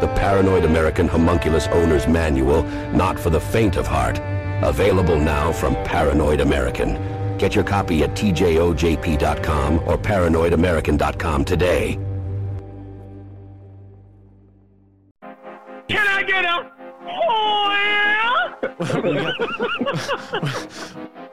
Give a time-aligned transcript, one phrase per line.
[0.00, 2.62] The Paranoid American Homunculus Owner's Manual,
[2.92, 4.20] not for the faint of heart.
[4.62, 7.36] Available now from Paranoid American.
[7.38, 11.98] Get your copy at tjojp.com or paranoidamerican.com today.
[15.88, 16.70] Can I get a
[17.06, 17.68] oh,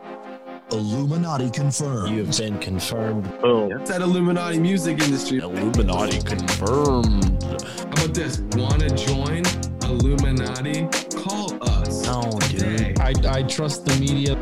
[0.75, 2.09] Illuminati confirmed.
[2.13, 3.25] You have been confirmed.
[3.43, 5.37] It's that Illuminati music industry.
[5.39, 7.41] Illuminati confirmed.
[7.43, 8.39] How about this?
[8.57, 9.43] Wanna join
[9.83, 10.87] Illuminati?
[11.17, 12.05] Call us.
[12.09, 12.91] Oh, no, today.
[12.93, 12.99] dude.
[12.99, 14.33] I, I trust the media.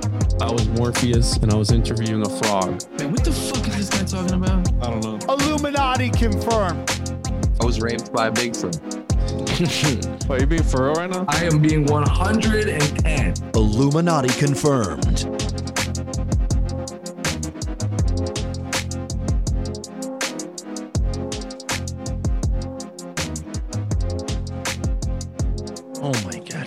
[0.41, 2.81] I was Morpheus and I was interviewing a frog.
[2.97, 4.67] Man, what the fuck is this guy talking about?
[4.83, 5.33] I don't know.
[5.35, 6.89] Illuminati confirmed.
[7.61, 8.79] I was raped by a Bigfoot.
[10.31, 11.25] Are you being for real right now?
[11.27, 13.33] I am being 110.
[13.53, 15.42] Illuminati confirmed.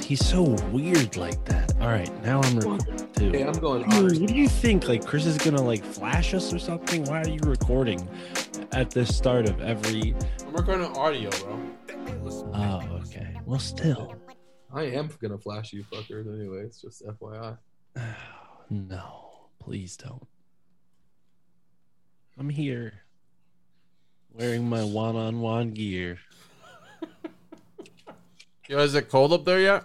[0.06, 1.74] He's so weird like that.
[1.80, 3.30] All right, now I'm recording too.
[3.32, 4.86] Hey, I'm going What do, you, what do you think?
[4.88, 7.04] Like Chris is gonna like flash us or something?
[7.04, 8.08] Why are you recording
[8.72, 10.14] at the start of every?
[10.46, 11.60] I'm recording audio, bro.
[12.54, 13.34] Oh, okay.
[13.44, 14.14] Well, still,
[14.72, 16.62] I am gonna flash you fuckers anyway.
[16.62, 17.58] It's just FYI.
[18.70, 20.26] no, please don't.
[22.38, 22.92] I'm here,
[24.32, 26.18] wearing my one-on-one gear.
[28.68, 29.84] Yo, is it cold up there yet?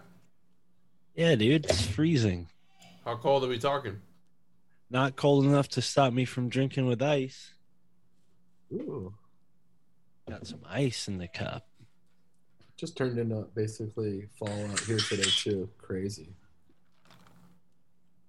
[1.16, 2.47] Yeah, dude, it's freezing.
[3.05, 3.99] How cold are we talking?
[4.89, 7.53] Not cold enough to stop me from drinking with ice.
[8.73, 9.13] Ooh,
[10.29, 11.67] Got some ice in the cup.
[12.77, 15.69] just turned into basically fall out here today too.
[15.77, 16.29] Crazy.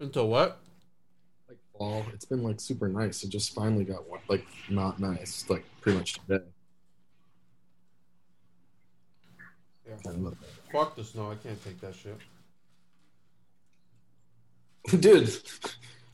[0.00, 0.60] Until what?
[1.48, 2.04] Like fall.
[2.12, 3.22] It's been like super nice.
[3.22, 5.44] It just finally got like not nice.
[5.48, 6.44] Like pretty much today.
[9.86, 10.30] Yeah.
[10.72, 11.30] Fuck the snow.
[11.30, 12.18] I can't take that shit.
[15.00, 15.36] Dude,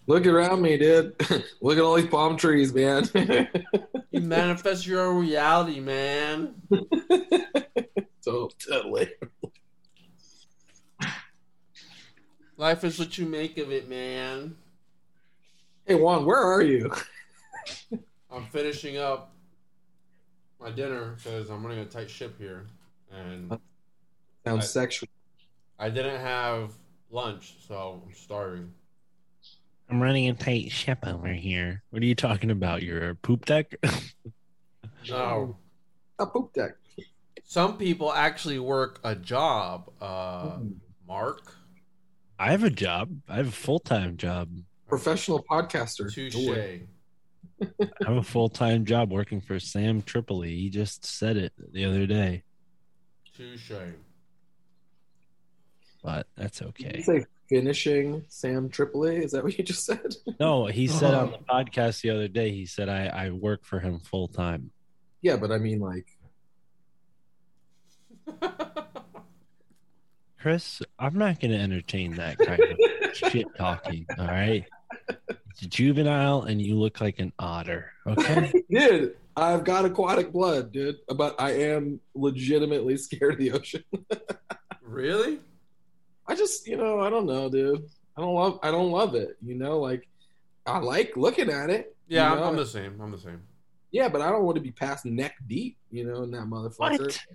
[0.07, 1.15] look around me, dude.
[1.61, 3.09] look at all these palm trees, man.
[4.11, 6.55] You manifest your own reality, man.
[8.21, 9.11] so totally.
[12.57, 14.57] Life is what you make of it, man.
[15.87, 16.91] Hey Juan, where are you?
[18.31, 19.33] I'm finishing up
[20.61, 22.67] my dinner because I'm running a tight ship here,
[23.13, 23.59] and
[24.45, 25.09] Sounds I- sexual.
[25.79, 26.73] I didn't have
[27.11, 28.73] lunch, so I'm starving.
[29.91, 31.83] I'm running a tight ship over here.
[31.91, 32.83] What are you talking about?
[32.83, 33.75] Your poop deck?
[35.09, 35.57] No,
[36.19, 36.73] A poop deck.
[37.45, 39.91] some people actually work a job.
[40.03, 40.59] Uh,
[41.07, 41.55] Mark,
[42.39, 43.17] I have a job.
[43.29, 44.51] I have a full time job.
[44.89, 46.13] Professional podcaster.
[46.13, 46.35] touche.
[46.35, 46.83] Joy.
[47.63, 47.67] I
[48.07, 50.55] have a full time job working for Sam Tripoli.
[50.57, 52.43] He just said it the other day,
[53.37, 53.71] Touche.
[56.03, 56.93] But that's Did okay.
[56.97, 59.17] you say finishing Sam Tripoli?
[59.17, 60.17] Is that what you just said?
[60.41, 63.81] No, he said on the podcast the other day, he said, I, I work for
[63.81, 64.71] him full time.
[65.21, 66.07] Yeah, but I mean, like,
[70.41, 72.79] Chris, I'm not going to entertain that kind of
[73.17, 74.07] shit talking.
[74.17, 74.65] All right.
[75.51, 77.91] It's juvenile and you look like an otter.
[78.07, 78.53] Okay.
[78.71, 83.83] dude, I've got aquatic blood, dude, but I am legitimately scared of the ocean.
[84.83, 85.41] really?
[86.29, 87.85] I just, you know, I don't know, dude.
[88.17, 89.37] I don't love, I don't love it.
[89.43, 90.07] You know, like,
[90.67, 91.97] I like looking at it.
[92.07, 92.45] Yeah, you I'm, know?
[92.49, 93.01] I'm the same.
[93.01, 93.43] I'm the same.
[93.91, 97.01] Yeah, but I don't want to be past neck deep, you know, in that motherfucker.
[97.01, 97.27] What?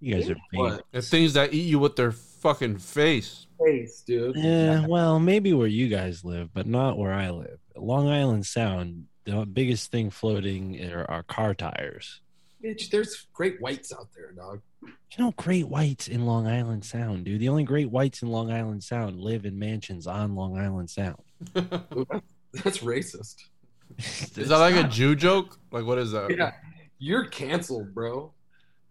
[0.00, 0.60] You guys are big.
[0.60, 0.84] What?
[0.90, 3.46] The things that eat you with their fucking face.
[3.64, 4.34] Face, dude.
[4.34, 7.60] Yeah, well, maybe where you guys live, but not where I live.
[7.76, 12.20] Long Island Sound, the biggest thing floating are, are car tires.
[12.64, 14.60] Bitch, there's great whites out there, dog.
[14.84, 17.40] You know, great whites in Long Island Sound, dude.
[17.40, 21.16] The only great whites in Long Island Sound live in mansions on Long Island Sound.
[21.54, 23.36] That's racist.
[23.98, 25.58] Is that like a Jew joke?
[25.70, 26.34] Like what is that?
[26.36, 26.52] Yeah,
[26.98, 28.32] you're canceled, bro.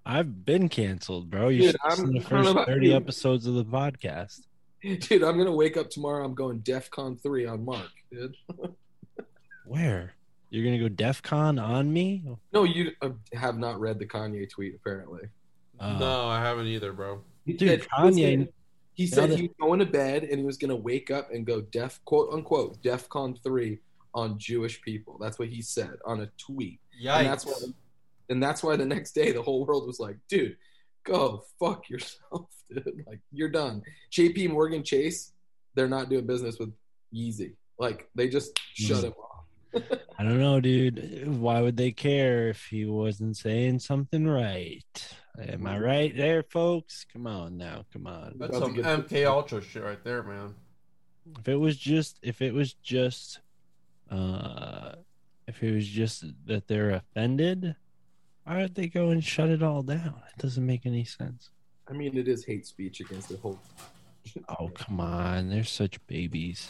[0.05, 1.49] I've been canceled, bro.
[1.49, 2.95] You Dude, should listen I'm- to the first 30 you.
[2.95, 4.41] episodes of the podcast.
[4.83, 6.23] Dude, I'm gonna wake up tomorrow.
[6.25, 8.35] I'm going DEF CON three on Mark, dude.
[9.65, 10.13] Where?
[10.51, 12.23] You're going to go DEF CON on me?
[12.53, 15.23] No, you uh, have not read the Kanye tweet, apparently.
[15.79, 17.21] Uh, no, I haven't either, bro.
[17.45, 18.47] He Dude, said he was Kanye- gonna-
[18.93, 21.09] He now said that- he was going to bed and he was going to wake
[21.09, 23.79] up and go def quote unquote DEF CON three
[24.13, 25.17] on Jewish people.
[25.19, 26.79] That's what he said on a tweet.
[27.19, 27.53] And that's why
[28.29, 30.57] and that's why the next day the whole world was like, dude,
[31.05, 33.03] go fuck yourself, dude.
[33.07, 33.81] Like you're done.
[34.11, 35.31] JP Morgan Chase,
[35.75, 36.73] they're not doing business with
[37.15, 37.53] Yeezy.
[37.79, 39.30] Like they just shut him off.
[39.73, 41.27] I don't know, dude.
[41.39, 45.15] Why would they care if he wasn't saying something right?
[45.39, 47.05] Am I right there, folks?
[47.11, 48.35] Come on now, come on.
[48.37, 50.53] That's some get- MK Ultra shit right there, man.
[51.39, 53.39] If it was just, if it was just,
[54.09, 54.93] uh,
[55.47, 57.75] if it was just that they're offended,
[58.43, 60.21] why would they go and shut it all down?
[60.35, 61.49] It doesn't make any sense.
[61.87, 63.59] I mean it is hate speech against the whole
[64.47, 66.69] Oh come on, they're such babies.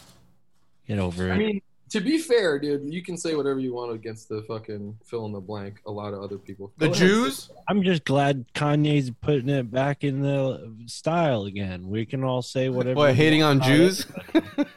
[0.87, 1.33] Get over it.
[1.33, 1.61] I mean,
[1.91, 5.33] to be fair, dude, you can say whatever you want against the fucking fill in
[5.33, 5.81] the blank.
[5.85, 6.71] A lot of other people.
[6.77, 7.07] The Go ahead.
[7.07, 7.49] Jews?
[7.67, 11.89] I'm just glad Kanye's putting it back in the style again.
[11.89, 12.95] We can all say whatever.
[12.95, 14.05] What, hating want on Jews?
[14.33, 14.67] it.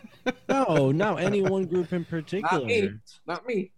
[0.48, 2.64] No, not any one group in particular.
[2.64, 2.90] me.
[3.26, 3.70] Not me.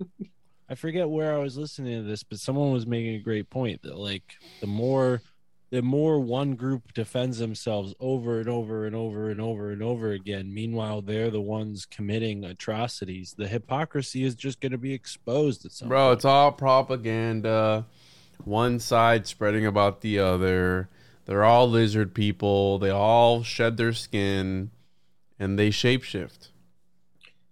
[0.68, 3.82] I forget where I was listening to this, but someone was making a great point
[3.82, 4.22] that like
[4.60, 5.20] the more
[5.70, 10.12] the more one group defends themselves over and over and over and over and over
[10.12, 13.34] again, meanwhile they're the ones committing atrocities.
[13.36, 16.18] The hypocrisy is just going to be exposed at some Bro, point.
[16.18, 17.86] it's all propaganda.
[18.44, 20.88] One side spreading about the other.
[21.24, 22.78] They're all lizard people.
[22.78, 24.70] They all shed their skin
[25.38, 26.50] and they shapeshift.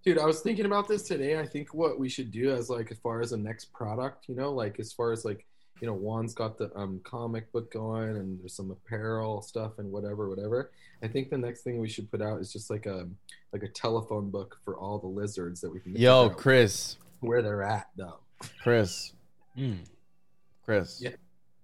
[0.05, 1.39] Dude, I was thinking about this today.
[1.41, 4.37] I think what we should do as like as far as the next product, you
[4.37, 5.47] know, like as far as like
[5.81, 9.91] you know, Juan's got the um comic book going and there's some apparel stuff and
[9.91, 10.71] whatever, whatever.
[11.03, 13.09] I think the next thing we should put out is just like a
[13.53, 16.97] like a telephone book for all the lizards that we can Yo, Chris.
[17.21, 18.19] where they're at though.
[18.63, 19.13] Chris.
[19.57, 19.79] Mm.
[20.65, 21.01] Chris.
[21.03, 21.11] Yeah.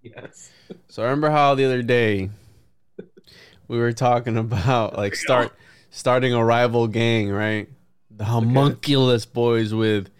[0.02, 0.50] Yes.
[0.88, 2.30] So I remember how the other day
[3.68, 5.52] we were talking about like start
[5.90, 7.68] starting a rival gang, right?
[8.10, 10.10] The homunculus boys with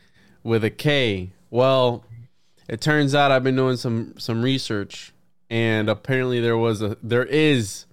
[0.43, 1.33] with a K.
[1.51, 2.05] Well,
[2.71, 5.13] it turns out I've been doing some some research
[5.51, 7.87] and apparently there was a there is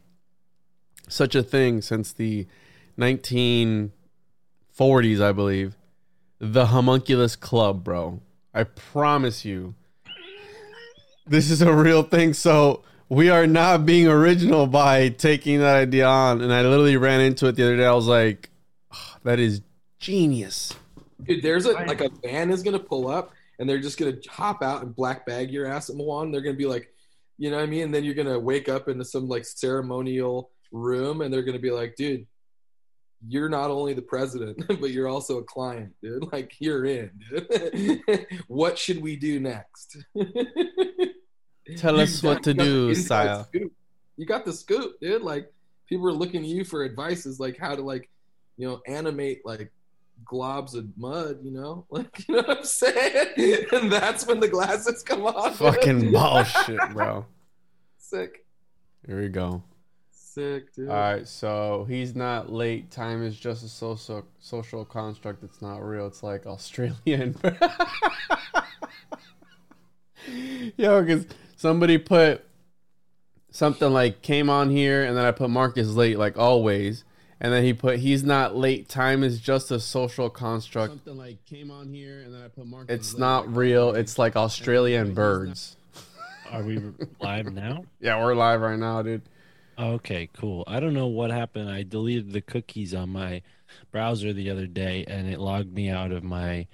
[1.09, 2.45] such a thing since the
[2.99, 3.91] 1940s,
[5.19, 5.75] I believe.
[6.37, 8.21] The homunculus club, bro.
[8.53, 9.73] I promise you.
[11.25, 12.33] This is a real thing.
[12.33, 16.41] So we are not being original by taking that idea on.
[16.41, 17.85] And I literally ran into it the other day.
[17.85, 18.51] I was like,
[18.91, 19.61] "Ah, that is
[19.99, 20.73] genius.
[21.23, 24.61] Dude, there's a like a van is gonna pull up and they're just gonna hop
[24.61, 26.31] out and black bag your ass at Milan.
[26.31, 26.91] They're gonna be like,
[27.37, 27.83] you know what I mean?
[27.83, 31.71] And then you're gonna wake up into some like ceremonial room and they're gonna be
[31.71, 32.25] like, dude,
[33.27, 36.27] you're not only the president, but you're also a client, dude.
[36.31, 38.25] Like you're in, dude.
[38.47, 39.97] what should we do next?
[41.77, 43.73] Tell You us what to you got the do, scoop.
[44.17, 45.21] You got the scoop, dude.
[45.21, 45.51] Like
[45.87, 48.09] people are looking to you for advice is like how to like,
[48.57, 49.71] you know, animate like
[50.25, 51.85] globs of mud, you know?
[51.91, 53.65] Like you know what I'm saying?
[53.71, 55.57] and that's when the glasses come off.
[55.57, 57.25] Fucking bullshit, bro.
[57.97, 58.45] Sick.
[59.05, 59.63] Here we go.
[60.11, 60.89] Sick, dude.
[60.89, 62.91] All right, so he's not late.
[62.91, 65.43] Time is just a social social construct.
[65.43, 66.07] It's not real.
[66.07, 67.35] It's like Australian.
[70.77, 72.43] Yo, because somebody put
[73.51, 77.03] something like came on here, and then I put Marcus late, like always,
[77.39, 78.89] and then he put he's not late.
[78.89, 80.91] Time is just a social construct.
[80.91, 82.93] Something like came on here, and then I put Marcus.
[82.93, 83.95] It's not like, real.
[83.95, 85.77] It's like Australian he's not- birds.
[86.51, 86.81] Are we
[87.19, 87.83] live now?
[87.99, 89.21] Yeah, we're live right now, dude.
[89.77, 90.63] Okay, cool.
[90.65, 91.69] I don't know what happened.
[91.69, 93.41] I deleted the cookies on my
[93.91, 96.67] browser the other day and it logged me out of my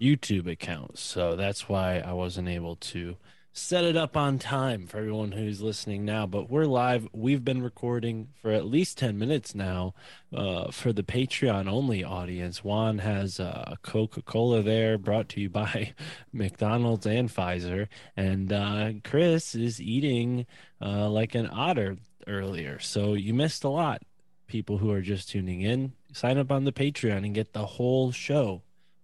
[0.00, 0.98] YouTube account.
[0.98, 3.16] So that's why I wasn't able to
[3.52, 6.26] set it up on time for everyone who's listening now.
[6.26, 7.08] But we're live.
[7.12, 9.94] We've been recording for at least 10 minutes now
[10.34, 12.62] uh, for the Patreon only audience.
[12.62, 15.94] Juan has uh, Coca Cola there, brought to you by
[16.32, 17.88] McDonald's and Pfizer.
[18.16, 20.46] And uh, Chris is eating
[20.80, 22.78] uh, like an otter earlier.
[22.78, 24.02] So you missed a lot.
[24.46, 28.10] People who are just tuning in, sign up on the Patreon and get the whole
[28.10, 28.62] show,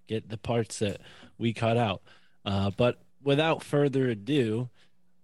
[0.09, 1.01] get the parts that
[1.39, 2.03] we cut out.
[2.45, 4.71] Uh, but without further ado,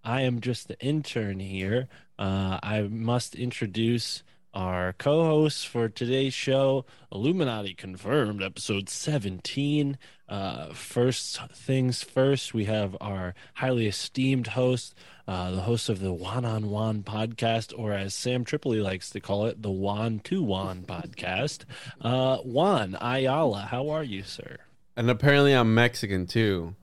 [0.03, 1.87] I am just the intern here.
[2.19, 4.21] Uh, I must introduce
[4.53, 9.97] our co hosts for today's show Illuminati Confirmed, episode 17.
[10.27, 14.93] Uh, first things first, we have our highly esteemed host,
[15.27, 19.21] uh, the host of the Juan on Juan podcast, or as Sam Tripoli likes to
[19.21, 21.63] call it, the Juan to Juan podcast.
[22.01, 24.57] Uh, Juan Ayala, how are you, sir?
[24.95, 26.75] And apparently I'm Mexican too.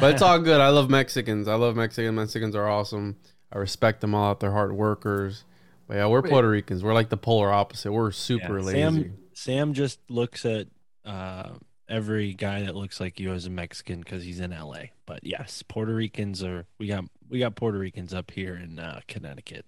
[0.00, 0.60] But it's all good.
[0.60, 1.48] I love Mexicans.
[1.48, 2.14] I love Mexicans.
[2.14, 3.16] Mexicans are awesome.
[3.52, 4.34] I respect them all.
[4.34, 5.44] They're hard workers.
[5.86, 6.82] But yeah, we're Puerto Ricans.
[6.84, 7.90] We're like the polar opposite.
[7.92, 8.80] We're super Yeah, lazy.
[9.02, 10.66] Sam, Sam just looks at
[11.06, 11.50] uh,
[11.88, 14.80] every guy that looks like you as a Mexican because he's in LA.
[15.06, 19.00] But yes, Puerto Ricans are we got we got Puerto Ricans up here in uh,
[19.08, 19.64] Connecticut,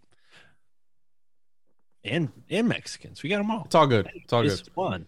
[2.05, 3.23] and and Mexicans.
[3.23, 3.63] We got them all.
[3.65, 4.11] It's all good.
[4.15, 4.73] It's all It's good.
[4.75, 5.07] fun.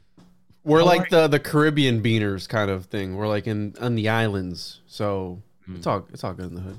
[0.65, 3.17] We're How like the the Caribbean beaners kind of thing.
[3.17, 4.81] We're like in on the islands.
[4.87, 5.77] So Hmm.
[5.77, 6.79] it's all it's all good in the hood.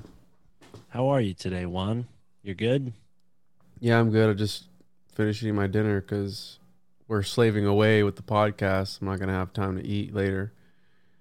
[0.88, 2.06] How are you today, Juan?
[2.42, 2.92] You're good.
[3.80, 4.30] Yeah, I'm good.
[4.30, 4.64] I just
[5.14, 6.58] finished eating my dinner because
[7.08, 9.00] we're slaving away with the podcast.
[9.00, 10.52] I'm not gonna have time to eat later.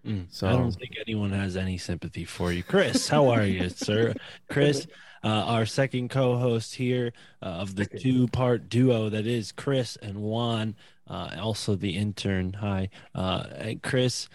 [0.05, 3.07] Mm, So- I don't think anyone has any sympathy for you, Chris.
[3.07, 4.13] How are you, sir?
[4.49, 4.85] Chris,
[5.23, 10.75] uh, our second co-host here uh, of the two-part duo that is Chris and Juan,
[11.07, 12.53] uh, also the intern.
[12.53, 14.27] Hi, uh, and Chris.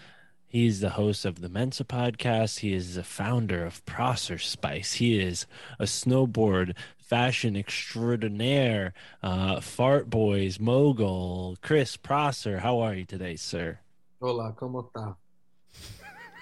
[0.47, 2.59] He's the host of the Mensa podcast.
[2.59, 4.93] He is the founder of Prosser Spice.
[4.93, 5.45] He is
[5.77, 11.55] a snowboard fashion extraordinaire, uh, fart boys mogul.
[11.61, 13.79] Chris Prosser, how are you today, sir?
[14.19, 15.15] Hola, ¿cómo está?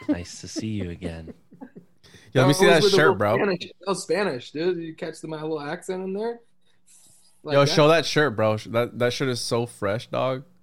[0.07, 1.33] Nice to see you again.
[2.33, 3.35] Yeah, let me see that shirt, little bro.
[3.37, 3.61] Spanish.
[3.61, 4.77] That was Spanish, dude.
[4.77, 6.41] You catch the my little accent in there?
[7.47, 7.71] Like Yo, that?
[7.73, 8.57] show that shirt, bro.
[8.57, 10.43] That that shirt is so fresh, dog.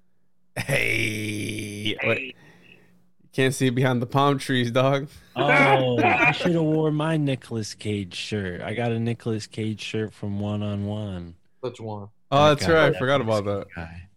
[0.57, 2.37] Hey, Wait.
[3.33, 5.09] can't see behind the palm trees, dog.
[5.35, 8.61] Oh, I should have wore my Nicolas Cage shirt.
[8.61, 11.35] I got a Nicolas Cage shirt from One on One.
[11.61, 12.09] Which one?
[12.31, 12.95] Oh, that's guy, right.
[12.95, 13.67] I forgot about that.
[13.75, 14.09] Guy.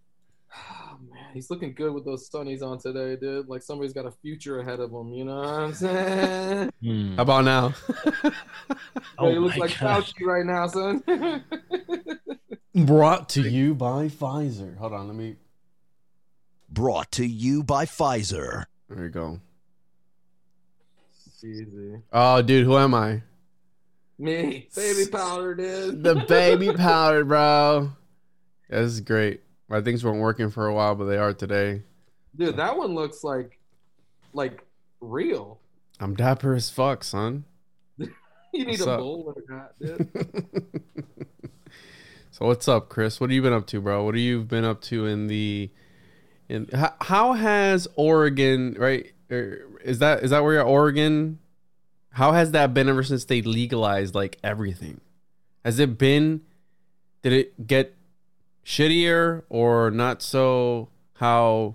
[0.53, 3.47] Oh, man, he's looking good with those sunnies on today, dude.
[3.47, 5.13] Like somebody's got a future ahead of him.
[5.13, 6.69] You know what I'm saying?
[6.83, 7.15] Hmm.
[7.15, 7.73] How about now?
[9.17, 10.13] Oh you look like gosh.
[10.13, 11.01] Fauci right now, son.
[12.85, 14.77] Brought to you by Pfizer.
[14.77, 15.35] Hold on, let me.
[16.69, 18.65] Brought to you by Pfizer.
[18.89, 19.39] There you go.
[21.43, 22.01] Easy.
[22.13, 23.21] Oh, dude, who am I?
[24.19, 26.03] Me, baby powder, dude.
[26.03, 27.91] The baby powder, bro.
[28.69, 29.41] Yeah, this is great.
[29.69, 31.83] My things weren't working for a while, but they are today.
[32.35, 33.59] Dude, that one looks like,
[34.33, 34.63] like
[35.01, 35.59] real.
[35.99, 37.45] I'm dapper as fuck, son.
[38.53, 38.99] You need What's a up?
[38.99, 40.09] bowler hat, dude.
[42.37, 43.19] so what's up, Chris?
[43.19, 44.03] What have you been up to, bro?
[44.03, 45.71] What have you been up to in the
[46.47, 49.11] in how, how has Oregon, right?
[49.31, 51.39] er, Is that is that where you're Oregon?
[52.11, 55.01] How has that been ever since they legalized like everything?
[55.65, 56.41] Has it been
[57.23, 57.95] did it get
[58.63, 61.73] shittier or not so how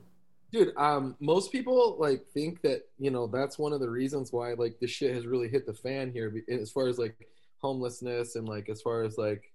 [0.52, 4.52] Dude, um, most people like think that you know that's one of the reasons why
[4.52, 7.16] like this shit has really hit the fan here, as far as like
[7.58, 9.51] homelessness and like as far as like,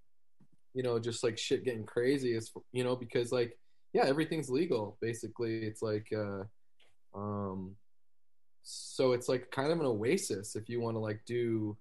[0.78, 3.58] you know, just like shit getting crazy is you know because like
[3.94, 5.66] yeah everything's legal basically.
[5.66, 6.44] It's like, uh,
[7.18, 7.76] um,
[8.62, 11.76] so it's like kind of an oasis if you want to like do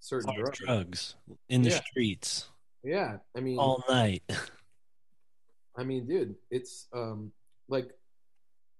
[0.00, 0.58] certain drugs.
[0.58, 1.14] drugs
[1.50, 1.80] in the Yeah.
[1.84, 2.48] streets
[2.82, 4.22] Yeah, I mean, all night.
[5.76, 7.32] I mean, dude, it's um
[7.68, 7.90] like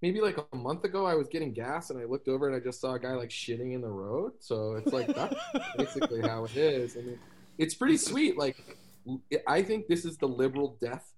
[0.00, 2.60] maybe like a month ago I was getting gas and I looked over and I
[2.60, 4.32] just saw a guy like shitting in the road.
[4.40, 5.34] So it's like that's
[5.76, 6.96] basically how it is.
[6.96, 7.18] I mean,
[7.58, 8.38] it's pretty sweet.
[8.38, 8.56] Like
[9.46, 11.12] I think this is the liberal death.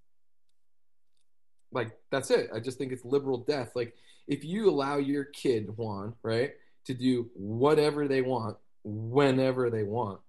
[1.72, 2.50] Like that's it.
[2.54, 3.72] I just think it's liberal death.
[3.74, 3.94] Like
[4.28, 6.52] if you allow your kid Juan, right,
[6.86, 10.20] to do whatever they want whenever they want,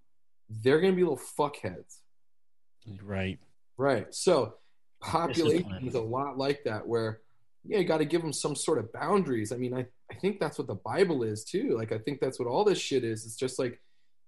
[0.48, 1.98] they're gonna be little fuckheads.
[3.02, 3.38] right.
[3.78, 4.14] Right.
[4.14, 4.54] So
[5.00, 5.88] population Discipline.
[5.88, 7.20] is a lot like that where
[7.68, 9.52] yeah, you got to give them some sort of boundaries.
[9.52, 11.76] I mean, I, I think that's what the Bible is too.
[11.76, 13.24] Like, I think that's what all this shit is.
[13.24, 13.80] It's just like,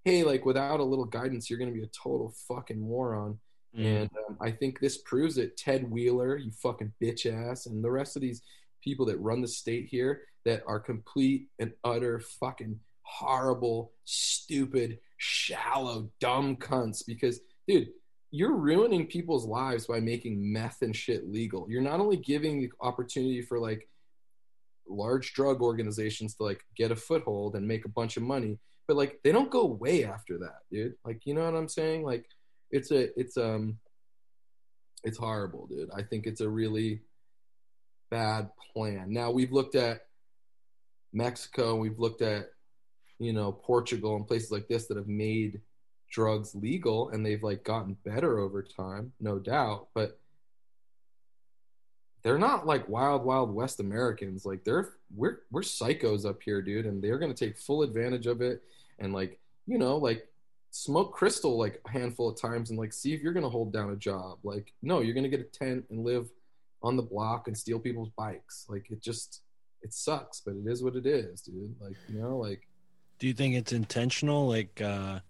[0.09, 3.39] hey, like without a little guidance, you're going to be a total fucking moron.
[3.77, 3.85] Mm.
[3.85, 5.59] And um, I think this proves it.
[5.59, 8.43] Ted Wheeler, you fucking bitch ass, and the rest of these
[8.83, 16.11] people that run the state here that are complete and utter fucking horrible, stupid, shallow,
[16.21, 17.03] dumb cunts.
[17.07, 17.89] Because, dude,
[18.31, 21.67] you're ruining people's lives by making meth and shit legal.
[21.69, 23.87] You're not only giving the opportunity for like
[24.89, 28.97] large drug organizations to like get a foothold and make a bunch of money, but
[28.97, 30.95] like they don't go away after that, dude.
[31.05, 32.03] Like, you know what I'm saying?
[32.03, 32.25] Like,
[32.71, 33.79] it's a, it's um,
[35.05, 35.91] it's horrible, dude.
[35.95, 37.03] I think it's a really
[38.11, 39.13] bad plan.
[39.13, 40.07] Now we've looked at
[41.13, 42.51] Mexico, we've looked at
[43.19, 45.61] you know Portugal and places like this that have made
[46.11, 50.19] drugs legal and they've like gotten better over time, no doubt, but
[52.23, 54.47] they're not like wild wild west Americans.
[54.47, 58.27] Like they're we're we're psychos up here, dude, and they're going to take full advantage
[58.27, 58.63] of it
[58.99, 60.27] and like, you know, like
[60.71, 63.91] smoke crystal like a handful of times and like see if you're to hold down
[63.91, 64.39] a job.
[64.43, 66.29] Like no, you're to get a tent and live
[66.83, 68.67] on the block and steal people's bikes.
[68.69, 69.43] Like it just
[69.83, 71.75] it sucks, but it is what it is, dude.
[71.81, 72.69] Like, you know, like
[73.19, 75.21] Do you think it's intentional like uh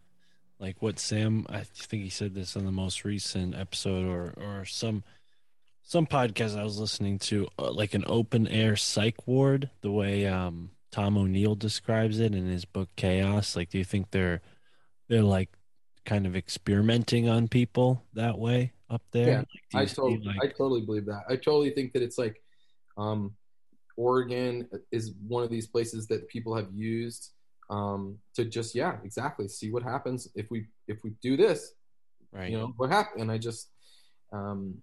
[0.59, 4.65] like what Sam I think he said this on the most recent episode or or
[4.65, 5.05] some
[5.83, 10.27] some podcast I was listening to uh, like an open air psych ward the way
[10.27, 14.41] um Tom O'Neill describes it in his book Chaos like do you think they're
[15.09, 15.51] they're like
[16.05, 19.43] kind of experimenting on people that way up there Yeah,
[19.75, 21.25] Like, I totally, like- I totally believe that.
[21.29, 22.43] I totally think that it's like,
[22.97, 23.35] um,
[23.97, 27.33] Oregon is one of these places that people have used
[27.69, 31.75] um, to just yeah, exactly see what happens if we if we do this.
[32.33, 33.21] right You know what happened?
[33.23, 33.69] And I just,
[34.33, 34.81] um,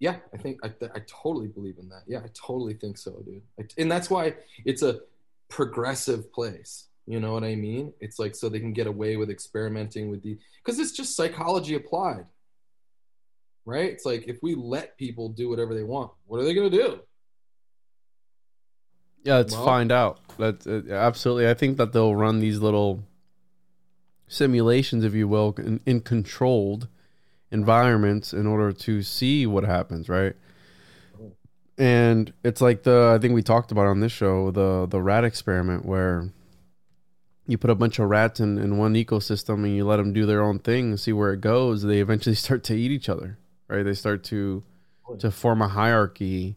[0.00, 2.02] yeah, I think I I totally believe in that.
[2.06, 3.42] Yeah, I totally think so, dude.
[3.58, 5.00] I, and that's why it's a
[5.48, 6.86] progressive place.
[7.06, 7.92] You know what I mean?
[8.00, 11.74] It's like so they can get away with experimenting with the because it's just psychology
[11.74, 12.24] applied,
[13.64, 13.90] right?
[13.90, 17.00] It's like if we let people do whatever they want, what are they gonna do?
[19.24, 20.20] Yeah, let's Well- find out.
[20.38, 21.46] That uh, absolutely.
[21.48, 23.04] I think that they'll run these little
[24.28, 26.88] simulations, if you will, in, in controlled
[27.50, 30.34] environments in order to see what happens, right?
[31.78, 35.24] And it's like the I think we talked about on this show the the rat
[35.24, 36.30] experiment where
[37.46, 40.24] you put a bunch of rats in, in one ecosystem and you let them do
[40.24, 41.82] their own thing and see where it goes.
[41.82, 43.38] They eventually start to eat each other,
[43.68, 43.82] right?
[43.82, 44.62] They start to
[45.18, 46.56] to form a hierarchy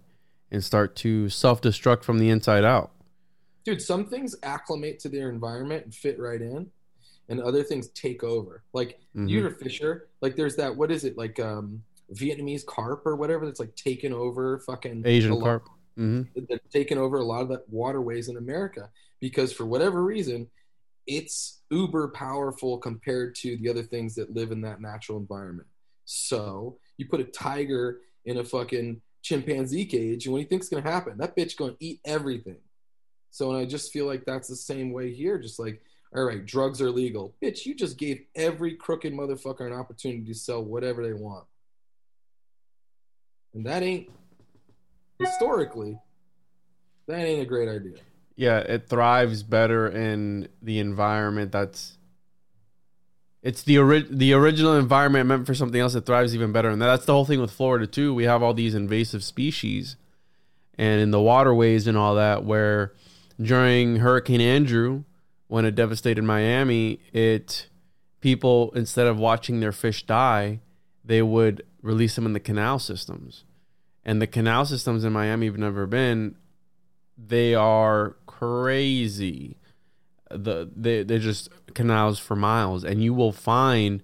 [0.51, 2.91] and start to self destruct from the inside out.
[3.63, 6.69] dude some things acclimate to their environment and fit right in
[7.30, 9.30] and other things take over like Mhm.
[9.30, 13.46] you ever fisher like there's that what is it like um vietnamese carp or whatever
[13.46, 15.68] that's like taken over fucking Asian carp.
[15.96, 18.89] hmm that's taken over a lot of the waterways in america
[19.20, 20.50] because for whatever reason
[21.07, 25.68] it's uber powerful compared to the other things that live in that natural environment
[26.05, 30.70] so you put a tiger in a fucking chimpanzee cage and what do you think's
[30.70, 32.57] going to happen that bitch going to eat everything
[33.31, 35.40] so and I just feel like that's the same way here.
[35.40, 35.81] Just like,
[36.15, 37.33] all right, drugs are legal.
[37.41, 41.45] Bitch, you just gave every crooked motherfucker an opportunity to sell whatever they want.
[43.53, 44.09] And that ain't
[45.19, 45.97] historically,
[47.07, 47.97] that ain't a great idea.
[48.35, 51.97] Yeah, it thrives better in the environment that's.
[53.41, 56.81] It's the ori- the original environment meant for something else that thrives even better, and
[56.81, 58.13] that's the whole thing with Florida too.
[58.13, 59.97] We have all these invasive species,
[60.77, 62.93] and in the waterways and all that, where
[63.39, 65.03] during Hurricane Andrew,
[65.53, 67.68] when it devastated Miami, it
[68.22, 70.59] people instead of watching their fish die,
[71.05, 73.44] they would release them in the canal systems,
[74.03, 76.33] and the canal systems in Miami have never been
[77.16, 79.59] they are crazy.
[80.31, 84.01] The they they're just canals for miles, and you will find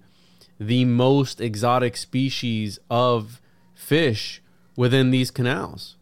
[0.60, 3.42] the most exotic species of
[3.74, 4.40] fish
[4.76, 5.96] within these canals,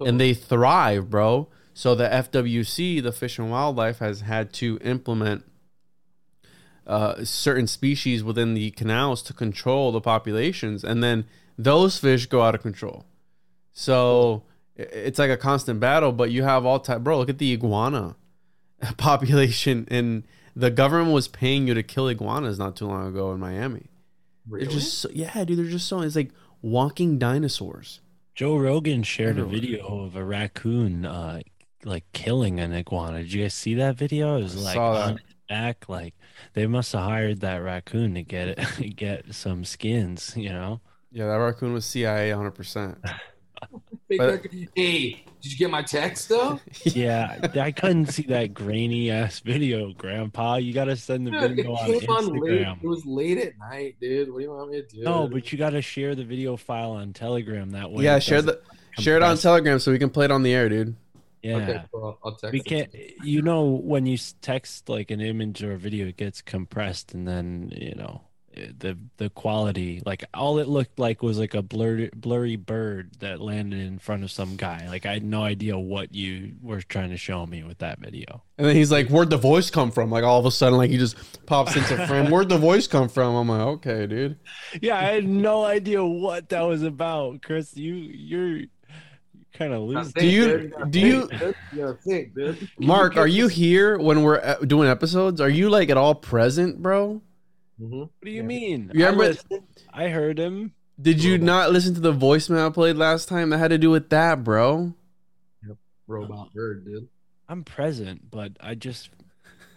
[0.00, 1.46] and they thrive, bro.
[1.80, 5.46] So the FWC, the Fish and Wildlife, has had to implement
[6.86, 11.24] uh, certain species within the canals to control the populations, and then
[11.56, 13.06] those fish go out of control.
[13.72, 14.42] So
[14.76, 17.00] it's like a constant battle, but you have all type.
[17.00, 18.14] Bro, look at the iguana
[18.98, 23.40] population, and the government was paying you to kill iguanas not too long ago in
[23.40, 23.86] Miami.
[24.46, 24.66] Really?
[24.66, 25.58] They're just so, yeah, dude.
[25.58, 28.00] They're just so it's like walking dinosaurs.
[28.34, 31.40] Joe Rogan shared a video of a raccoon uh
[31.84, 33.18] like killing an iguana.
[33.22, 34.38] Did you guys see that video?
[34.38, 35.02] It was I like saw that.
[35.08, 36.14] on its back like
[36.54, 38.48] they must have hired that raccoon to get
[38.80, 40.80] it get some skins, you know?
[41.12, 42.50] Yeah, that raccoon was CIA 100.
[42.52, 42.98] percent
[44.08, 46.58] but- Hey, did you get my text though?
[46.84, 50.56] Yeah, I couldn't see that grainy ass video, Grandpa.
[50.56, 52.42] You gotta send the Dude, video on came on late.
[52.62, 52.82] Instagram.
[52.82, 54.30] It was late at night, dude.
[54.32, 55.02] What do you want me to do?
[55.02, 58.04] No, but you gotta share the video file on Telegram that way.
[58.04, 58.60] Yeah, share doesn't
[58.96, 59.36] the share it on.
[59.36, 60.96] Telegram so we can play it on the air, dude.
[61.42, 61.56] Yeah.
[61.56, 62.52] Okay, well, I'll text.
[62.52, 66.42] we can't you know when you text like an image or a video it gets
[66.42, 68.22] compressed and then you know
[68.54, 73.12] eh, the the quality like all it looked like was like a blurry blurry bird
[73.20, 76.82] that landed in front of some guy like i had no idea what you were
[76.82, 79.90] trying to show me with that video And then he's like, "Where'd the voice come
[79.90, 82.30] from?" Like all of a sudden, like he just pops into frame.
[82.30, 83.34] Where'd the voice come from?
[83.34, 84.38] I'm like, okay, dude.
[84.82, 88.60] yeah i had no idea what that was about chris you you're
[89.60, 90.12] kind of lose.
[90.12, 91.30] Do you do you
[91.72, 92.68] Yeah, think, dude.
[92.78, 93.16] Mark?
[93.16, 95.40] Are you here when we're uh, doing episodes?
[95.40, 97.20] Are you like at all present, bro?
[97.80, 97.98] Mm-hmm.
[98.00, 98.90] What do you mean?
[98.94, 99.62] You I, remember- listened.
[99.92, 100.72] I heard him.
[101.00, 103.50] Did you not listen to the voicemail I played last time?
[103.50, 104.92] That had to do with that, bro.
[105.66, 105.76] Yep.
[106.06, 107.08] Robot bird, dude.
[107.48, 109.08] I'm present, but I just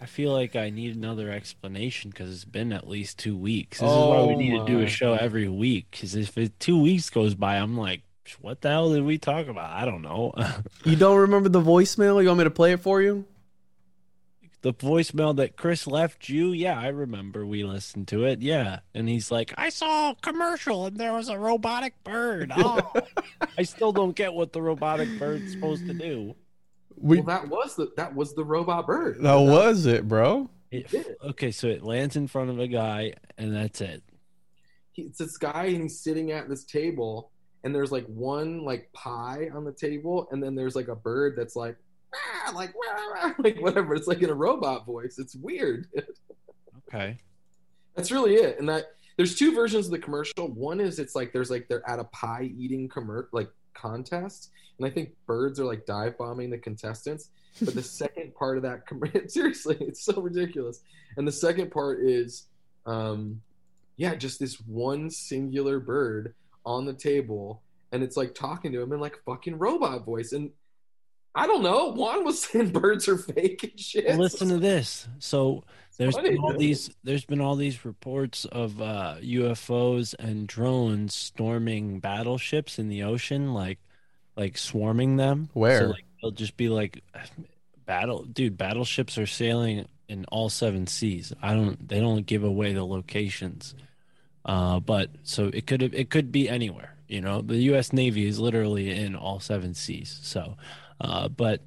[0.02, 3.80] I feel like I need another explanation because it's been at least two weeks.
[3.80, 5.86] This is why we Oh need to do a show every week.
[5.90, 8.02] Because if it, two weeks goes by, I'm like,
[8.40, 9.70] what the hell did we talk about?
[9.70, 10.32] I don't know.
[10.84, 12.20] You don't remember the voicemail?
[12.20, 13.24] You want me to play it for you?
[14.64, 18.40] the voicemail that Chris left you, yeah, I remember we listened to it.
[18.40, 18.78] Yeah.
[18.94, 22.50] And he's like, I saw a commercial and there was a robotic bird.
[22.56, 22.80] Oh,
[23.58, 26.34] I still don't get what the robotic bird's supposed to do.
[26.96, 29.18] We well, that was the that was the robot bird.
[29.20, 30.48] that was it, bro.
[30.70, 34.02] It, okay, so it lands in front of a guy and that's it.
[34.92, 37.32] He, it's this guy and he's sitting at this table
[37.64, 41.34] and there's like one like pie on the table and then there's like a bird
[41.36, 41.76] that's like
[42.14, 43.94] "Ah," like "Wah, wah," like whatever.
[43.94, 45.18] It's like in a robot voice.
[45.18, 45.88] It's weird.
[46.88, 47.18] Okay.
[47.96, 48.58] That's really it.
[48.58, 50.48] And that there's two versions of the commercial.
[50.48, 54.86] One is it's like there's like they're at a pie eating commer like contest, and
[54.86, 57.30] I think birds are like dive bombing the contestants.
[57.60, 60.80] But the second part of that com- seriously, it's so ridiculous.
[61.16, 62.46] And the second part is,
[62.86, 63.40] um,
[63.96, 68.92] yeah, just this one singular bird on the table, and it's like talking to him
[68.92, 70.32] in like fucking robot voice.
[70.32, 70.50] And
[71.34, 71.92] I don't know.
[71.92, 74.06] Juan was saying birds are fake and shit.
[74.06, 75.08] Well, listen to this.
[75.18, 75.64] So
[75.96, 76.60] there's funny, been all dude.
[76.60, 83.04] these there's been all these reports of uh, UFOs and drones storming battleships in the
[83.04, 83.78] ocean, like
[84.36, 85.50] like swarming them.
[85.52, 85.80] Where?
[85.80, 87.02] So, like, they'll just be like
[87.86, 88.56] battle, dude.
[88.56, 91.32] Battleships are sailing in all seven seas.
[91.42, 91.88] I don't.
[91.88, 93.74] They don't give away the locations.
[94.44, 96.96] Uh, but so it could it could be anywhere.
[97.08, 97.92] You know, the U.S.
[97.92, 100.18] Navy is literally in all seven seas.
[100.22, 100.56] So,
[101.00, 101.62] uh, but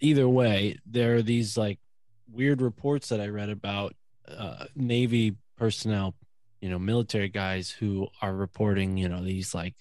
[0.00, 1.78] either way, there are these like
[2.30, 3.94] weird reports that I read about
[4.28, 6.14] uh, Navy personnel,
[6.60, 9.74] you know, military guys who are reporting, you know, these like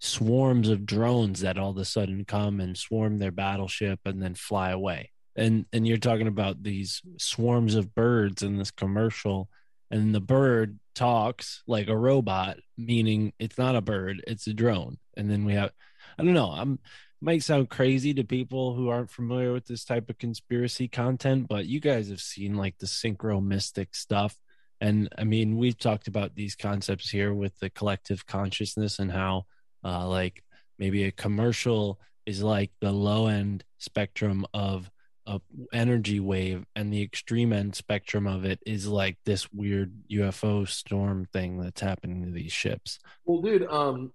[0.00, 4.34] swarms of drones that all of a sudden come and swarm their battleship and then
[4.34, 5.10] fly away.
[5.36, 9.48] And and you're talking about these swarms of birds in this commercial,
[9.90, 14.98] and the bird talks like a robot, meaning it's not a bird, it's a drone.
[15.16, 15.72] And then we have,
[16.18, 16.78] I don't know, I'm
[17.20, 21.66] might sound crazy to people who aren't familiar with this type of conspiracy content, but
[21.66, 24.36] you guys have seen like the synchro mystic stuff.
[24.80, 29.46] And I mean, we've talked about these concepts here with the collective consciousness and how,
[29.84, 30.44] uh, like,
[30.78, 34.88] maybe a commercial is like the low end spectrum of
[35.28, 35.40] a
[35.72, 41.28] energy wave, and the extreme end spectrum of it is like this weird UFO storm
[41.32, 42.98] thing that's happening to these ships.
[43.26, 44.12] Well, dude, um,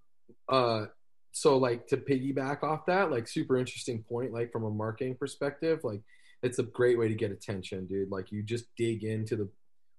[0.49, 0.85] uh,
[1.31, 5.81] so like to piggyback off that, like super interesting point, like from a marketing perspective,
[5.83, 6.01] like
[6.41, 8.09] it's a great way to get attention, dude.
[8.09, 9.49] Like you just dig into the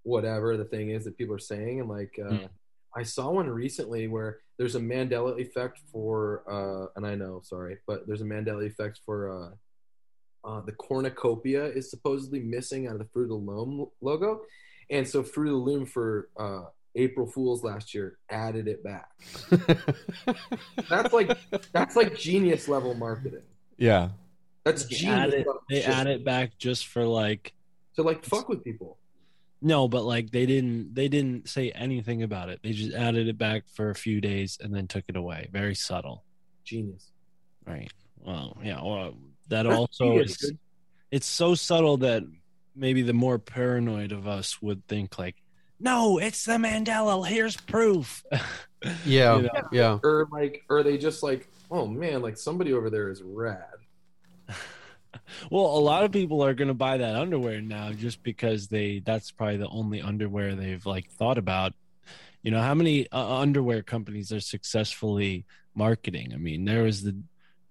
[0.02, 2.48] whatever the thing is that people are saying, and like uh, Mm.
[2.96, 7.78] I saw one recently where there's a Mandela effect for, uh, and I know, sorry,
[7.88, 9.30] but there's a Mandela effect for.
[9.30, 9.50] Uh,
[10.44, 14.42] uh, the cornucopia is supposedly missing out of the Fruit of the Loom logo,
[14.90, 19.10] and so Fruit of the Loom for uh, April Fools last year added it back.
[20.88, 21.36] That's like
[21.72, 23.42] that's like genius level marketing.
[23.78, 24.10] yeah.
[24.64, 25.18] That's They genius.
[25.18, 25.88] add it, they shit.
[25.90, 27.52] add it back just for like
[27.96, 28.96] to like fuck with people.
[29.60, 32.60] No, but like they didn't they didn't say anything about it.
[32.62, 35.48] They just added it back for a few days and then took it away.
[35.52, 36.24] Very subtle.
[36.64, 37.12] Genius.
[37.66, 37.92] Right.
[38.20, 39.14] Well, yeah, well
[39.48, 40.52] that also genius, is
[41.10, 42.24] it's so subtle that
[42.74, 45.36] maybe the more paranoid of us would think like,
[45.78, 47.26] "No, it's the Mandela.
[47.26, 48.24] Here's proof."
[49.04, 49.36] Yeah.
[49.36, 49.50] You know?
[49.72, 49.98] Yeah.
[50.02, 53.64] Or like, or they just like, oh man, like somebody over there is rad.
[55.50, 58.98] Well, a lot of people are going to buy that underwear now just because they
[58.98, 61.72] that's probably the only underwear they've like thought about.
[62.42, 66.32] You know, how many uh, underwear companies are successfully marketing?
[66.34, 67.16] I mean, there was the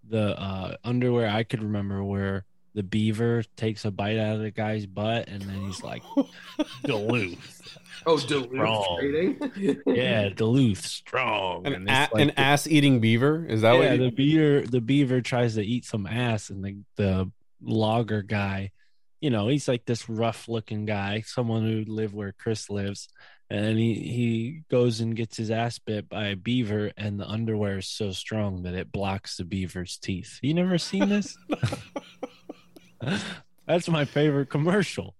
[0.09, 4.49] the uh, underwear I could remember where the beaver takes a bite out of the
[4.51, 6.01] guy's butt and then he's like,
[6.85, 7.77] Duluth.
[8.05, 8.97] Oh, Duluth Strong.
[8.99, 9.81] trading.
[9.85, 11.65] Yeah, Duluth strong.
[11.67, 13.45] An, a- like an the- ass eating beaver?
[13.47, 16.63] Is that yeah, what you the beaver the beaver tries to eat some ass and
[16.63, 18.71] the the logger guy
[19.21, 23.07] you know he's like this rough looking guy someone who lived where chris lives
[23.53, 27.77] and he he goes and gets his ass bit by a beaver and the underwear
[27.77, 30.39] is so strong that it blocks the beaver's teeth.
[30.41, 31.37] You never seen this?
[33.67, 35.15] That's my favorite commercial.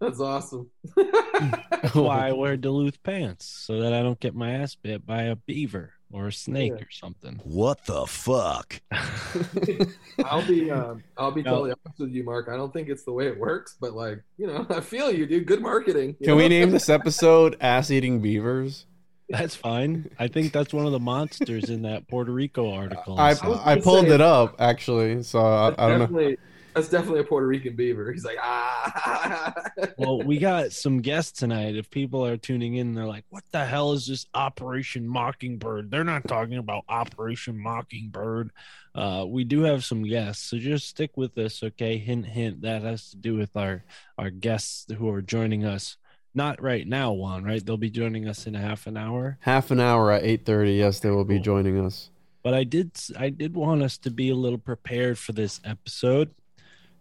[0.00, 0.68] That's awesome.
[0.96, 5.22] that's why i wear duluth pants so that i don't get my ass bit by
[5.22, 6.82] a beaver or a snake Yeah.
[6.84, 7.40] or something.
[7.44, 8.80] What the fuck?
[10.24, 11.50] I'll be um, I'll be No.
[11.52, 12.48] totally honest with you, Mark.
[12.50, 15.26] I don't think it's the way it works, but like you know, I feel you,
[15.26, 15.46] dude.
[15.46, 16.16] Good marketing.
[16.20, 18.86] you Can we name this episode "Ass Eating Beavers"?
[19.28, 20.08] That's fine.
[20.20, 23.18] I think that's one of the monsters in that Puerto Rico article.
[23.18, 26.34] I was I gonna pulled say- it up actually, so I, I don't know.
[26.76, 28.12] Definitely that's definitely a Puerto Rican beaver.
[28.12, 29.52] He's like ah.
[29.98, 31.76] well, we got some guests tonight.
[31.76, 36.04] If people are tuning in, they're like, "What the hell is this Operation Mockingbird?" They're
[36.04, 38.50] not talking about Operation Mockingbird.
[38.94, 41.98] Uh, we do have some guests, so just stick with us, okay?
[41.98, 42.62] Hint, hint.
[42.62, 43.84] That has to do with our
[44.18, 45.96] our guests who are joining us.
[46.34, 47.44] Not right now, Juan.
[47.44, 47.64] Right?
[47.64, 49.38] They'll be joining us in a half an hour.
[49.40, 50.74] Half an hour at eight thirty.
[50.74, 51.44] Yes, they will be Cool.
[51.44, 52.10] joining us.
[52.42, 56.32] But I did I did want us to be a little prepared for this episode.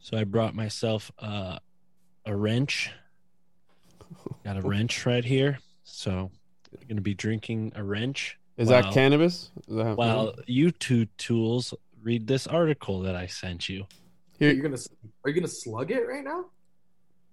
[0.06, 1.58] So I brought myself uh,
[2.28, 2.92] a wrench.
[4.44, 5.58] Got a wrench right here.
[5.84, 6.30] So
[6.80, 8.38] I'm going to be drinking a wrench.
[8.56, 8.82] Is Wow.
[8.84, 9.50] that cannabis?
[9.68, 13.82] Is that While you two tools read this article that I sent you.
[13.82, 13.86] Are
[14.38, 14.78] Here- you gonna
[15.24, 16.46] are you gonna slug it right now?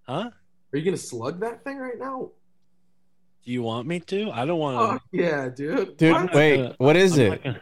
[0.09, 0.31] Huh?
[0.73, 2.31] Are you gonna slug that thing right now?
[3.45, 4.31] Do you want me to?
[4.31, 5.01] I don't want Oh to.
[5.13, 5.99] yeah, dude.
[5.99, 7.29] dude, I'm wait, gonna- what is I'm it?
[7.29, 7.61] not gonna-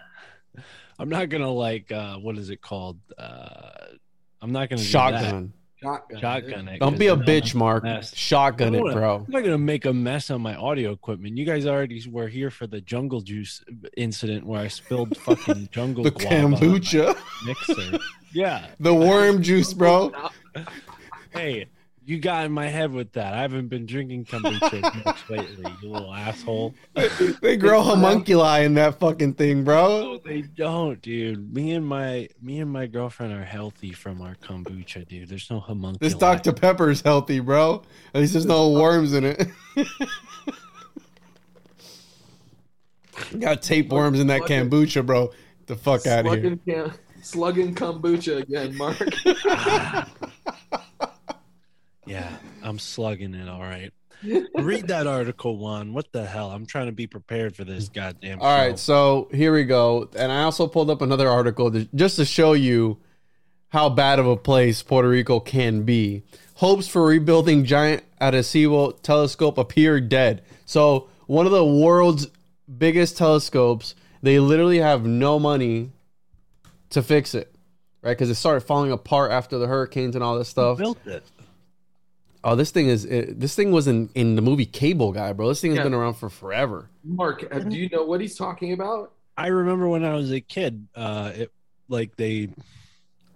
[1.00, 2.98] I'm not gonna like uh what is it called?
[3.18, 3.70] Uh
[4.42, 4.90] I'm not gonna do that.
[4.90, 5.52] Shotgun.
[5.82, 6.20] Shotgun.
[6.20, 6.78] Shotgun it.
[6.80, 7.84] Don't be a bitch, Mark.
[7.84, 8.14] mess.
[8.14, 9.24] Shotgun it, bro.
[9.26, 11.36] I'm not gonna make a mess on my audio equipment.
[11.38, 13.62] You guys already were here for the jungle juice
[13.96, 17.98] incident where I spilled fucking jungle The guava on my kombucha, mixer.
[18.32, 18.66] Yeah.
[18.78, 20.12] the worm juice, bro.
[21.32, 21.66] Hey,
[22.10, 23.34] you got in my head with that.
[23.34, 26.74] I haven't been drinking kombucha much lately, you little asshole.
[27.40, 30.00] They grow homunculi in that fucking thing, bro.
[30.00, 31.54] No, they don't, dude.
[31.54, 35.28] Me and my me and my girlfriend are healthy from our kombucha, dude.
[35.28, 35.98] There's no homunculi.
[36.00, 36.52] This Dr.
[36.52, 37.84] Pepper's healthy, bro.
[38.12, 39.46] At least there's no worms in it.
[43.38, 45.30] Got tapeworms in that kombucha, bro.
[45.66, 46.58] The fuck out of here.
[46.66, 46.92] cam-
[47.22, 48.98] slugging kombucha again, Mark.
[52.10, 52.28] Yeah,
[52.62, 53.48] I'm slugging it.
[53.48, 53.92] All right.
[54.54, 55.92] Read that article, Juan.
[55.94, 56.50] What the hell?
[56.50, 58.40] I'm trying to be prepared for this goddamn.
[58.40, 58.76] All right, show.
[58.76, 60.10] so here we go.
[60.16, 62.98] And I also pulled up another article to, just to show you
[63.68, 66.24] how bad of a place Puerto Rico can be.
[66.56, 70.42] Hopes for rebuilding giant Arecibo telescope appear dead.
[70.66, 72.26] So, one of the world's
[72.76, 75.92] biggest telescopes, they literally have no money
[76.90, 77.54] to fix it,
[78.02, 78.10] right?
[78.10, 80.78] Because it started falling apart after the hurricanes and all this Who stuff.
[80.78, 81.22] built it.
[82.42, 85.48] Oh, this thing is it, this thing was in in the movie Cable Guy, bro.
[85.48, 85.84] This thing has Yeah.
[85.84, 86.88] been around for forever.
[87.04, 89.12] Mark, uh, do you know what he's talking about?
[89.36, 90.86] I remember when I was a kid.
[90.94, 91.52] Uh, it
[91.88, 92.48] like they,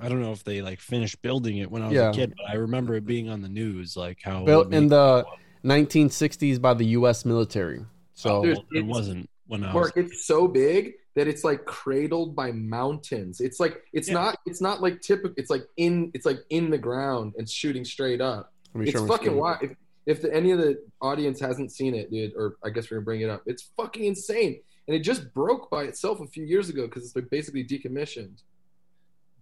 [0.01, 2.11] I don't know if they like finished building it when I was Yeah.
[2.11, 4.91] a kid, but I remember it being on the news, like how Built in make-
[4.91, 5.25] the
[5.65, 7.25] 1960s by the U.S.
[7.25, 7.85] military.
[8.15, 9.75] So Dude, Well, it wasn't when I was.
[9.75, 13.41] Mark, it's so big that it's like cradled by mountains.
[13.41, 14.15] It's like it's Yeah.
[14.15, 15.35] not it's not like typical.
[15.37, 18.53] It's like in it's like in the ground and shooting straight up.
[18.75, 19.59] Let me It's show fucking wild.
[19.63, 22.99] If, if the, any of the audience hasn't seen it, dude, or I guess we're
[22.99, 23.43] gonna bring it up.
[23.47, 27.17] It's fucking insane, and it just broke by itself a few years ago because it's
[27.17, 28.43] like basically decommissioned.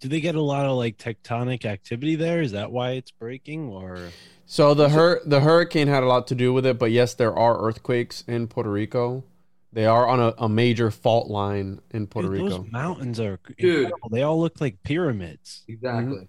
[0.00, 2.42] Do they get a lot of like tectonic activity there?
[2.42, 4.10] Is that why it's breaking, or
[4.46, 7.36] So the hur- the hurricane had a lot to do with it, but yes, there
[7.36, 9.24] are earthquakes in Puerto Rico.
[9.72, 12.58] They are on a, a major fault line in Puerto Dude, Rico.
[12.58, 13.84] those mountains are Dude.
[13.84, 14.10] incredible.
[14.10, 15.64] They all look like pyramids.
[15.66, 16.16] Exactly.
[16.16, 16.24] Mm-hmm.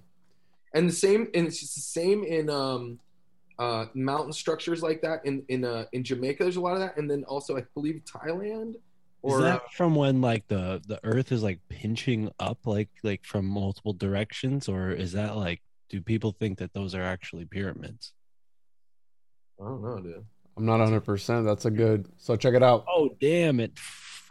[0.73, 2.99] And the same, and it's just the same in um,
[3.59, 5.25] uh, mountain structures like that.
[5.25, 8.01] In in uh, in Jamaica, there's a lot of that, and then also I believe
[8.05, 8.75] Thailand.
[9.21, 12.89] Or is that uh, from when like the the Earth is like pinching up, like
[13.03, 17.45] like from multiple directions, or is that like do people think that those are actually
[17.45, 18.13] pyramids?
[19.61, 20.25] I don't know, dude.
[20.57, 21.01] I'm not 100.
[21.01, 22.07] percent That's a good.
[22.17, 22.85] So check it out.
[22.87, 23.59] Oh damn!
[23.59, 23.77] It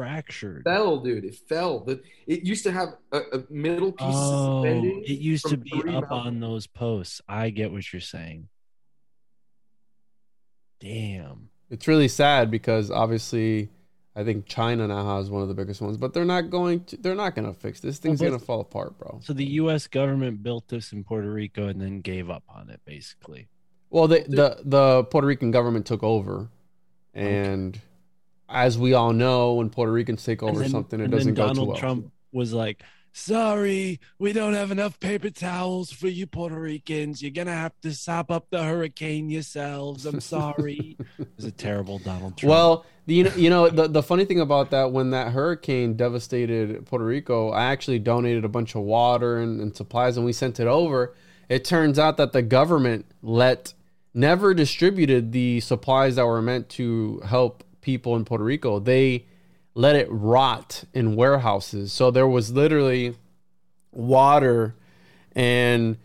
[0.02, 0.62] fractured.
[0.64, 1.24] Fell, dude.
[1.24, 1.80] It fell.
[1.80, 5.02] The, it used to have a, a middle piece Oh, suspending.
[5.04, 6.10] it used to be up mountains.
[6.10, 7.20] on those posts.
[7.28, 8.48] I get what you're saying.
[10.80, 11.48] Damn.
[11.70, 13.70] It's really sad because obviously,
[14.14, 16.96] I think China now has one of the biggest ones, but they're not going to.
[16.98, 17.98] They're not going to fix this.
[17.98, 19.20] Thing's but- going to fall apart, bro.
[19.22, 19.86] So the U.S.
[19.86, 23.48] government built this in Puerto Rico and then gave up on it, basically.
[23.90, 26.48] Well, the the the Puerto Rican government took over,
[27.14, 27.80] and
[28.52, 31.56] as we all know, when Puerto Ricans take over then- something, it doesn't go Donald
[31.56, 31.76] too well.
[31.76, 37.22] Donald Trump was like, "Sorry, we don't have enough paper towels for you Puerto Ricans.
[37.22, 40.06] You're gonna have to sop up the hurricane yourselves.
[40.06, 42.50] I'm sorry." it was a terrible Donald Trump.
[42.50, 45.94] Well, the, you know, you know the, the funny thing about that, when that hurricane
[45.94, 50.32] devastated Puerto Rico, I actually donated a bunch of water and, and supplies, and we
[50.32, 51.14] sent it over.
[51.48, 53.74] It turns out that the government let
[54.14, 58.78] never distributed the supplies that were meant to help people in Puerto Rico.
[58.78, 59.26] They
[59.74, 61.92] let it rot in warehouses.
[61.92, 63.16] So there was literally
[63.90, 64.74] water
[65.34, 65.98] and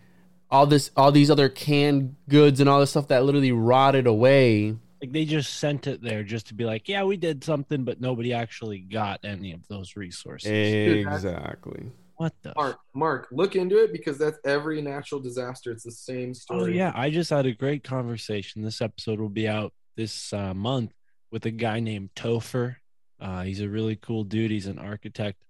[0.50, 4.76] all this all these other canned goods and all this stuff that literally rotted away.
[5.02, 8.02] Like they just sent it there just to be like, yeah, we did something, but
[8.02, 10.50] nobody actually got any of those resources.
[10.50, 11.92] Exactly.
[12.16, 12.54] What the?
[12.56, 15.72] Mark, Mark, look into it because that's every natural disaster.
[15.72, 16.62] It's the same story.
[16.62, 18.64] Oh yeah, I just had a great conversation.
[18.64, 20.94] This episode will be out this uh, month
[21.32, 22.76] with a guy named Topher.
[23.20, 24.52] Uh, he's a really cool dude.
[24.52, 25.44] He's an architect.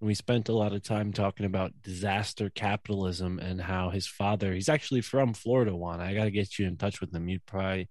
[0.00, 4.52] And we spent a lot of time talking about disaster capitalism and how his father,
[4.52, 6.00] he's actually from Florida, Juan.
[6.00, 7.28] I got to get you in touch with him.
[7.28, 7.88] You'd probably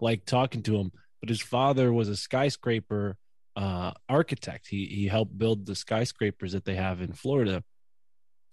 [0.00, 0.92] like talking to him.
[1.20, 3.16] But his father was a skyscraper
[3.56, 4.66] uh, architect.
[4.68, 7.62] He, he helped build the skyscrapers that they have in Florida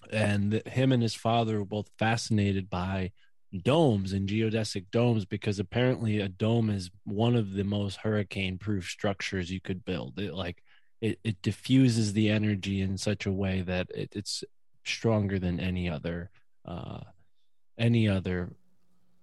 [0.10, 3.12] and him and his father were both fascinated by
[3.64, 8.86] domes and geodesic domes because apparently a dome is one of the most hurricane proof
[8.86, 10.64] structures you could build it like
[11.02, 14.44] it, it diffuses the energy in such a way that it, it's
[14.86, 16.30] stronger than any other
[16.66, 17.00] uh
[17.78, 18.54] any other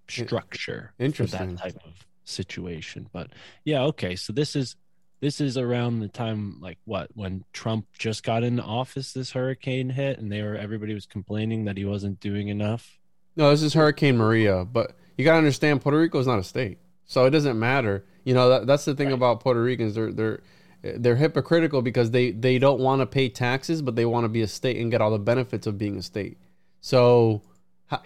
[0.08, 1.56] structure Interesting.
[1.56, 1.92] that type of
[2.24, 3.28] situation but
[3.64, 4.76] yeah okay so this is
[5.20, 9.90] this is around the time like what when Trump just got into office this hurricane
[9.90, 12.97] hit and they were everybody was complaining that he wasn't doing enough.
[13.38, 16.44] No, this is Hurricane Maria, but you got to understand Puerto Rico is not a
[16.44, 16.78] state.
[17.06, 18.04] So it doesn't matter.
[18.24, 19.14] You know, that, that's the thing right.
[19.14, 19.94] about Puerto Ricans.
[19.94, 20.40] They're they're
[20.82, 24.42] they're hypocritical because they they don't want to pay taxes, but they want to be
[24.42, 26.36] a state and get all the benefits of being a state.
[26.82, 27.40] So,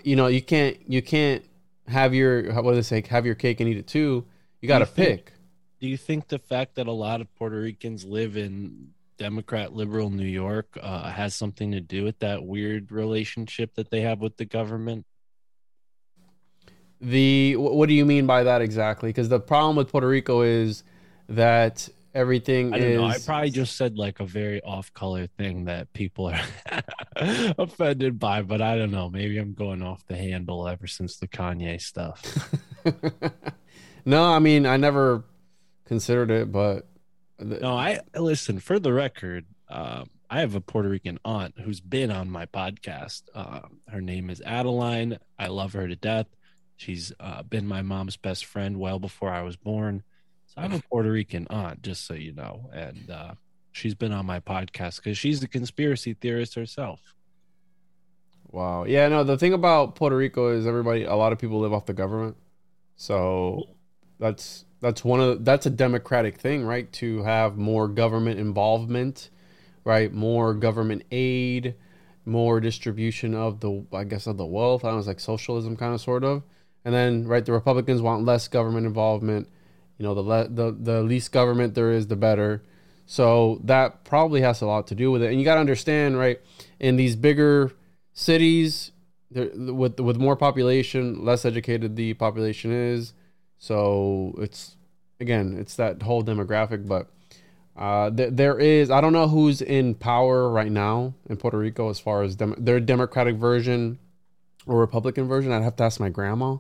[0.05, 1.45] you know, you can't you can't
[1.89, 3.03] have your what do they say?
[3.09, 4.25] Have your cake and eat it too.
[4.61, 5.33] You got to pick
[5.83, 10.11] do you think the fact that a lot of Puerto Ricans live in Democrat liberal
[10.11, 14.37] New York uh, has something to do with that weird relationship that they have with
[14.37, 15.05] the government?
[17.03, 19.09] The what do you mean by that exactly?
[19.09, 20.85] Because the problem with Puerto Rico is
[21.29, 22.99] that everything I don't is.
[22.99, 23.07] Know.
[23.07, 26.41] I probably just said like a very off-color thing that people are
[27.59, 29.11] offended by, but I don't know.
[29.11, 32.57] Maybe I'm going off the handle ever since the Kanye stuff.
[34.05, 35.25] no, I mean I never
[35.87, 36.87] considered it, but
[37.41, 39.45] no, I listen for the record.
[39.69, 43.23] Uh, I have a Puerto Rican aunt who's been on my podcast.
[43.35, 45.19] Uh, her name is Adeline.
[45.39, 46.27] I love her to death.
[46.83, 50.03] She's uh, been my mom's best friend well before I was born.
[50.49, 53.35] So I have a Puerto Rican aunt, just so you know, and uh,
[53.71, 57.01] she's been on my podcast because she's a conspiracy theorist herself.
[58.51, 58.85] Wow.
[58.85, 59.07] Yeah.
[59.09, 59.23] No.
[59.23, 61.05] The thing about Puerto Rico is everybody.
[61.05, 62.37] A lot of people live off the government,
[62.97, 63.69] so
[64.19, 66.93] that's that's one of that's a democratic thing, right?
[66.95, 69.31] To have more government involvement,
[69.85, 70.13] right?
[70.13, 71.77] More government aid,
[72.25, 74.85] more distribution of the I guess of the wealth.
[74.85, 76.43] I don't know, it's like socialism kind of sort of.
[76.85, 79.49] And then right, the Republicans want less government involvement.
[79.99, 82.63] You know, the le- the the least government there is, the better.
[83.07, 85.31] So that probably has a lot to do with it.
[85.31, 86.41] And you got to understand, right?
[86.81, 87.73] In these bigger
[88.13, 88.93] cities,
[89.31, 93.13] with with more population, less educated the population is
[93.63, 94.77] so it's
[95.21, 97.07] again, it's that whole demographic, but
[97.77, 101.89] uh, th- there is I don't know who's in power right now in Puerto Rico
[101.89, 104.01] as far as dem- their Democratic version
[104.67, 105.53] or Republican version.
[105.53, 106.57] I'd have to ask my grandma,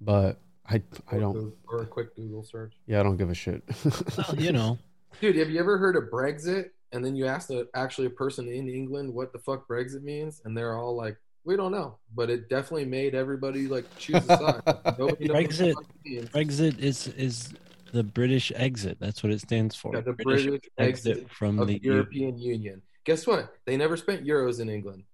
[0.00, 1.52] but I I don't.
[1.68, 2.74] Or a quick Google search.
[2.86, 3.62] Yeah, I don't give a shit.
[3.84, 4.78] well, you know,
[5.20, 6.70] dude, have you ever heard of Brexit?
[6.92, 10.40] And then you ask a, actually a person in England what the fuck Brexit means,
[10.44, 14.36] and they're all like, we don't know, but it definitely made everybody like choose a
[14.38, 14.62] side.
[14.64, 15.74] Brexit,
[16.30, 17.52] Brexit is is
[17.92, 18.98] the British exit.
[19.00, 19.94] That's what it stands for.
[19.94, 22.82] Yeah, the British, British exit, exit, from the European U- Union.
[23.04, 23.54] Guess what?
[23.64, 25.04] They never spent euros in England.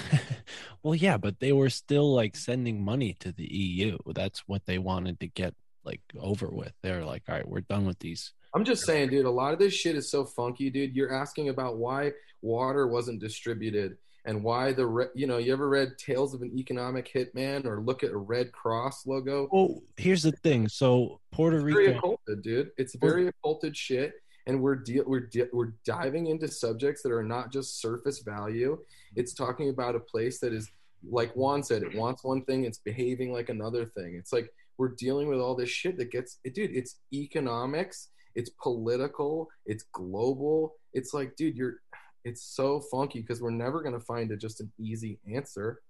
[0.82, 3.98] well, yeah, but they were still like sending money to the EU.
[4.14, 6.72] That's what they wanted to get like over with.
[6.82, 8.32] They're like, all right, we're done with these.
[8.54, 9.24] I'm just saying, dude.
[9.24, 10.94] A lot of this shit is so funky, dude.
[10.94, 15.68] You're asking about why water wasn't distributed and why the re- you know you ever
[15.68, 19.48] read Tales of an Economic Hitman or look at a Red Cross logo?
[19.50, 20.68] Well, here's the thing.
[20.68, 22.70] So Puerto it's Rico, very occulted, dude.
[22.76, 24.14] It's very occulted shit,
[24.46, 28.78] and we're de- we're de- we're diving into subjects that are not just surface value.
[29.16, 30.70] It's talking about a place that is
[31.10, 34.14] like Juan said, it wants one thing, it's behaving like another thing.
[34.16, 36.74] It's like we're dealing with all this shit that gets, it, dude.
[36.74, 40.74] It's economics, it's political, it's global.
[40.92, 41.76] It's like, dude, you're
[42.24, 45.80] it's so funky because we're never going to find a, just an easy answer.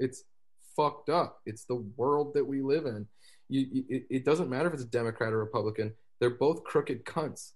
[0.00, 0.24] It's
[0.76, 1.40] fucked up.
[1.46, 3.06] It's the world that we live in.
[3.48, 5.92] You, you, it, it doesn't matter if it's a Democrat or Republican.
[6.18, 7.52] They're both crooked cunts.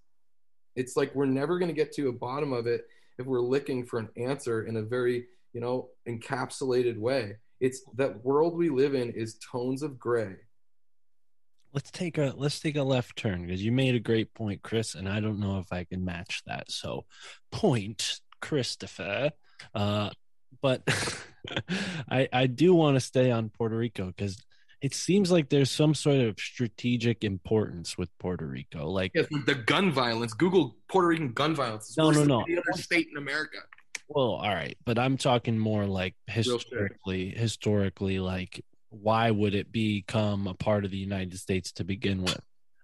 [0.75, 2.87] It's like we're never going to get to a bottom of it
[3.17, 7.37] if we're looking for an answer in a very, you know, encapsulated way.
[7.59, 10.35] It's that world we live in is tones of gray.
[11.73, 14.95] let's take a let's take a left turn because you made a great point, Chris,
[14.95, 16.71] and I don't know if I can match that.
[16.71, 17.05] So,
[17.51, 19.31] point, Christopher.
[19.73, 20.09] Uh,
[20.61, 20.83] but
[22.09, 24.37] I I do want to stay on Puerto Rico because
[24.83, 28.89] it seems like there's some sort of strategic importance with Puerto Rico.
[28.89, 30.33] Like yes, the gun violence.
[30.33, 31.87] Google Puerto Rican gun violence.
[31.87, 32.41] It's No, no, no.
[32.41, 33.59] Any other state in America.
[34.09, 40.47] Well, all right, but I'm talking more like historically, historically, like why would it become
[40.47, 42.41] a part of the United States to begin with?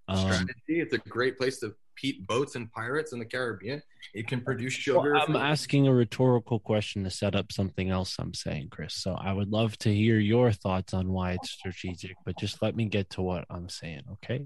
[0.08, 0.54] Um, Strategy.
[0.68, 3.82] It's a great place to peat boats and pirates in the Caribbean.
[4.14, 5.16] It can produce well, sugar.
[5.16, 8.96] I'm asking a rhetorical question to set up something else I'm saying, Chris.
[8.96, 12.76] So I would love to hear your thoughts on why it's strategic, but just let
[12.76, 14.46] me get to what I'm saying, okay?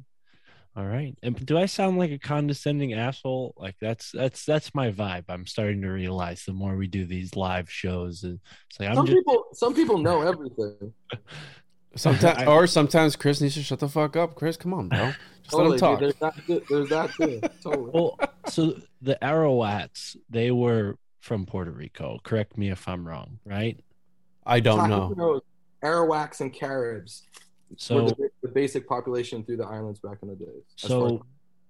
[0.75, 1.15] All right.
[1.21, 3.53] And do I sound like a condescending asshole?
[3.57, 5.25] Like that's that's that's my vibe.
[5.29, 9.05] I'm starting to realize the more we do these live shows, it's like I'm some
[9.05, 10.93] just people, some people know everything.
[11.95, 14.35] Sometimes, I- or sometimes Chris needs to shut the fuck up.
[14.35, 15.11] Chris, come on, bro.
[15.43, 15.99] Just let him talk.
[15.99, 16.09] dude.
[16.09, 16.63] There's that, too.
[16.69, 17.41] there's that too.
[17.63, 17.91] Totally.
[17.93, 22.19] well, so the Arawaks, they were from Puerto Rico.
[22.23, 23.79] Correct me if I'm wrong, right?
[24.45, 25.41] I don't know.
[25.83, 27.23] Arawaks and Caribs
[27.69, 30.63] were So the, the basic population through the islands back in the days.
[30.79, 31.25] as as- so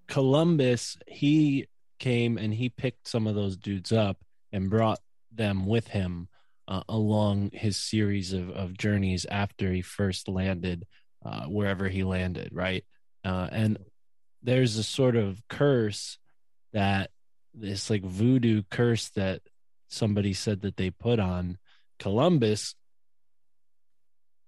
[0.08, 1.68] Columbus, he
[2.00, 4.18] came and he picked some of those dudes up
[4.52, 5.00] and brought
[5.32, 6.28] them with him
[6.68, 10.86] uh, along his series of, of journeys after he first landed
[11.26, 12.84] uh, wherever he landed, right?
[13.24, 13.78] Uh, and
[14.42, 16.18] there's a sort of curse
[16.74, 17.10] that
[17.54, 19.42] this like voodoo curse that
[19.88, 21.58] somebody said that they put on
[22.00, 22.76] Columbus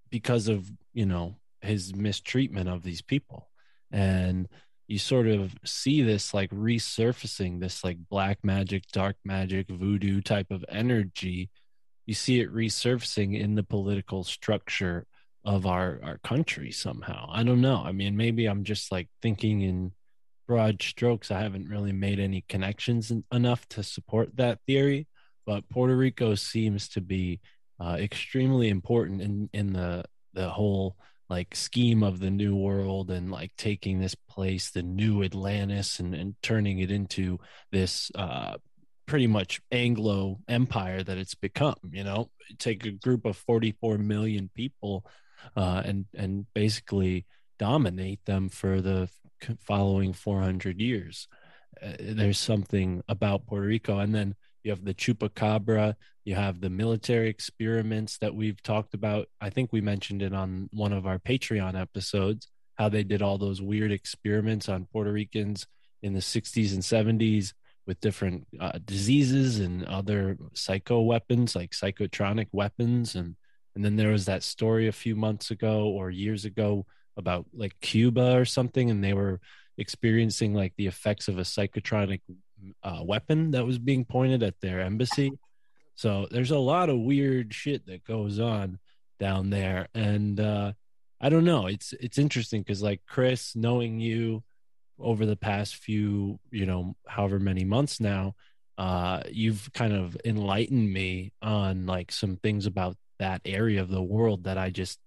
[0.09, 3.49] because of you know his mistreatment of these people
[3.91, 4.47] and
[4.87, 10.51] you sort of see this like resurfacing this like black magic dark magic voodoo type
[10.51, 11.49] of energy
[12.05, 15.05] you see it resurfacing in the political structure
[15.43, 17.29] of our our country somehow.
[17.31, 17.83] I don't know.
[17.85, 19.91] I mean maybe i'm just like thinking in
[20.47, 21.31] broad strokes.
[21.31, 25.07] I haven't really made any connections en- enough to support that theory
[25.45, 27.39] but puerto rico seems to be
[27.79, 30.03] uh, extremely important in in the
[30.33, 30.97] the whole
[31.29, 36.13] like scheme of the new world and like taking this place the new atlantis and,
[36.13, 37.39] and turning it into
[37.71, 38.55] this uh
[39.05, 42.29] pretty much anglo empire that it's become you know?
[42.59, 45.05] Take a group of 44 million people
[45.55, 47.25] uh and and basically
[47.59, 49.09] dominate them for the
[49.59, 51.27] following 400 years.
[51.81, 56.69] Uh, there's something about puerto rico and then you have the chupacabra you have the
[56.69, 59.27] military experiments that we've talked about.
[59.39, 63.37] I think we mentioned it on one of our patreon episodes how they did all
[63.37, 65.65] those weird experiments on puerto ricans
[66.01, 67.53] in the 60s and 70s
[67.85, 73.15] with different uh, diseases and other psycho weapons like psychotronic weapons.
[73.15, 73.35] And
[73.75, 76.85] and then there was that story a few months ago or years ago
[77.17, 79.39] about like cuba or something and they were
[79.77, 82.21] experiencing like the effects of a psychotronic
[82.83, 85.31] uh, weapon that was being pointed at their embassy.
[85.95, 88.79] So there's a lot of weird shit that goes on
[89.19, 89.87] down there.
[89.93, 90.73] And uh
[91.21, 91.67] i don't know.
[91.67, 94.43] It's it's interesting because like chris knowing you
[94.99, 98.33] over the past few you know however many months now
[98.77, 104.01] uh you've kind of enlightened me on like some things about that area of the
[104.01, 104.99] world that i just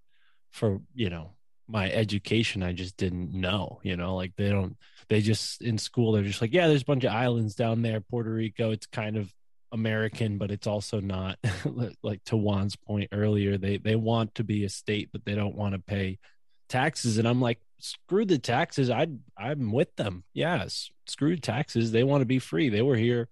[0.51, 1.33] for you know
[1.67, 4.17] my education i just didn't know you know?
[4.17, 4.77] Like they don't
[5.09, 8.01] they just in school they're just like yeah there's a bunch of islands down there
[8.01, 9.33] puerto rico it's kind of
[9.73, 11.39] american but it's also not
[12.03, 15.55] like to juan's point earlier they they want to be a state but they don't
[15.55, 16.19] want to pay
[16.71, 19.07] taxes and i'm like screw the taxes i
[19.37, 23.29] i'm with them yes screw taxes they want to be free they were here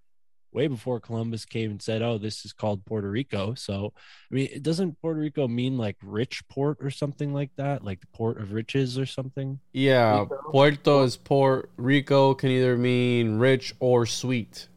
[0.53, 3.93] way before columbus came and said oh this is called puerto rico so
[4.31, 8.01] i mean it doesn't puerto rico mean like rich port or something like that like
[8.01, 10.37] the port of riches or something Yeah, Rico.
[10.51, 14.69] Puerto is Puerto Rico can either mean rich or sweet,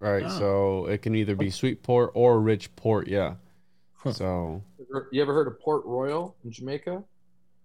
[0.00, 0.24] right?
[0.26, 0.38] Oh.
[0.38, 3.06] So it can either be sweet port or rich port.
[3.06, 3.34] Yeah.
[3.94, 4.12] Huh.
[4.12, 4.62] So
[5.12, 7.04] You ever heard of Port Royal in Jamaica?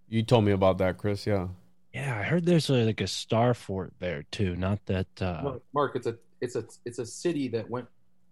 [0.09, 1.25] You told me about that, Chris.
[1.27, 1.47] Yeah.
[1.93, 5.61] yeah i heard there's a, like a star fort there too not that uh Mark,
[5.73, 7.87] Mark, it's a it's a it's a city that went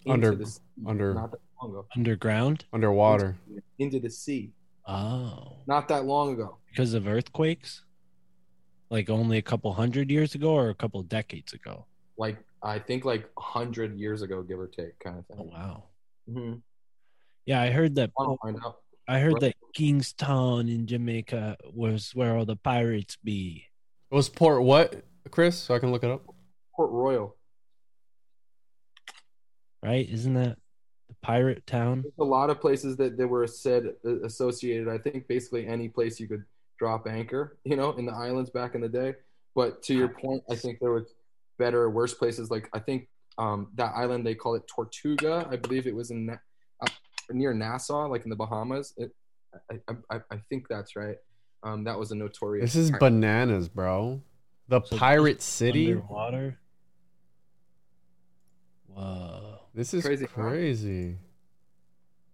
[0.06, 1.86] into Under- the sea under- not that long ago.
[1.96, 3.38] underground Underwater.
[3.78, 4.52] Into the sea.
[4.88, 6.58] oh Not that long ago.
[6.70, 7.84] because of earthquakes
[8.90, 11.86] like only a couple hundred years ago or a couple decades ago
[12.18, 15.52] Like I think like a hundred years ago, give or take, kind of oh thing.
[15.52, 15.84] wow
[16.28, 16.54] hmm
[17.46, 18.78] yeah i heard that I want to find out.
[19.08, 19.42] i heard Right.
[19.54, 23.66] that kingstown in jamaica was where all the pirates be
[24.12, 25.58] It was port what, Chris?
[25.58, 26.24] So I can look it up.
[26.76, 27.36] Port Royal.
[29.84, 30.58] right isn't that
[31.10, 34.88] the pirate town There's a lot of places that, that were said uh, associated.
[34.88, 36.44] I think basically any place you could
[36.80, 39.14] drop anchor, you know, in the islands back in the day.
[39.54, 41.14] But to your point, I think there was
[41.60, 42.50] better, or worse places.
[42.50, 43.08] Like I think
[43.38, 45.48] um, that island they call it Tortuga.
[45.52, 46.88] I believe it was in uh,
[47.30, 48.94] near Nassau, like in the Bahamas.
[48.98, 49.12] It,
[49.70, 51.18] I, I, I think that's right.
[51.64, 52.74] Um, that was a notorious.
[52.74, 54.22] This is bananas, bro.
[54.68, 55.92] The So pirate city.
[55.92, 56.58] Underwater.
[58.88, 59.60] Wow.
[59.74, 61.12] This is Crazy, crazy.
[61.12, 61.18] huh?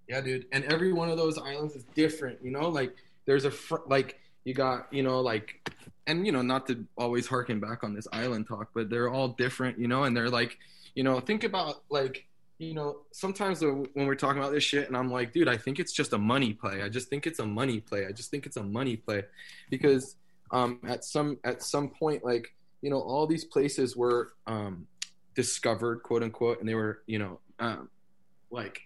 [0.09, 0.45] Yeah, dude.
[0.51, 2.39] And every one of those islands is different.
[2.41, 2.95] You know, like
[3.25, 5.69] there's a fr- like you got you know like,
[6.07, 9.29] and you know not to always harken back on this island talk, but they're all
[9.29, 9.77] different.
[9.77, 10.57] You know, and they're like,
[10.95, 12.25] you know, think about like.
[12.59, 15.79] You know, sometimes when we're talking about this shit, and I'm like, dude, I think
[15.79, 16.81] it's just a money play.
[16.81, 18.07] I just think it's a money play.
[18.07, 19.23] I just think it's a money play,
[19.69, 20.15] because
[20.49, 24.87] um, at some at some point, like you know, all these places were um,
[25.35, 27.89] discovered, quote unquote, and they were, you know, um,
[28.49, 28.81] like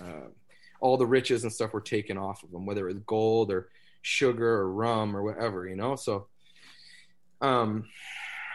[0.00, 0.28] uh,
[0.80, 3.70] all the riches and stuff were taken off of them, whether it was gold or
[4.02, 5.96] sugar or rum or whatever, you know.
[5.96, 6.26] So,
[7.40, 7.86] um,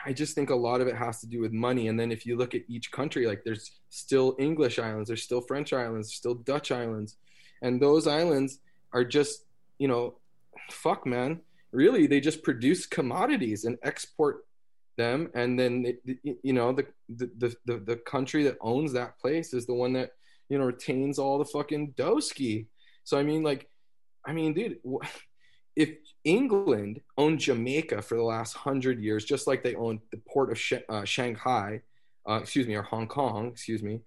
[0.06, 1.88] I just think a lot of it has to do with money.
[1.88, 5.42] And then if you look at each country, like there's still English islands, there's still
[5.42, 7.18] French islands, still Dutch islands,
[7.62, 8.60] and those islands
[8.94, 9.46] are just,
[9.78, 10.16] you know,
[10.72, 11.42] fuck, man.
[11.72, 14.46] Really, they just produce commodities and export
[14.98, 15.98] them, and then
[16.44, 20.12] you know the, the the the country that owns that place is the one that
[20.50, 22.68] you know retains all the fucking doski.
[23.04, 23.70] So I mean, like,
[24.26, 24.80] I mean, dude,
[25.76, 25.90] if
[26.24, 30.60] England owned Jamaica for the last hundred years, just like they owned the port of
[30.60, 31.82] Sh- uh, Shanghai,
[32.28, 34.02] uh, excuse me, or Hong Kong, excuse me,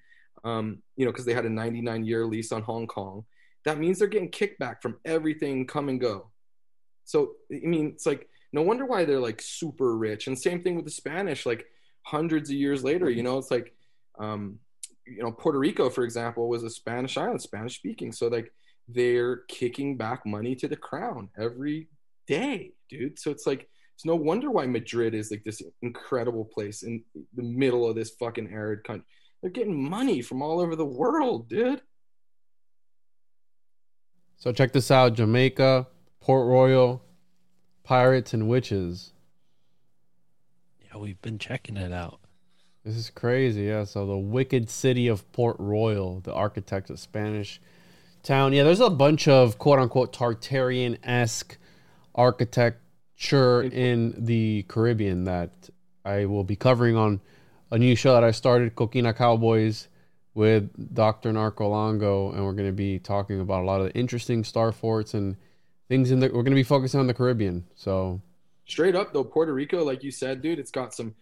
[0.45, 3.25] um, you know, because they had a 99 year lease on Hong Kong,
[3.65, 6.31] that means they're getting kickback from everything come and go.
[7.05, 10.29] So I mean, it's like no wonder why they're like super rich.
[10.29, 11.67] And same thing with the Spanish, like
[12.03, 13.75] hundreds of years later, you know, it's like,
[14.19, 14.61] um,
[15.07, 18.13] you know, Puerto Rico, for example, was a Spanish island, Spanish speaking.
[18.13, 18.53] So like
[18.89, 21.89] they're kicking back money to the crown every
[22.27, 23.19] day, dude.
[23.19, 27.03] So it's like it's no wonder why Madrid is like this incredible place in
[27.35, 29.07] the middle of this fucking arid country.
[29.41, 31.83] They're getting money from all over the world, dude.
[34.37, 35.87] So check this out: Jamaica,
[36.21, 37.03] Port Royal,
[37.85, 39.13] pirates and witches.
[40.83, 42.21] Yeah, we've been checking it out.
[42.85, 43.63] This is crazy.
[43.63, 43.85] Yeah.
[43.85, 47.61] So the wicked city of Port Royal, the architect of Spanish
[48.25, 48.53] town.
[48.53, 51.57] Yeah, there's a bunch of quote unquote Tartarian esque
[52.15, 55.71] architecture in the Caribbean that
[56.05, 57.21] I will be covering on
[57.71, 59.89] a new show that I started, Coquina Cowboys,
[60.35, 61.33] with Dr.
[61.33, 64.73] Narco Longo, and we're going to be talking about a lot of the interesting star
[64.73, 65.37] forts and
[65.89, 66.27] things in the.
[66.27, 67.65] We're going to be focusing on the Caribbean.
[67.75, 68.21] So
[68.67, 71.15] straight up though, Puerto Rico, like you said, dude, it's got some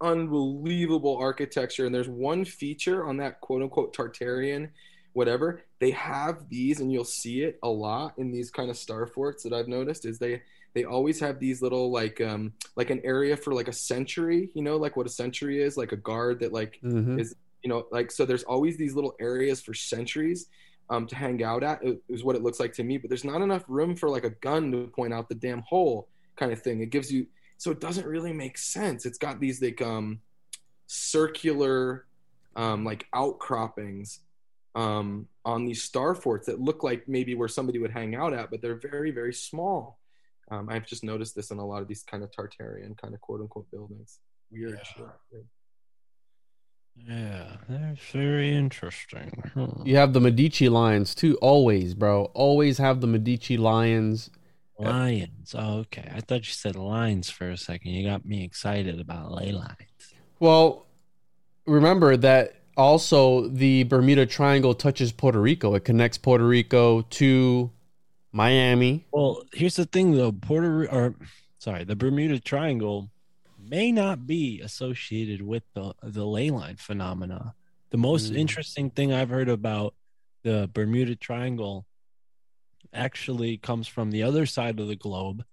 [0.00, 4.70] unbelievable architecture, and there's one feature on that quote unquote Tartarian
[5.16, 9.06] whatever they have these and you'll see it a lot in these kind of star
[9.06, 10.42] forts that i've noticed is they
[10.74, 14.62] they always have these little like um like an area for like a century you
[14.62, 17.18] know like what a century is like a guard that like Mhm.
[17.18, 20.48] is you know like so there's always these little areas for centuries
[20.90, 23.40] um to hang out at is what it looks like to me but there's not
[23.40, 26.80] enough room for like a gun to point out the damn hole kind of thing
[26.82, 30.20] it gives you so it doesn't really make sense it's got these like um
[30.86, 32.04] circular
[32.54, 34.20] um like outcroppings
[34.76, 38.50] um, on these star forts that look like maybe where somebody would hang out at,
[38.50, 39.98] but they're very, very small.
[40.50, 43.20] Um, I've just noticed this in a lot of these kind of Tartarian kind of
[43.20, 44.20] quote unquote buildings.
[44.50, 45.06] Weird shit.
[47.08, 49.50] Yeah, that's very interesting.
[49.54, 49.68] Huh.
[49.84, 51.36] you have the Medici lions too.
[51.42, 52.26] Always, bro.
[52.34, 54.30] Always have the Medici lions.
[54.78, 55.54] Lions.
[55.58, 56.10] Oh, okay.
[56.14, 57.92] I thought you said lines for a second.
[57.92, 60.14] You got me excited about ley lines.
[60.38, 60.86] Well,
[61.66, 65.74] remember that also the Bermuda Triangle touches Puerto Rico.
[65.74, 67.70] It connects Puerto Rico to
[68.32, 69.04] Miami.
[69.12, 70.32] Well, here's the thing though.
[70.32, 71.14] Puerto or
[71.58, 73.10] sorry, the Bermuda Triangle
[73.58, 77.54] may not be associated with the the ley line phenomena.
[77.90, 78.36] The most Mm.
[78.36, 79.94] interesting thing I've heard about
[80.42, 81.86] the Bermuda Triangle
[82.92, 85.44] actually comes from the other side of the globe,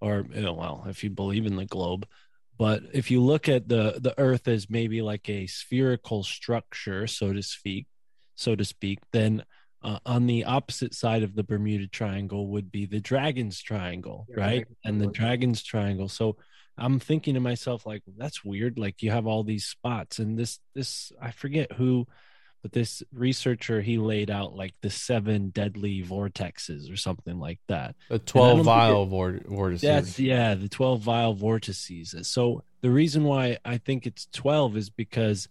[0.00, 2.06] or you know, well, if you believe in the globe.
[2.58, 7.32] But if you look at the the Earth as maybe like a spherical structure, so
[7.32, 7.86] to speak,
[8.34, 9.44] so to speak, then
[9.82, 14.40] uh, on the opposite side of the Bermuda Triangle would be the Dragon's Triangle, Yeah,
[14.40, 14.48] right?
[14.56, 15.06] Dragon's And the.
[15.06, 16.08] Dragon's Triangle.
[16.08, 16.36] So
[16.76, 18.78] I'm thinking to myself, like, that's weird.
[18.78, 22.06] Like you have all these spots, and this this I forget who,
[22.62, 27.94] but this researcher he laid out like the seven deadly vortexes or something like that.
[28.08, 29.82] The twelve vile vor- vortices.
[29.82, 32.14] That's yeah, the twelve vile vortices.
[32.22, 35.48] So the reason why I think it's twelve is because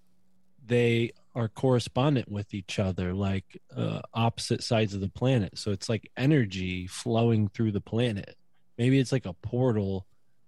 [0.66, 5.58] they are correspondent with each other, like uh, opposite sides of the planet.
[5.58, 8.36] So it's like energy flowing through the planet.
[8.78, 10.06] maybe it's like a portal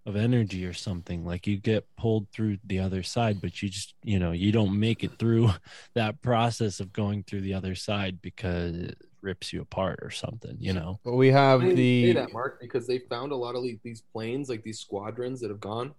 [0.10, 3.94] of energy or something like you get pulled through the other side but you just
[4.04, 5.50] you know you don't make it through
[5.94, 10.58] that process of going through the other side because it rips you apart or something
[10.60, 13.64] you know But we have I the that, Mark, because they found a lot of
[13.64, 15.94] these- these planes, like these squadrons that have gone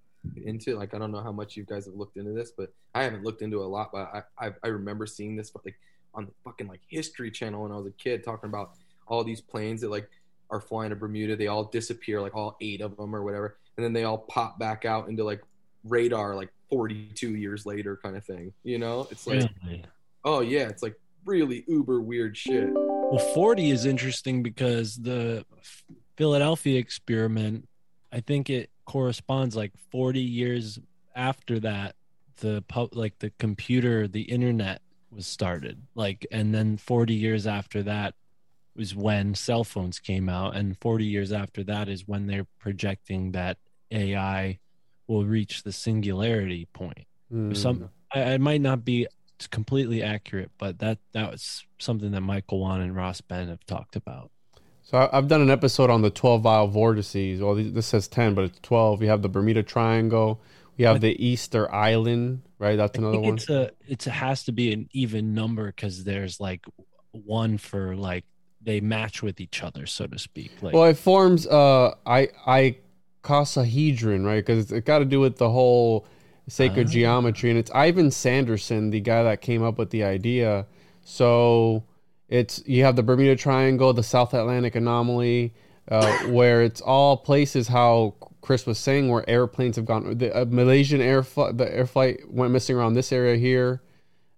[0.44, 0.76] into.
[0.76, 3.22] Like, I don't know how much you guys have looked into this, but I haven't
[3.24, 3.90] looked into it a lot.
[3.92, 5.78] But I, I, I remember seeing this, like,
[6.14, 8.72] on the fucking like History Channel when I was a kid, talking about
[9.06, 10.08] all these planes that like
[10.50, 11.36] are flying to Bermuda.
[11.36, 14.58] They all disappear, like all eight of them or whatever, and then they all pop
[14.58, 15.40] back out into like
[15.84, 18.52] radar, like 42 years later, kind of thing.
[18.62, 19.84] You know, it's like, Really?
[20.22, 22.68] oh yeah, it's like really uber weird shit.
[22.74, 25.46] Well, 40 is interesting because the
[26.16, 27.66] Philadelphia experiment,
[28.12, 30.78] I think it corresponds like 40 years
[31.16, 31.96] after that,
[32.40, 35.80] the pub, like the computer, the internet was started.
[35.94, 38.14] Like, and then 40 years after that
[38.76, 40.54] was when cell phones came out.
[40.54, 43.58] And 40 years after that is when they're projecting that
[43.90, 44.58] AI
[45.06, 47.06] will reach the singularity point.
[47.30, 47.54] Hmm.
[47.54, 49.06] Some, I, I might not be
[49.50, 53.96] completely accurate, but that that was something that Michael Wan and Ross Ben have talked
[53.96, 54.30] about.
[54.82, 57.40] So I've done an episode on the 12 vile vortices.
[57.40, 58.98] Well, this says 10, but it's 12.
[59.00, 60.40] We have the Bermuda Triangle.
[60.76, 62.76] We have the Easter Island, right?
[62.76, 63.34] That's another one.
[63.34, 66.64] it's a it's a, has to be an even number because there's like
[67.12, 68.24] one for like
[68.62, 70.50] they match with each other, so to speak.
[70.62, 72.76] Like Well, it forms uh I I
[73.22, 74.44] icosahedron, right?
[74.44, 76.06] Because it got to do with the whole
[76.48, 76.90] sacred Ah.
[76.90, 80.66] geometry, and it's Ivan Sanderson, the guy that came up with the idea.
[81.02, 81.84] So
[82.28, 85.52] it's you have the Bermuda Triangle, the South Atlantic anomaly,
[85.88, 90.16] uh, where it's all places how Chris was saying where airplanes have gone.
[90.18, 93.82] The uh, Malaysian air fl- the air flight went missing around this area here.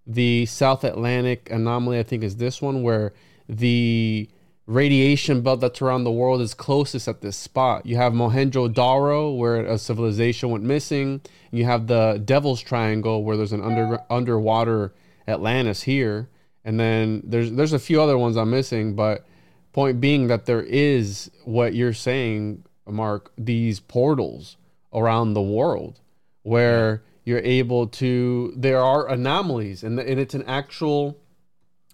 [0.05, 3.13] The South Atlantic anomaly, I think, is this one where
[3.47, 4.29] the
[4.65, 7.85] radiation belt that's around the world is closest at this spot.
[7.85, 11.21] You have Mohenjo-daro, where a civilization went missing.
[11.51, 14.93] You have the Devil's Triangle, where there's an under underwater
[15.27, 16.29] Atlantis here,
[16.63, 18.95] and then there's there's a few other ones I'm missing.
[18.95, 19.25] But
[19.73, 24.57] point being that there is what you're saying, Mark, these portals
[24.93, 25.99] around the world
[26.43, 28.53] where you're able to.
[28.55, 31.17] There are anomalies, and and it's an actual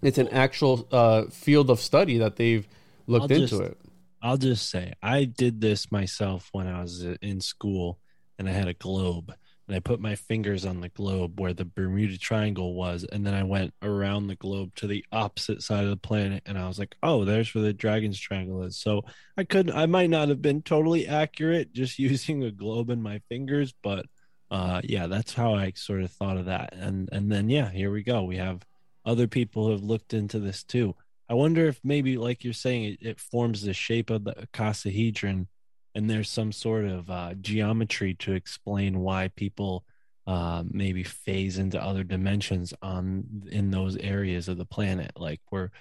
[0.01, 2.67] it's an actual uh, field of study that they've
[3.07, 3.77] looked I'll into just- it.
[4.21, 7.99] I'll just say I did this myself when I was uh, in school
[8.37, 9.33] and I had a globe
[9.65, 13.33] and I put my fingers on the globe where the Bermuda Triangle was and then
[13.33, 16.77] I went around the globe to the opposite side of the planet and I was
[16.79, 19.03] like, "Oh, there's where the Dragon's Triangle is." So
[19.37, 23.19] I could I might not have been totally accurate just using a globe and my
[23.29, 24.05] fingers, but
[24.51, 26.73] uh yeah, that's how I sort of thought of that.
[26.73, 28.23] And and then yeah, here we go.
[28.23, 28.65] We have
[29.09, 30.95] other people have looked into this too.
[31.27, 35.47] I wonder if maybe, like you're saying, it, it forms the shape of the icosahedron,
[35.95, 39.83] and there's some sort of uh, geometry to explain why people
[40.27, 45.11] uh, maybe phase into other dimensions on in those areas of the planet.
[45.15, 45.71] Like we're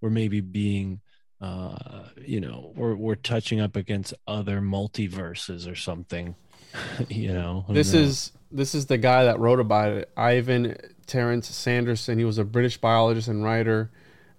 [0.00, 1.00] we're maybe being,
[1.40, 6.34] uh, you know, we're we're touching up against other multiverses or something.
[7.08, 10.76] you know, This is this is the guy that wrote about it, Ivan
[11.06, 12.18] Terence Sanderson.
[12.18, 13.90] He was a British biologist and writer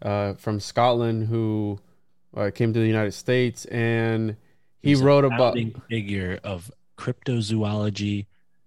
[0.01, 1.79] uh, from Scotland who
[2.35, 4.35] uh, came to the United States, and
[4.81, 5.55] he He's wrote about.
[5.89, 8.25] figure of cryptozoology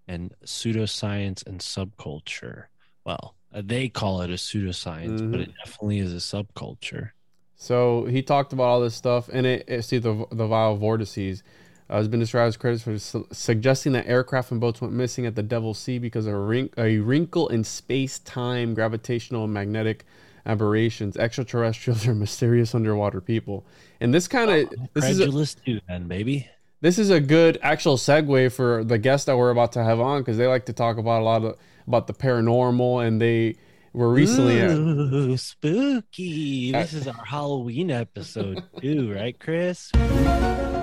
[0.09, 2.64] and pseudoscience and subculture.
[3.05, 5.42] Well, uh, they call it a pseudoscience, but Mhm.
[5.49, 7.11] it definitely is a subculture.
[7.57, 11.42] So he talked about all this stuff, and it, it see the the vile vortices.
[11.89, 15.24] Uh, has been described as credits for su- suggesting that aircraft and boats went missing
[15.24, 20.05] at the Devil's Sea because of a, wrink- a wrinkle in space-time gravitational and magnetic
[20.45, 21.16] aberrations.
[21.16, 23.64] Extraterrestrials are mysterious underwater people,
[24.01, 26.49] and this kind of this is a, Credulous too, then, baby.
[26.80, 30.22] this is a good actual segue for the guest that we're about to have on
[30.22, 31.57] because they like to talk about a lot of
[31.87, 33.55] about the paranormal, and they
[33.93, 36.74] were recently at, spooky.
[36.74, 39.93] Uh, This is our Halloween episode too, right, Chris?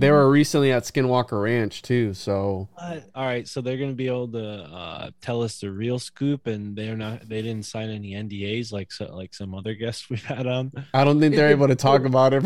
[0.00, 2.14] they were recently at Skinwalker Ranch too.
[2.14, 3.04] So What?
[3.14, 6.76] All right, so they're gonna be able to uh, tell us the real scoop, and
[6.76, 7.28] they're not.
[7.28, 10.72] They didn't sign any NDAs like so, like some other guests we've had on.
[10.92, 12.44] I don't think they're able to talk about it.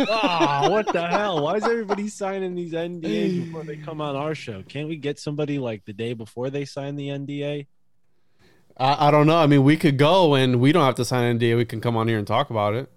[0.00, 1.42] oh, what the hell?
[1.42, 4.62] Why is everybody signing these NDAs before they come on our show?
[4.62, 7.66] Can't we get somebody like the day before they sign the NDA?
[8.76, 9.38] I, I don't know.
[9.38, 11.56] I mean, we could go and we don't have to sign an NDA.
[11.56, 12.90] We can come on here and talk about it.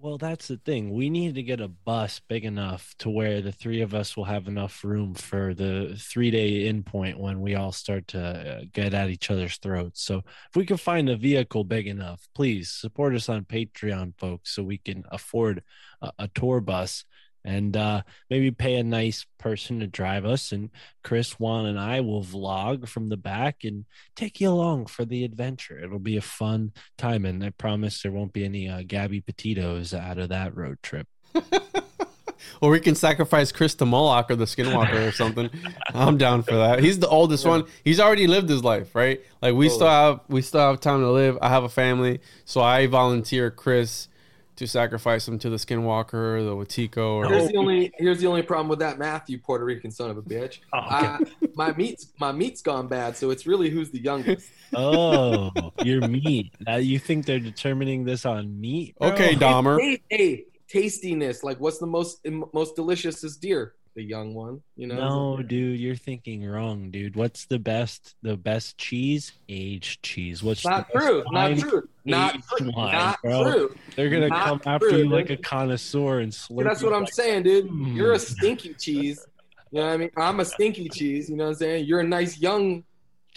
[0.00, 0.92] Well, that's the thing.
[0.92, 4.26] We need to get a bus big enough to where the three of us will
[4.26, 8.60] have enough room for the three day in point when we all start to uh,
[8.72, 10.00] get at each other's throats.
[10.04, 14.54] So, if we can find a vehicle big enough, please support us on Patreon, folks,
[14.54, 15.64] so we can afford
[16.00, 17.04] a, a tour bus
[17.44, 20.52] and uh, maybe pay a nice person to drive us.
[20.52, 20.70] And
[21.02, 23.84] Chris, Juan, and I will vlog from the back and
[24.16, 25.78] take you along for the adventure.
[25.78, 29.98] It'll be a fun time, and I promise there won't be any uh, Gabby Petitos
[29.98, 31.06] out of that road trip.
[32.60, 35.50] or we can sacrifice Chris to Moloch or the Skinwalker or something.
[35.94, 36.80] I'm down for that.
[36.80, 37.64] He's the oldest one.
[37.84, 39.20] He's already lived his life, right?
[39.40, 41.38] Like we still have we still have time to live.
[41.40, 44.08] I have a family, so I volunteer Chris
[44.58, 47.14] to sacrifice him to the Skinwalker, the Watiko.
[47.14, 50.10] Or here's the only here's the only problem with that math, you Puerto Rican son
[50.10, 50.58] of a bitch.
[50.72, 51.06] Oh, okay.
[51.06, 51.18] uh,
[51.54, 54.50] my meat's my meat's gone bad, so it's really who's the youngest.
[54.74, 55.50] Oh,
[55.82, 56.52] your meat.
[56.60, 58.96] Now you think they're determining this on meat?
[58.98, 59.10] bro?
[59.12, 59.80] Okay, Dahmer.
[59.80, 61.42] Hey, hey, tastiness.
[61.42, 63.74] Like, what's the most most delicious is deer?
[63.94, 65.36] The young one, you know.
[65.36, 67.16] No, dude, you're thinking wrong, dude.
[67.16, 68.14] What's the best?
[68.22, 69.32] The best cheese?
[69.48, 70.42] Aged cheese.
[70.42, 71.24] What's not the true.
[71.32, 71.88] Not true.
[72.10, 72.70] Not true.
[72.74, 73.52] wine, Not bro.
[73.52, 73.76] true.
[73.96, 75.38] They're gonna Not come after true, you like dude.
[75.38, 76.64] a connoisseur and slurp.
[76.64, 77.68] That's what I'm like- saying, dude.
[77.68, 77.94] Mm.
[77.96, 79.26] You're a stinky cheese.
[79.70, 80.10] You know what I mean?
[80.16, 81.28] I'm a stinky cheese.
[81.28, 81.84] You know what I'm saying?
[81.86, 82.84] You're a nice young,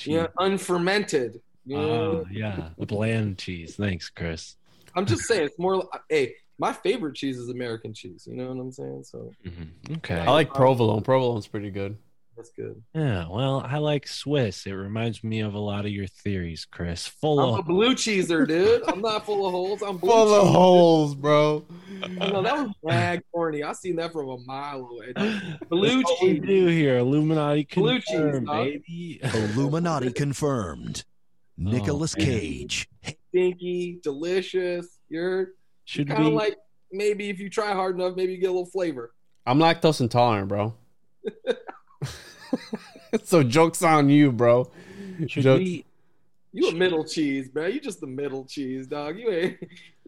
[0.04, 1.42] you know, unfermented.
[1.66, 2.24] You know?
[2.26, 3.76] Ah, yeah, bland cheese.
[3.76, 4.56] Thanks, Chris.
[4.96, 5.78] I'm just saying, it's more.
[5.78, 8.28] Like, Hey, my favorite cheese is American cheese.
[8.30, 9.04] You know what I'm saying?
[9.04, 9.94] So Mm-hmm.
[9.98, 10.20] Okay.
[10.20, 11.02] I like provolone.
[11.04, 11.98] Provolone's pretty good.
[12.36, 12.82] That's good.
[12.96, 14.66] Yeah, well, I like Swiss.
[14.66, 17.08] It reminds me of a lot of your theories, Chris.
[17.08, 18.84] Full I'm a of blue cheeser, dude.
[18.88, 19.82] I'm not full of holes.
[19.82, 20.52] I'm blue Full of cheese.
[20.56, 21.66] holes, bro.
[22.10, 23.64] No, that was rag corny.
[23.64, 25.14] I seen that from a mile away.
[25.70, 26.48] Blue That's what we cheese.
[26.48, 26.98] do here.
[26.98, 29.20] Illuminati Blue cheese, confirmed, baby.
[29.34, 31.04] Illuminati confirmed.
[31.58, 32.28] Nicholas oh, man.
[32.28, 32.90] Cage.
[33.30, 34.88] Stinky, delicious.
[35.10, 35.50] You're
[35.86, 36.58] Should kind of like
[36.92, 39.14] maybe if you try hard enough, maybe you get a little flavor.
[39.46, 40.74] I'm lactose intolerant, bro.
[43.24, 44.70] so jokes on you, bro.
[45.28, 45.86] should Jokes- we?
[46.54, 47.68] You a middle cheese, bro.
[47.68, 49.18] You just the middle cheese, dog.
[49.18, 49.58] You ain't.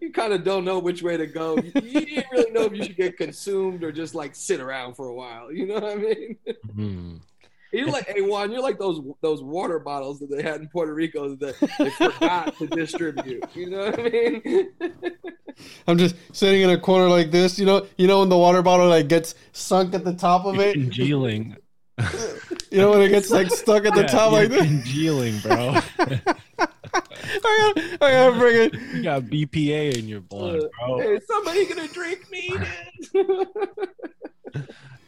[0.02, 1.56] You kind of don't know which way to go.
[1.58, 4.96] You, you didn't really know if you should get consumed or just like sit around
[4.96, 5.50] for a while.
[5.54, 6.38] You know what I mean?
[6.76, 7.16] Hmm.
[7.72, 10.94] You're like, hey Juan, you're like those those water bottles that they had in Puerto
[10.94, 13.44] Rico that they forgot to distribute.
[13.56, 14.72] You know what I mean?
[15.88, 17.88] I'm just sitting in a corner like this, you know.
[17.98, 20.74] You know when the water bottle like gets sunk at the top of it.
[20.74, 21.56] Congealing.
[22.72, 24.62] You know when it gets like stuck at the Yeah, top you're like this.
[24.66, 25.76] Congealing, bro.
[26.00, 28.74] I gotta, I gotta bring it.
[28.96, 31.00] you got BPA in your blood, bro.
[31.00, 32.58] hey, somebody gonna drink me?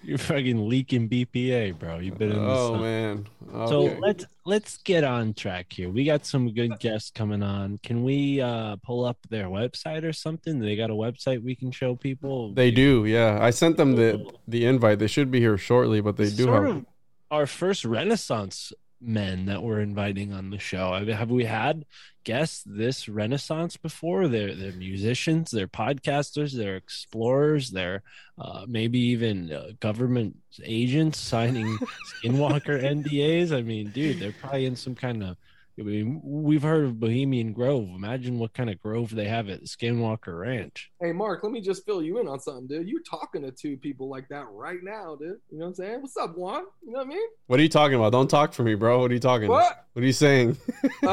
[0.06, 1.98] You're fucking leaking BPA, bro.
[1.98, 2.82] You've been in the Oh sun.
[2.82, 3.28] man.
[3.68, 5.90] So let's let's get on track here.
[5.90, 7.80] We got some good guests coming on.
[7.82, 10.60] Can we uh pull up their website or something?
[10.60, 12.54] They got a website we can show people.
[12.54, 13.40] They do, yeah.
[13.42, 15.00] I sent them the the invite.
[15.00, 16.76] They should be here shortly, but they do sort have.
[16.78, 16.86] of
[17.32, 18.72] our first Renaissance
[19.06, 20.94] men that we're inviting on the show.
[20.94, 21.86] I mean, have we had
[22.24, 24.28] guests this Renaissance before?
[24.28, 28.04] They're they're musicians, they're podcasters, they're explorers, they're
[28.38, 31.78] uh, maybe even uh, government agents signing
[32.24, 33.52] Skinwalker NDAs.
[33.56, 35.38] I mean, dude, they're probably in some kind of.
[35.78, 37.90] I mean, we've heard of Bohemian Grove.
[37.94, 40.90] Imagine what kind of grove they have at Skinwalker Ranch.
[41.02, 42.88] hey Mark, let me just fill you in on something, dude.
[42.88, 45.38] You're talking to two people like that right now, dude.
[45.52, 46.02] You know what I'm saying?
[46.02, 46.64] What's up, Juan?
[46.82, 47.28] You know what I mean?
[47.48, 48.14] What are you talking about?
[48.14, 49.00] Don't talk for me, bro.
[49.00, 49.50] What are you talking?
[49.50, 49.86] What?
[49.94, 50.58] What are you saying?
[51.04, 51.08] Uh,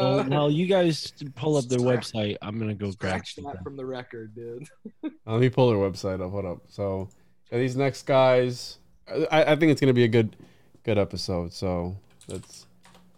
[0.00, 2.94] Well, while you guys pull up their website, I'm gonna go grab
[3.26, 3.52] scratch something.
[3.52, 4.68] that from the record, dude.
[5.26, 6.30] Let me pull their website up.
[6.30, 6.58] Hold up.
[6.68, 7.08] So
[7.50, 8.78] these next guys,
[9.30, 10.36] I, I think it's gonna be a good,
[10.84, 11.52] good episode.
[11.52, 11.96] So
[12.28, 12.66] let's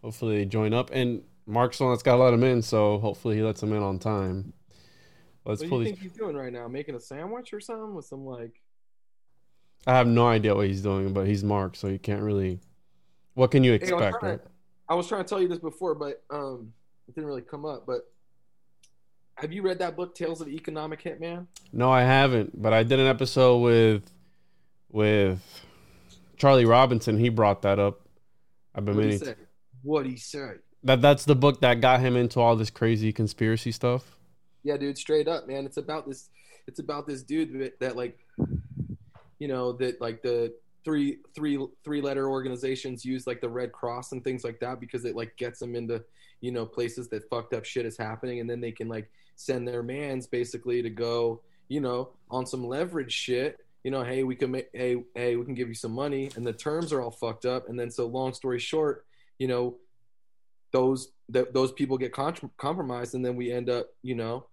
[0.03, 0.91] hopefully they join up.
[0.93, 3.73] And Mark's the one that's got to let them in, so hopefully he lets him
[3.73, 4.53] in on time.
[5.45, 5.89] Let's What do you these.
[5.89, 6.69] think he's doing right now?
[6.69, 8.61] Making a sandwich or something with some like
[9.87, 12.61] I have no idea what he's doing, but he's Mark, so you can't really.
[13.35, 14.43] What can you Hey, I was expect, right?
[14.45, 14.51] to-
[14.89, 16.73] I was trying to tell you this before, but um,
[17.09, 17.87] it didn't really come up.
[17.87, 18.11] But
[19.37, 21.47] have you read that book, Tales of the Economic Hitman?
[21.73, 24.03] No, I haven't, but I did an episode with
[24.91, 25.41] with
[26.37, 27.19] Charlie Robinson.
[27.19, 28.01] He brought that up.
[28.75, 29.19] I've been meaning.
[29.19, 29.35] say?
[29.83, 30.61] What he said.
[30.85, 34.17] That that's the book that got him into all this crazy conspiracy stuff.
[34.63, 35.67] Yeah, dude, straight up, man.
[35.67, 36.29] It's about this.
[36.67, 38.19] It's about this dude that, that like,
[39.39, 40.55] you know, that like the
[40.85, 45.05] three three three letter organizations use like the Red Cross and things like that because
[45.05, 46.03] it like gets them into
[46.41, 49.67] you know places that fucked up shit is happening, and then they can like send
[49.67, 53.59] their mans basically to go, you know, on some leverage shit.
[53.85, 56.47] You know, hey, we can make, hey, hey, we can give you some money, and
[56.47, 59.07] the terms are all fucked up, and then so long story short,
[59.41, 59.79] you know,
[60.71, 64.47] those th- those people get con- compromised, and then we end up, you know,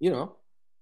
[0.00, 0.34] you know,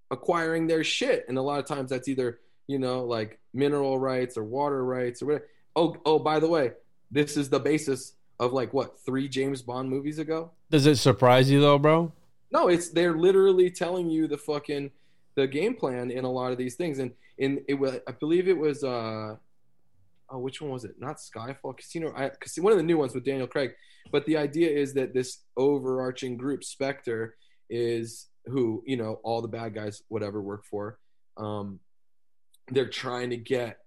[0.09, 1.25] acquiring their shit.
[1.27, 5.21] And a lot of times that's either, you know, like mineral rights or water rights
[5.21, 5.47] or whatever.
[5.75, 6.71] Oh, oh, by the way,
[7.11, 10.51] this is the basis of like what three James Bond movies ago.
[10.71, 12.13] Does it surprise you though, bro?
[12.49, 14.91] No, it's they're literally telling you the fucking
[15.35, 16.99] the game plan in a lot of these things.
[16.99, 19.35] And in it was, I believe it was, uh,
[20.29, 20.95] oh, which one was it?
[20.99, 23.71] Not Skyfall, Casino, I, one of the new ones with Daniel Craig.
[24.11, 27.35] But the idea is that this overarching group, Spectre,
[27.69, 30.99] is who you know all the bad guys, whatever, work for.
[31.37, 31.79] Um,
[32.69, 33.79] they're trying to get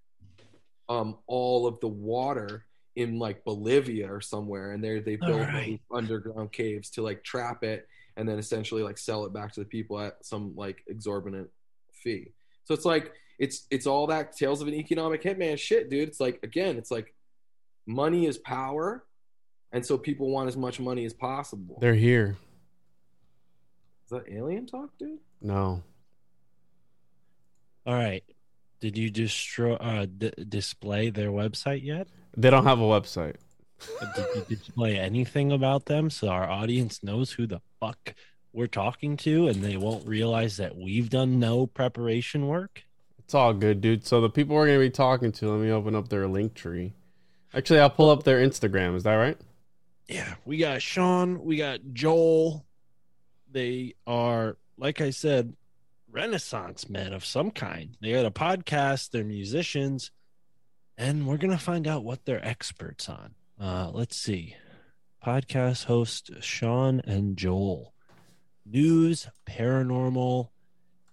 [0.88, 2.64] um all of the water
[2.94, 5.80] in like Bolivia or somewhere, and they they build right.
[5.92, 9.66] underground caves to like trap it and then essentially like sell it back to the
[9.66, 11.48] people at some like exorbitant
[11.92, 12.32] fee.
[12.64, 16.08] So it's like it's it's all that tales of an economic hitman shit, dude.
[16.08, 17.14] It's like again, it's like
[17.86, 19.04] money is power,
[19.72, 21.78] and so people want as much money as possible.
[21.80, 22.36] They're here.
[24.04, 25.18] Is that alien talk, dude?
[25.42, 25.82] No.
[27.84, 28.24] All right.
[28.80, 32.08] Did you destroy uh, d- display their website yet?
[32.36, 33.36] They don't have a website.
[34.14, 38.14] Did you display anything about them so our audience knows who the fuck
[38.52, 42.84] we're talking to and they won't realize that we've done no preparation work?
[43.26, 44.06] It's all good, dude.
[44.06, 46.92] So the people we're gonna be talking to, let me open up their link tree.
[47.52, 48.94] Actually, I'll pull up their Instagram.
[48.94, 49.36] Is that right?
[50.06, 52.64] Yeah, we got Sean, we got Joel.
[53.50, 55.56] They are, like I said,
[56.08, 57.96] Renaissance men of some kind.
[58.00, 60.12] They got a podcast, they're musicians,
[60.96, 63.34] and we're gonna find out what they're experts on.
[63.60, 64.54] Uh, let's see.
[65.26, 67.92] Podcast host Sean and Joel.
[68.64, 70.50] News, paranormal,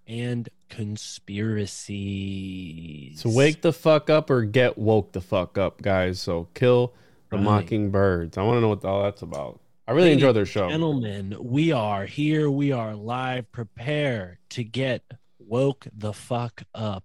[0.07, 3.21] and conspiracies.
[3.21, 6.19] So wake the fuck up or get woke the fuck up, guys.
[6.19, 6.93] So kill
[7.29, 7.45] the right.
[7.45, 8.37] mockingbirds.
[8.37, 9.59] I want to know what all that's about.
[9.87, 10.69] I really Ladies, enjoy their show.
[10.69, 12.49] Gentlemen, we are here.
[12.49, 13.51] We are live.
[13.51, 15.03] Prepare to get
[15.39, 17.03] woke the fuck up.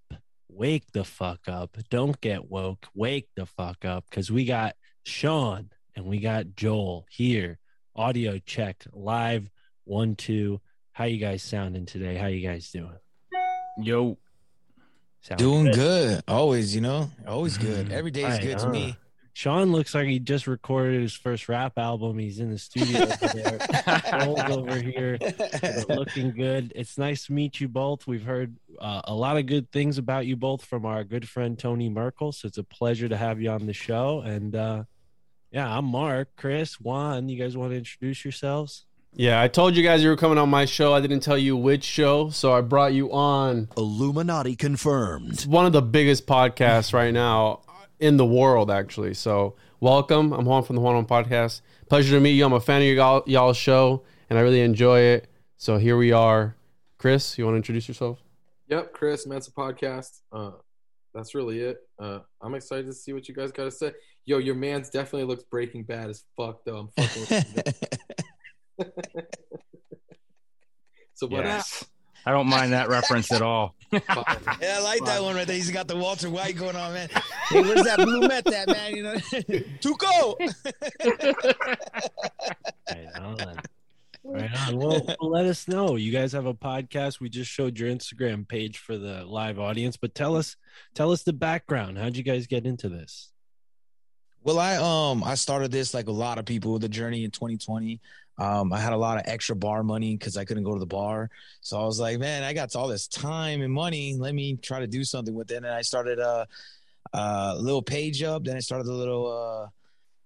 [0.49, 1.76] Wake the fuck up.
[1.90, 2.86] Don't get woke.
[2.94, 7.59] Wake the fuck up because we got Sean and we got Joel here.
[7.96, 9.51] Audio check live
[9.84, 10.61] one two.
[10.99, 12.16] How you guys sounding today?
[12.16, 12.99] How you guys doing?
[13.80, 14.18] Yo,
[15.20, 15.74] Sound doing good.
[15.76, 16.24] good.
[16.26, 17.86] Always, you know, always good.
[17.86, 17.94] Mm-hmm.
[17.94, 18.96] Every day is good to me.
[19.32, 22.18] Sean looks like he just recorded his first rap album.
[22.18, 23.61] He's in the studio over there.
[24.51, 25.18] over here,
[25.88, 26.72] looking good.
[26.74, 28.09] It's nice to meet you both.
[28.09, 31.57] We've heard uh, a lot of good things about you both from our good friend
[31.57, 32.32] Tony Merkel.
[32.32, 34.22] So it's a pleasure to have you on the show.
[34.22, 34.82] And uh,
[35.53, 37.28] yeah, I'm Mark, Chris, Juan.
[37.28, 38.88] You guys want to introduce yourselves?
[39.14, 40.94] Yeah, I told you guys you were coming on my show.
[40.94, 45.32] I didn't tell you which show, so I brought you on Illuminati Confirmed.
[45.32, 47.62] It's one of the biggest podcasts right now
[47.98, 49.14] in the world, actually.
[49.14, 50.32] So, welcome.
[50.32, 51.62] I'm Juan from the Juan on Podcast.
[51.88, 52.44] Pleasure to meet you.
[52.44, 55.28] I'm a fan of y'all, y'all's show, and I really enjoy it.
[55.56, 56.54] So, here we are.
[56.98, 58.22] Chris, you want to introduce yourself?
[58.68, 60.20] Yep, Chris, Mensa Podcast.
[60.30, 60.52] Uh,
[61.12, 61.78] that's really it.
[61.98, 63.92] Uh, I'm excited to see what you guys got to say.
[64.26, 66.90] Yo, your man's definitely looks Breaking Bad as fuck, though.
[66.96, 67.44] I'm fucking.
[71.14, 71.45] so what?
[71.45, 71.85] Yes.
[72.29, 73.74] I don't mind that reference at all.
[73.93, 75.57] yeah, I like that one right there.
[75.57, 77.09] He's got the Walter White going on, man.
[77.49, 78.95] Hey, where's that blue met that man?
[78.95, 79.14] You know,
[79.81, 80.39] Tuco.
[82.91, 83.57] right on.
[84.24, 84.76] Right on.
[84.76, 85.97] Well, let us know.
[85.97, 87.18] You guys have a podcast.
[87.18, 90.57] We just showed your Instagram page for the live audience, but tell us,
[90.95, 91.97] tell us the background.
[91.97, 93.33] How'd you guys get into this?
[94.43, 98.01] Well, I um I started this like a lot of people the journey in 2020.
[98.39, 100.86] Um, I had a lot of extra bar money because I couldn't go to the
[100.86, 101.28] bar,
[101.61, 104.14] so I was like, man, I got all this time and money.
[104.16, 105.57] Let me try to do something with it.
[105.57, 106.47] And I started a,
[107.12, 108.45] a little page up.
[108.45, 109.68] Then I started a little uh,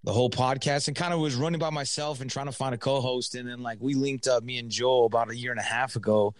[0.03, 2.77] the whole podcast and kind of was running by myself and trying to find a
[2.77, 3.35] co-host.
[3.35, 5.95] And then like we linked up me and Joel about a year and a half
[5.95, 6.35] ago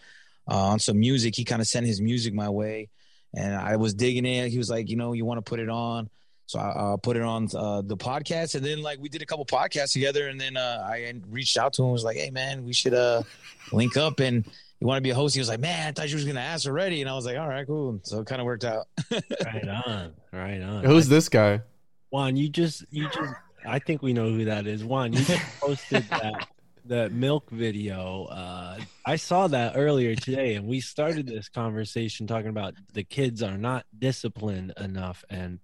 [0.50, 1.36] uh, on some music.
[1.36, 2.90] He kind of sent his music my way,
[3.34, 4.50] and I was digging it.
[4.50, 6.10] He was like, you know, you want to put it on.
[6.46, 9.46] So I, put it on uh, the podcast, and then like we did a couple
[9.46, 12.74] podcasts together, and then uh, I reached out to him, was like, "Hey man, we
[12.74, 13.24] should uh,
[13.72, 14.46] link up." And
[14.80, 15.36] you want to be a host?
[15.36, 17.38] He was like, "Man, I thought you was gonna ask already," and I was like,
[17.38, 18.88] "All right, cool." So it kind of worked out.
[19.12, 20.84] right on, right on.
[20.84, 21.62] Who's this guy?
[22.10, 23.34] Juan, you just you just
[23.66, 24.84] I think we know who that is.
[24.84, 26.48] Juan, you just posted that
[26.86, 28.26] that milk video.
[28.26, 33.42] Uh, I saw that earlier today, and we started this conversation talking about the kids
[33.42, 35.60] are not disciplined enough, and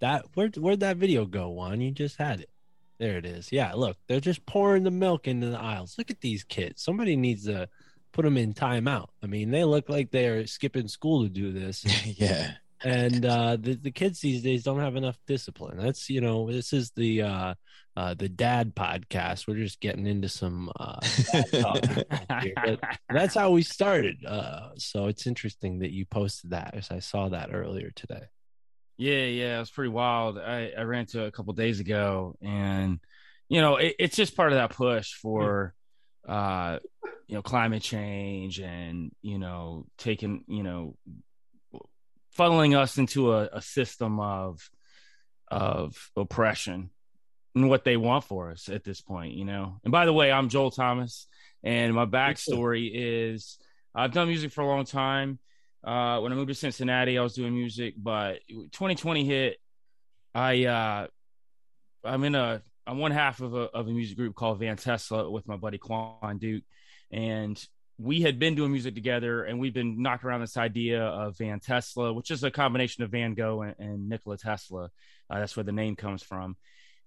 [0.00, 1.80] that where where'd that video go, Juan?
[1.80, 2.50] You just had it.
[2.98, 3.52] There it is.
[3.52, 5.96] Yeah, look, they're just pouring the milk into the aisles.
[5.96, 6.82] Look at these kids.
[6.82, 7.68] Somebody needs to
[8.12, 9.08] put them in timeout.
[9.22, 11.84] I mean, they look like they're skipping school to do this.
[12.18, 12.52] yeah.
[12.82, 15.78] and uh, the the kids these days don't have enough discipline.
[15.78, 17.54] That's you know this is the uh,
[17.96, 19.46] uh, the dad podcast.
[19.46, 21.00] We're just getting into some uh,
[23.10, 24.24] that's how we started.
[24.24, 28.22] Uh, so it's interesting that you posted that as I saw that earlier today.
[28.98, 30.38] Yeah, yeah, it was pretty wild.
[30.38, 32.98] I, I ran to a couple days ago, and
[33.48, 35.72] you know, it, it's just part of that push for,
[36.28, 36.80] uh,
[37.28, 40.96] you know, climate change and you know, taking you know,
[42.36, 44.68] funneling us into a, a system of
[45.46, 46.90] of oppression
[47.54, 49.78] and what they want for us at this point, you know.
[49.84, 51.28] And by the way, I'm Joel Thomas,
[51.62, 53.58] and my backstory is
[53.94, 55.38] I've done music for a long time.
[55.84, 59.58] Uh, when I moved to Cincinnati, I was doing music, but 2020 hit.
[60.34, 61.06] I uh,
[62.04, 65.30] I'm in a I'm one half of a of a music group called Van Tesla
[65.30, 66.64] with my buddy Quan Duke,
[67.10, 67.62] and
[67.98, 71.58] we had been doing music together, and we've been knocking around this idea of Van
[71.58, 74.90] Tesla, which is a combination of Van Gogh and, and Nikola Tesla.
[75.28, 76.56] Uh, that's where the name comes from.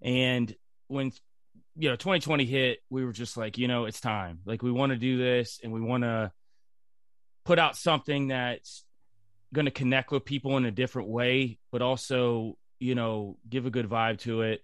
[0.01, 0.53] And
[0.87, 1.11] when
[1.77, 4.39] you know 2020 hit, we were just like, you know, it's time.
[4.45, 6.31] Like we want to do this, and we want to
[7.43, 8.83] put out something that's
[9.53, 13.71] going to connect with people in a different way, but also, you know, give a
[13.71, 14.63] good vibe to it.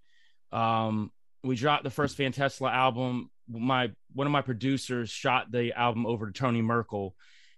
[0.52, 1.12] Um,
[1.44, 3.30] we dropped the first VanTesla album.
[3.50, 7.16] My one of my producers shot the album over to Tony Merkel,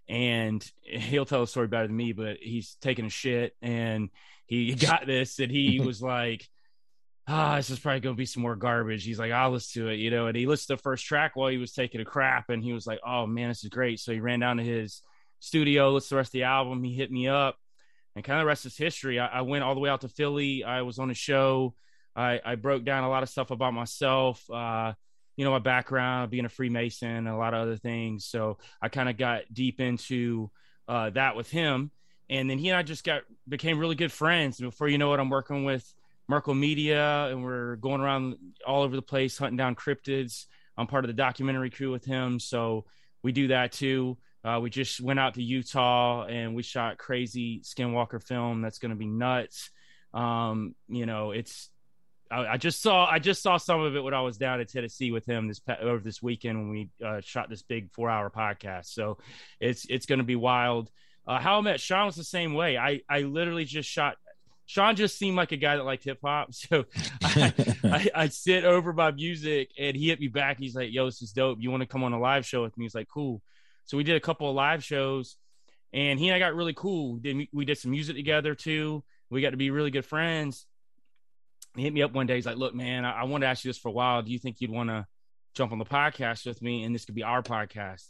[0.08, 2.12] and he'll tell the story better than me.
[2.12, 4.10] But he's taking a shit, and
[4.46, 6.48] he got this, and he was like,
[7.26, 9.96] "Ah, this is probably gonna be some more garbage." He's like, "I'll listen to it,"
[9.96, 10.26] you know.
[10.26, 12.72] And he listened to the first track while he was taking a crap, and he
[12.72, 15.02] was like, "Oh man, this is great." So he ran down to his
[15.40, 16.84] studio, listened to the rest of the album.
[16.84, 17.56] He hit me up,
[18.14, 19.18] and kind of the rest is history.
[19.18, 20.62] I, I, went all the way out to Philly.
[20.62, 21.74] I was on a show.
[22.14, 24.48] I, I broke down a lot of stuff about myself.
[24.50, 24.92] Uh,
[25.36, 28.26] you know, my background, being a Freemason, a lot of other things.
[28.26, 30.50] So I kind of got deep into
[30.86, 31.90] uh, that with him,
[32.28, 34.60] and then he and I just got became really good friends.
[34.60, 35.92] And before you know it, I'm working with
[36.28, 38.36] Merkel Media, and we're going around
[38.66, 40.46] all over the place hunting down cryptids.
[40.76, 42.84] I'm part of the documentary crew with him, so
[43.22, 44.16] we do that too.
[44.44, 48.90] Uh, we just went out to Utah and we shot crazy Skinwalker film that's going
[48.90, 49.70] to be nuts.
[50.14, 51.68] Um, you know, it's
[52.30, 54.66] I, I, just saw I just saw some of it when I was down in
[54.66, 58.30] Tennessee with him this over this weekend when we uh, shot this big four hour
[58.30, 58.86] podcast.
[58.86, 59.18] So
[59.60, 60.90] it's it's going to be wild.
[61.26, 62.78] Uh, how I met Sean was the same way.
[62.78, 64.16] I I literally just shot.
[64.66, 66.84] Sean just seemed like a guy that liked hip hop, so
[67.22, 67.52] I,
[67.84, 70.58] I, I sit over my music and he hit me back.
[70.58, 71.58] He's like, "Yo, this is dope.
[71.60, 73.42] You want to come on a live show with me?" He's like, "Cool."
[73.90, 75.36] So we did a couple of live shows,
[75.92, 77.18] and he and I got really cool.
[77.52, 79.02] We did some music together too.
[79.30, 80.64] We got to be really good friends.
[81.74, 82.36] He hit me up one day.
[82.36, 84.22] He's like, "Look, man, I, I wanted to ask you this for a while.
[84.22, 85.08] Do you think you'd want to
[85.56, 88.06] jump on the podcast with me, and this could be our podcast?"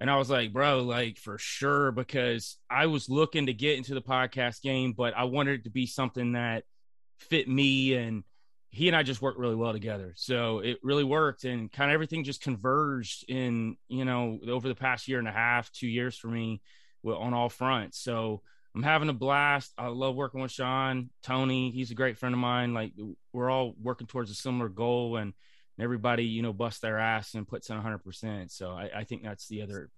[0.00, 3.94] And I was like, bro, like for sure, because I was looking to get into
[3.94, 6.64] the podcast game, but I wanted it to be something that
[7.20, 8.22] fit me and
[8.70, 10.12] he and I just worked really well together.
[10.16, 14.76] So it really worked and kind of everything just converged in, you know, over the
[14.76, 16.62] past year and a half, two years for me
[17.04, 17.98] on all fronts.
[17.98, 18.42] So
[18.74, 19.72] I'm having a blast.
[19.76, 21.70] I love working with Sean, Tony.
[21.70, 22.72] He's a great friend of mine.
[22.72, 22.92] Like
[23.32, 25.32] we're all working towards a similar goal and
[25.80, 28.52] everybody, you know, busts their ass and puts in hundred percent.
[28.52, 29.90] So I, I think that's the other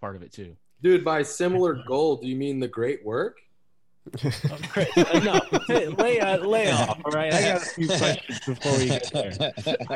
[0.00, 0.56] part of it too.
[0.82, 3.38] Dude, by similar goal, do you mean the great work?
[5.24, 5.40] no,
[5.98, 7.00] lay, uh, lay off.
[7.04, 9.32] All right, I got a few questions before we get there.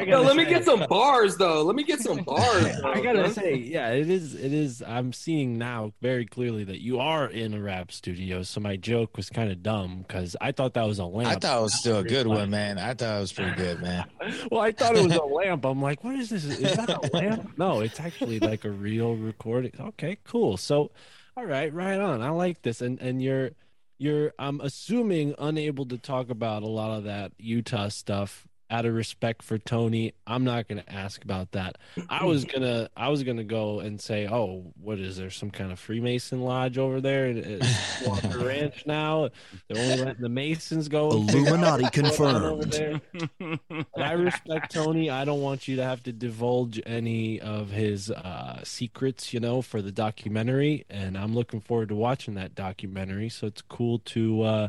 [0.06, 1.62] No, let say, me get some bars though.
[1.62, 2.64] Let me get some bars.
[2.82, 4.34] Though, I gotta say, yeah, it is.
[4.34, 4.82] It is.
[4.82, 8.42] I'm seeing now very clearly that you are in a rap studio.
[8.42, 11.28] So my joke was kind of dumb because I thought that was a lamp.
[11.28, 12.78] I thought it was still a good one, man.
[12.78, 14.06] I thought it was pretty good, man.
[14.50, 15.66] well, I thought it was a lamp.
[15.66, 16.44] I'm like, what is this?
[16.44, 17.58] Is that a lamp?
[17.58, 19.72] No, it's actually like a real recording.
[19.78, 20.56] Okay, cool.
[20.56, 20.92] So,
[21.36, 22.22] all right, right on.
[22.22, 23.50] I like this, and and you're
[23.98, 28.94] you're i'm assuming unable to talk about a lot of that utah stuff out of
[28.94, 31.78] respect for tony i'm not going to ask about that.
[32.08, 35.72] I was gonna i was gonna go and say oh what is there some kind
[35.72, 37.62] of freemason lodge over there at
[38.06, 39.30] walker ranch now?
[39.68, 43.00] They're only letting the masons go illuminati confirmed.
[43.38, 45.10] but i respect tony.
[45.10, 49.62] I don't want you to have to divulge any of his uh, secrets you know
[49.62, 53.28] for the documentary and i'm looking forward to watching that documentary.
[53.28, 54.68] So it's cool to uh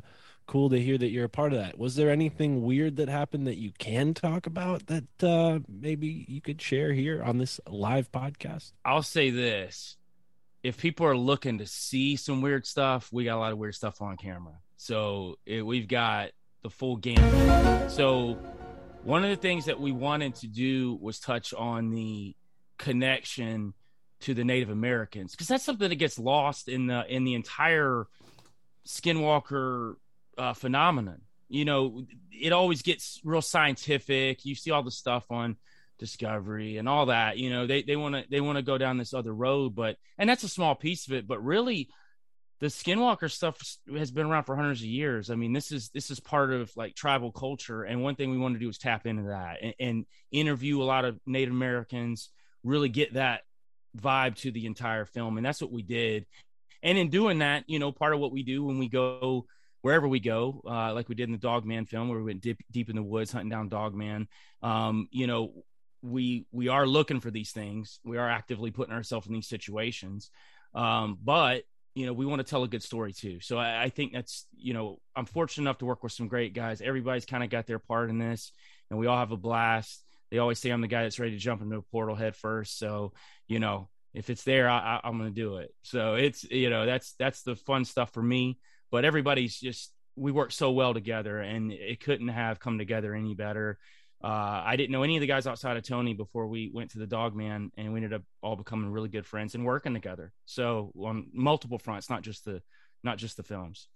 [0.50, 1.78] cool to hear that you're a part of that.
[1.78, 6.41] Was there anything weird that happened that you can talk about that uh, maybe you
[6.41, 8.72] could share here on this live podcast?
[8.84, 9.95] I'll say this.
[10.64, 13.76] If people are looking to see some weird stuff, we got a lot of weird
[13.76, 14.56] stuff on camera.
[14.76, 16.32] So it, we've got
[16.64, 17.91] the full gamut.
[17.91, 18.39] So
[19.04, 22.36] one of the things that we wanted to do was touch on the
[22.80, 23.76] connection
[24.22, 28.08] to the Native Americans because that's something that gets lost in the in the entire
[28.86, 29.93] skinwalker
[30.39, 31.21] uh, phenomenon.
[31.49, 34.45] You know, it always gets real scientific.
[34.45, 35.57] You see all the stuff on
[35.97, 37.37] Discovery and all that.
[37.37, 39.97] You know, they they want to they want to go down this other road, but
[40.17, 41.27] and that's a small piece of it.
[41.27, 41.89] But really,
[42.59, 43.57] the skinwalker stuff
[43.95, 45.29] has been around for hundreds of years.
[45.29, 48.37] I mean, this is this is part of like tribal culture, and one thing we
[48.37, 52.29] want to do is tap into that and, and interview a lot of Native Americans,
[52.63, 53.41] really get that
[53.97, 56.25] vibe to the entire film, and that's what we did.
[56.81, 59.45] And in doing that, you know, part of what we do when we go
[59.82, 62.41] wherever we go, uh, like we did in the Dog Man film, where we went
[62.41, 64.27] deep, deep in the woods hunting down Dogman.
[64.61, 65.53] Um, you know,
[66.01, 67.99] we we are looking for these things.
[68.03, 70.30] We are actively putting ourselves in these situations,
[70.73, 71.63] um, but
[71.95, 73.39] you know, we want to tell a good story too.
[73.41, 76.53] So I, I, think that's you know, I'm fortunate enough to work with some great
[76.53, 76.82] guys.
[76.82, 78.51] Everybody's kind of got their part in this,
[78.89, 80.03] and we all have a blast.
[80.32, 82.77] They always say I'm the guy that's ready to jump into a portal head first.
[82.77, 83.13] So
[83.47, 85.73] you know, if it's there, I, I, I'm going to do it.
[85.82, 88.59] So it's you know, that's that's the fun stuff for me
[88.91, 93.35] but everybody's just we work so well together and it couldn't have come together any
[93.35, 93.77] better
[94.21, 96.99] uh, I didn't know any of the guys outside of Tony before we went to
[96.99, 100.33] the Dog Man, and we ended up all becoming really good friends and working together.
[100.45, 102.61] So on multiple fronts, not just the
[103.01, 103.87] not just the films.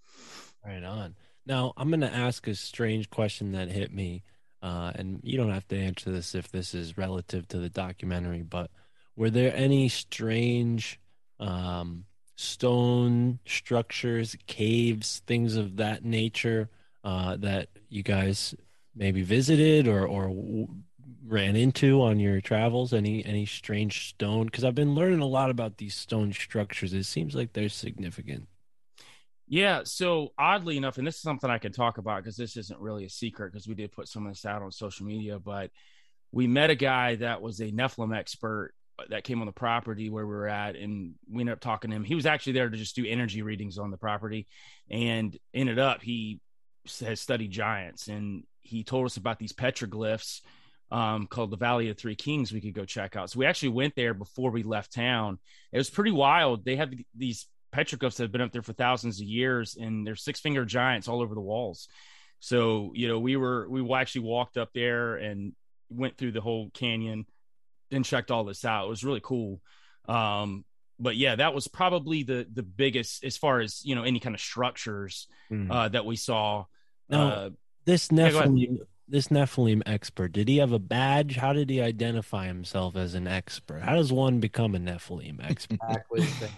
[0.66, 1.16] Right on.
[1.46, 4.24] Now I'm going to ask a strange question that hit me,
[4.62, 8.44] uh, and you don't have to answer this if this is relative to the documentary.
[8.44, 8.72] But
[9.18, 11.02] were there any strange
[11.38, 12.06] um,
[12.36, 16.70] stone structures, caves, things of that nature
[17.04, 18.56] uh, that you guys
[18.96, 20.68] maybe visited or or w-
[21.26, 22.94] ran into on your travels?
[22.94, 24.46] Any any strange stone?
[24.46, 26.94] Because I've been learning a lot about these stone structures.
[26.94, 28.48] It seems like they're significant.
[29.48, 29.82] Yeah.
[29.84, 33.06] So oddly enough, and this is something I can talk about because this isn't really
[33.06, 35.70] a secret because we did put some of this out on social media, but
[36.32, 38.74] we met a guy that was a Nephilim expert
[39.10, 41.96] that came on the property where we were at and we ended up talking to
[41.96, 42.04] him.
[42.04, 44.48] He was actually there to just do energy readings on the property
[44.90, 46.40] and ended up he
[47.00, 50.42] has studied giants and he told us about these petroglyphs
[50.92, 53.30] um, called the valley of three kings we could go check out.
[53.30, 55.40] So we actually went there before we left town.
[55.72, 56.64] It was pretty wild.
[56.64, 60.16] They have these petroglyphs that have been up there for thousands of years and they're
[60.16, 61.88] six finger giants all over the walls.
[62.40, 65.54] So you know we were we actually walked up there and
[65.90, 67.26] went through the whole canyon
[67.94, 68.86] and checked all this out.
[68.86, 69.62] It was really cool.
[70.08, 70.66] Um,
[71.00, 74.36] but yeah, that was probably the the biggest as far as you know any kind
[74.36, 75.72] of structures mm.
[75.72, 76.66] uh, that we saw.
[77.10, 77.50] Now, uh,
[77.86, 81.36] this Nephilim, yeah, this Nephilim expert, did he have a badge?
[81.36, 83.82] How did he identify himself as an expert?
[83.82, 85.80] How does one become a Nephilim expert?
[86.16, 86.50] Exactly.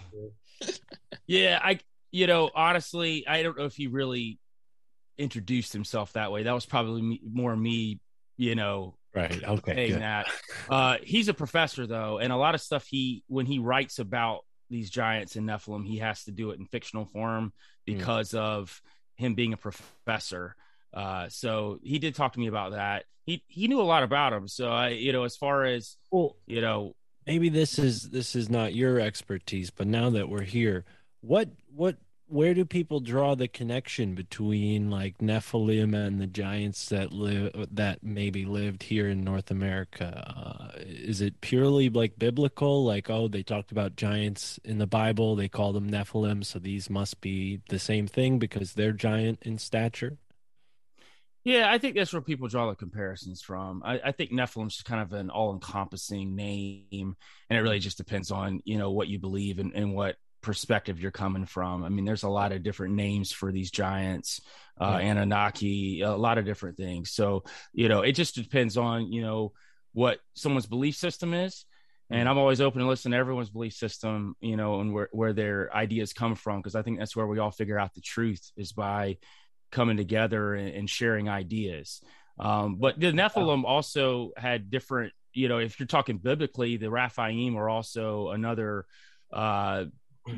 [1.27, 1.79] yeah, I
[2.11, 4.39] you know honestly, I don't know if he really
[5.17, 6.43] introduced himself that way.
[6.43, 7.99] That was probably me, more me,
[8.37, 9.43] you know, Right.
[9.43, 9.75] Okay.
[9.75, 10.27] Saying that.
[10.69, 14.41] Uh, he's a professor though, and a lot of stuff he when he writes about
[14.69, 17.53] these giants and Nephilim, he has to do it in fictional form
[17.87, 17.93] hmm.
[17.93, 18.39] because mm.
[18.39, 18.81] of
[19.15, 20.55] him being a professor.
[20.93, 23.05] Uh, so he did talk to me about that.
[23.25, 24.47] He he knew a lot about him.
[24.47, 26.95] So I, you know, as far as well, you know,
[27.25, 30.85] maybe this is this is not your expertise, but now that we're here,
[31.21, 31.97] what what
[32.27, 38.03] where do people draw the connection between like Nephilim and the giants that live that
[38.03, 40.33] maybe lived here in North America?
[40.35, 42.83] Uh, is it purely like biblical?
[42.83, 46.89] Like, oh, they talked about giants in the Bible, they call them Nephilim, so these
[46.89, 50.17] must be the same thing because they're giant in stature.
[51.43, 53.83] Yeah, I think that's where people draw the comparisons from.
[53.85, 57.15] I, I think Nephilim's kind of an all-encompassing name,
[57.49, 60.15] and it really just depends on you know what you believe and, and what
[60.45, 61.83] perspective you're coming from.
[61.83, 64.39] I mean, there's a lot of different names for these giants,
[64.79, 65.11] uh, yeah.
[65.11, 67.11] Anunnaki, a lot of different things.
[67.11, 67.43] So,
[67.73, 69.53] you know, it just depends on, you know,
[69.93, 71.65] what someone's belief system is.
[72.11, 75.33] And I'm always open to listen to everyone's belief system, you know, and where, where
[75.33, 76.61] their ideas come from.
[76.61, 79.17] Cause I think that's where we all figure out the truth is by
[79.71, 82.01] coming together and, and sharing ideas.
[82.37, 87.57] Um, but the Nephilim also had different, you know, if you're talking biblically, the Rephaim
[87.57, 88.85] are also another
[89.33, 89.85] uh,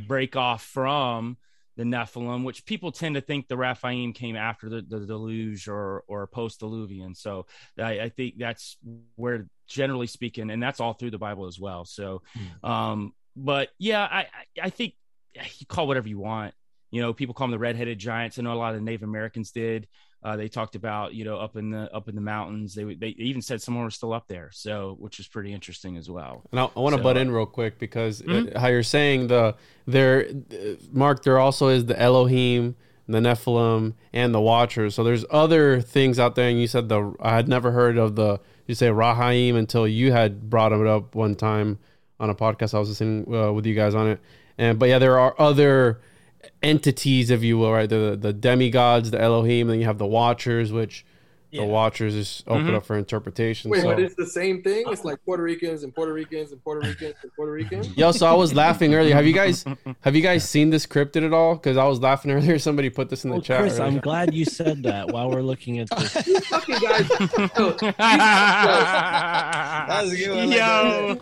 [0.08, 1.38] break off from
[1.78, 6.04] the Nephilim, which people tend to think the Rephaim came after the, the deluge or
[6.08, 7.16] or post diluvian.
[7.16, 7.46] So
[7.78, 8.78] I, I, think that's
[9.16, 11.86] where, generally speaking, and that's all through the Bible as well.
[11.86, 12.68] So, mm.
[12.68, 14.26] um, but yeah, I
[14.62, 14.96] I think
[15.36, 16.54] you call whatever you want.
[16.90, 18.40] You know, people call them the redheaded giants.
[18.40, 19.88] I know a lot of Native Americans did.
[20.24, 22.74] Uh, they talked about you know up in the up in the mountains.
[22.74, 26.10] They they even said someone was still up there, so which is pretty interesting as
[26.10, 26.44] well.
[26.52, 28.58] And I, I want to so, butt in real quick because uh, mm-hmm.
[28.58, 30.28] how you're saying the there,
[30.92, 32.76] Mark, there also is the Elohim,
[33.08, 34.96] the Nephilim, and the Watchers.
[34.96, 36.50] So there's other things out there.
[36.50, 40.12] And you said the I had never heard of the you say Rahaim until you
[40.12, 41.80] had brought it up one time
[42.20, 42.74] on a podcast.
[42.74, 44.20] I was listening uh, with you guys on it,
[44.58, 46.02] and but yeah, there are other
[46.64, 47.90] entities, if you will, right?
[47.90, 51.06] The the demigods, the Elohim, and then you have the Watchers, which
[51.50, 51.62] Yeah.
[51.62, 52.76] the Watchers is open Mhm.
[52.76, 53.72] up for interpretation.
[53.72, 53.88] Wait, so.
[53.88, 54.84] but it's the same thing.
[54.90, 57.96] It's like Puerto Ricans and Puerto Ricans and Puerto Ricans and Puerto Ricans.
[57.96, 59.16] Yo, so I was laughing earlier.
[59.16, 59.64] Have you guys
[60.02, 61.56] have you guys seen this cryptid at all?
[61.56, 62.60] Because I was laughing earlier.
[62.68, 63.62] Somebody put this in the Well, chat.
[63.62, 63.86] Chris, earlier.
[63.86, 66.28] I'm glad you said that while we're looking at this.
[66.28, 67.10] You fucking guys.
[67.10, 67.72] Yo,
[68.68, 70.52] That was a good one.
[70.52, 71.16] Yo,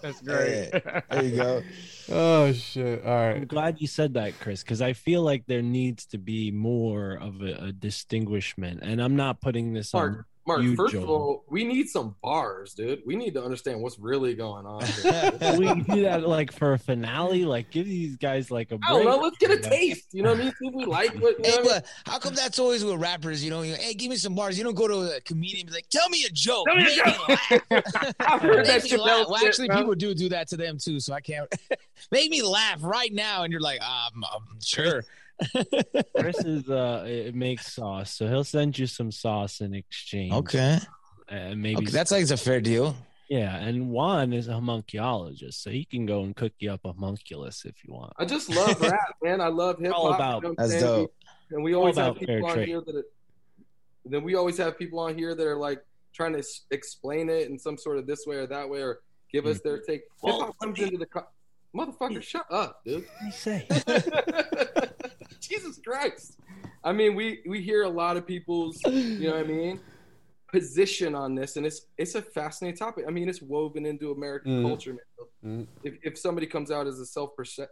[0.00, 0.70] that's great.
[0.72, 1.62] Yeah, there you go.
[2.10, 3.04] Oh shit!
[3.04, 6.50] All I'm glad you said that, Chris, because I feel like there needs to be
[6.50, 8.80] more of a, a distinguishment.
[8.82, 10.62] And I'm not putting this on Mark, Mark.
[10.62, 13.02] you, first of all, we need some bars, dude.
[13.06, 14.82] We need to understand what's really going on.
[15.58, 17.44] We can do that like for a finale.
[17.44, 18.90] Like give these guys like a break.
[18.90, 19.16] I don't know.
[19.18, 20.06] Let's get a taste.
[20.12, 20.52] You know what I mean?
[20.60, 21.36] See if we like what.
[21.38, 21.82] You know Hey, what I mean?
[22.04, 23.44] but how come that's always with rappers?
[23.44, 24.56] You know, you hey, give me some bars.
[24.58, 26.66] You don't go to a comedian and be like, tell me a joke.
[26.66, 27.84] Tell me a Make joke.
[28.20, 29.26] I've heard that Make me laugh.
[29.28, 29.76] Well, actually, bro.
[29.78, 31.52] people do do that to them too, so I can't.
[32.10, 35.04] Make me laugh right now, and you're like, um, um sure.
[36.18, 40.32] Chris is uh it makes sauce, so he'll send you some sauce in exchange.
[40.32, 40.78] Okay.
[41.28, 42.96] And maybe Okay, that's like it's a fair deal.
[43.28, 46.92] yeah, and Juan is a homunculologist, so he can go and cook you up a
[46.92, 48.12] homunculus if you want.
[48.18, 49.40] I just love rap, man.
[49.40, 49.98] I love hip hop.
[50.00, 51.14] All about- you know That's dope.
[51.50, 52.68] And we always have people on trade.
[52.68, 52.94] here that.
[52.96, 53.04] Are,
[54.06, 55.82] then we always have people on here that are like
[56.14, 59.00] trying to s- explain it in some sort of this way or that way, or
[59.32, 60.02] give us their take.
[60.24, 61.26] Hip hop comes into the co-
[61.76, 62.22] motherfucker.
[62.22, 63.04] Shut up, dude.
[63.04, 63.66] What do you say?
[65.48, 66.38] Jesus Christ.
[66.84, 69.80] I mean, we we hear a lot of people's, you know what I mean,
[70.52, 73.04] position on this, and it's it's a fascinating topic.
[73.06, 74.62] I mean, it's woven into American Mm.
[74.62, 75.08] culture, man.
[75.44, 75.66] Mm.
[75.82, 77.30] If if somebody comes out as a self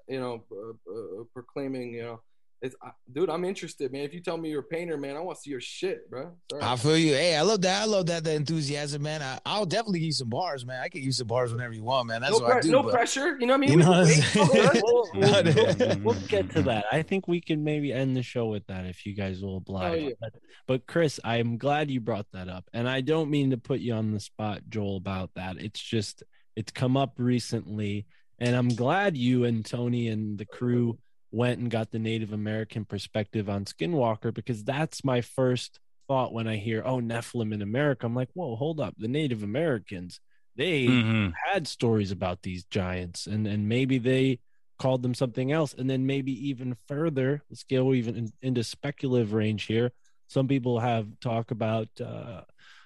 [0.09, 2.20] you know, uh, uh, proclaiming, you know,
[2.62, 4.03] it's I, dude, I'm interested, man.
[4.03, 6.33] If you tell me you're a painter, man, I want to see your shit, bro.
[6.51, 6.62] Sorry.
[6.62, 7.12] I feel you.
[7.12, 7.83] Hey, I love that.
[7.83, 8.24] I love that.
[8.24, 9.20] The enthusiasm, man.
[9.23, 10.81] I, I'll definitely give you some bars, man.
[10.83, 12.23] I can use some bars whenever you want, man.
[12.23, 12.70] That's no what I do.
[12.70, 13.37] no but- pressure.
[13.39, 13.70] You know what I mean?
[13.73, 14.24] You We know can what I'm wait.
[14.24, 14.47] saying?
[14.47, 14.83] Go ahead.
[14.83, 16.87] We'll, we'll- we'll get to that.
[16.91, 20.03] I think we can maybe end the show with that if you guys will oblige.
[20.03, 20.11] yeah.
[20.20, 20.33] but,
[20.66, 23.93] but Chris, I'm glad you brought that up, and I don't mean to put you
[23.95, 25.57] on the spot, Joel, about that.
[25.59, 26.23] It's just
[26.57, 28.07] it's come up recently,
[28.39, 30.99] and I'm glad you and Tony and the crew
[31.36, 36.46] went and got the Native American perspective on Skinwalker because that's my first thought when
[36.48, 38.06] I hear oh Nephilim in America.
[38.06, 40.20] I'm like, whoa, hold up, the Native Americans
[40.56, 41.32] they Mhm.
[41.44, 44.38] had stories about these giants and and maybe they
[44.78, 49.32] called them something else and then maybe even further let's go even in, into speculative
[49.32, 49.92] range here
[50.28, 52.42] some people have talk about uh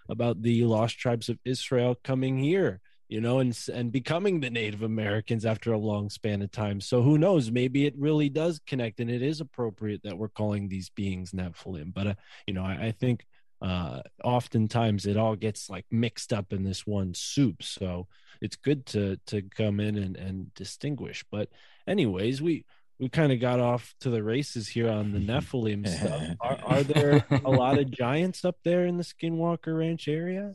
[0.08, 2.80] about the lost tribes of israel coming here
[3.10, 6.80] you know and and becoming the native americans after a long span of time.
[6.80, 7.50] So who knows?
[7.50, 11.92] Maybe it really does connect and it is appropriate that we're calling these beings nephilim.
[11.92, 12.14] But uh,
[12.46, 13.26] you know I, I think
[13.60, 17.64] uh oftentimes it all gets like mixed up in this one soup.
[17.64, 18.06] So
[18.40, 21.24] it's good to to come in and and distinguish.
[21.32, 21.48] But
[21.88, 22.64] anyways we
[23.00, 26.36] we kind of got off to the races here on the nephilim stuff.
[26.40, 30.54] Are, are there a lot of giants up there in the skinwalker ranch area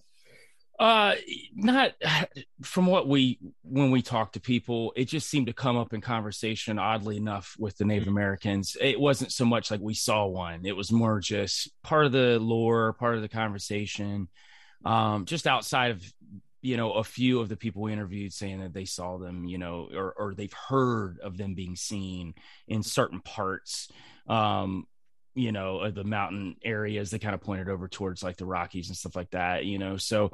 [0.77, 1.15] Uh,
[1.53, 1.93] not
[2.61, 6.01] from what we when we talk to people, it just seemed to come up in
[6.01, 6.77] conversation.
[6.77, 10.65] Oddly enough, with the Native Americans, it wasn't so much like we saw one.
[10.65, 14.27] It was more just part of the lore, part of the conversation.
[14.83, 16.13] Um, just outside of
[16.61, 19.57] you know a few of the people we interviewed saying that they saw them, you
[19.57, 22.33] know, or or they've heard of them being seen
[22.67, 23.89] in certain parts.
[24.27, 24.87] Um,
[25.35, 28.97] you know the mountain areas they kind of pointed over towards like the rockies and
[28.97, 30.31] stuff like that you know so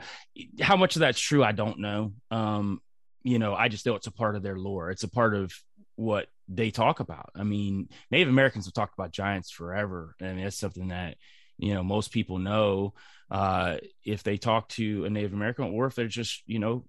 [0.61, 2.79] how much of that's true i don't know um
[3.23, 5.51] you know i just know it's a part of their lore it's a part of
[5.95, 10.57] what they talk about i mean native americans have talked about giants forever and it's
[10.57, 11.17] something that
[11.57, 12.93] you know most people know
[13.31, 16.85] uh if they talk to a native american or if they're just you know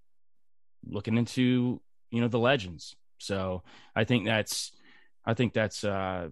[0.86, 1.80] looking into
[2.10, 3.62] you know the legends so
[3.96, 4.72] i think that's
[5.24, 6.28] i think that's uh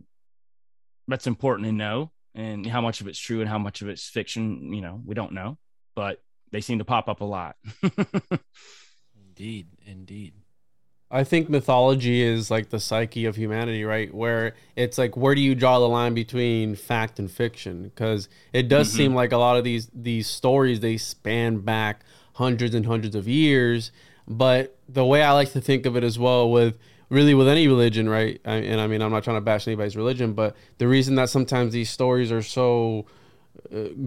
[1.11, 4.09] that's important to know and how much of it's true and how much of it's
[4.09, 5.59] fiction you know we don't know
[5.95, 6.23] but
[6.53, 7.57] they seem to pop up a lot
[9.16, 10.35] indeed indeed
[11.12, 14.15] I think mythology is like the psyche of humanity, right?
[14.15, 17.82] Where it's like, where do you draw the line between fact and fiction?
[17.89, 18.97] Because it does Mhm.
[18.97, 22.05] seem like a lot of these these stories they span back
[22.35, 23.91] hundreds and hundreds of years.
[24.28, 26.78] But the way I like to think of it as well, with
[27.11, 28.41] really with any religion, right?
[28.45, 31.28] I, and I mean, I'm not trying to bash anybody's religion, but the reason that
[31.28, 33.05] sometimes these stories are so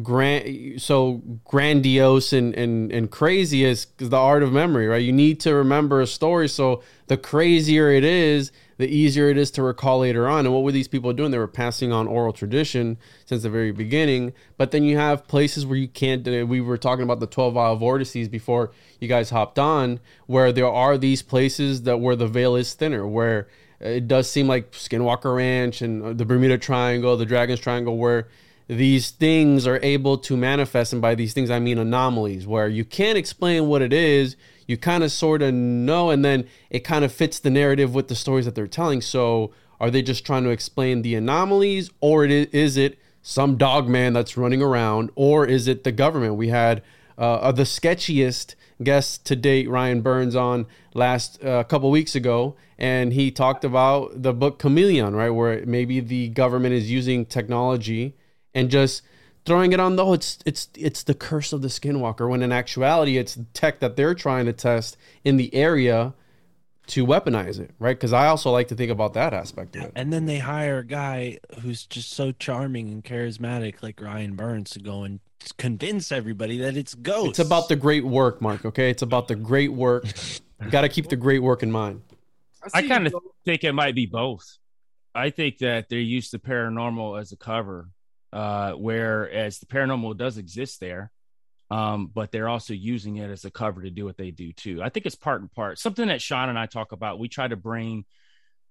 [0.01, 5.01] grand so grandiose and, and and crazy is the art of memory right?
[5.01, 6.49] You need to remember a story.
[6.49, 10.45] So the crazier it is the easier it is to recall later on.
[10.45, 11.31] And what were these people doing?
[11.31, 14.33] They were passing on oral tradition since the very beginning.
[14.57, 17.53] But then you have places where you can't uh, we were talking about the 12
[17.53, 22.27] vile vortices before you guys hopped on where there are these places that where the
[22.27, 23.47] veil is thinner where
[23.79, 28.29] it does seem like Skinwalker Ranch and uh, the Bermuda Triangle, the Dragon's Triangle, where
[28.67, 30.93] these things are able to manifest.
[30.93, 34.35] And by these things, I mean anomalies, where you can't explain what it is.
[34.65, 38.07] You kind of sort of know, and then it kind of fits the narrative with
[38.07, 39.01] the stories that they're telling.
[39.01, 44.13] So, are they just trying to explain the anomalies, or is it some dog man
[44.13, 46.35] that's running around, or is it the government?
[46.35, 46.81] We had
[47.17, 53.11] uh, the sketchiest guest to date, Ryan Burns, on last uh, couple weeks ago, and
[53.11, 58.15] he talked about the book Chameleon, right, where maybe the government is using technology
[58.53, 59.01] and just
[59.45, 62.51] throwing it on the oh it's it's it's the curse of the skinwalker when in
[62.51, 66.13] actuality it's tech that they're trying to test in the area
[66.85, 67.95] to weaponize it right?
[67.97, 69.91] Because i also like to think about that aspect of it.
[69.95, 74.71] And then they hire a guy who's just so charming and charismatic like ryan burns
[74.71, 75.19] to go and
[75.57, 77.39] convince everybody that it's ghosts.
[77.39, 78.89] It's about the great work mark okay?
[78.89, 80.05] It's about the great work.
[80.69, 82.01] Got to keep the great work in mind.
[82.73, 83.13] I, I kind of
[83.43, 84.57] think it might be both.
[85.13, 87.89] I think that they use the paranormal as a cover
[88.33, 91.11] uh, whereas the paranormal does exist there,
[91.69, 94.81] um, but they're also using it as a cover to do what they do too.
[94.81, 95.77] I think it's part and part.
[95.77, 97.19] Something that Sean and I talk about.
[97.19, 98.05] We try to bring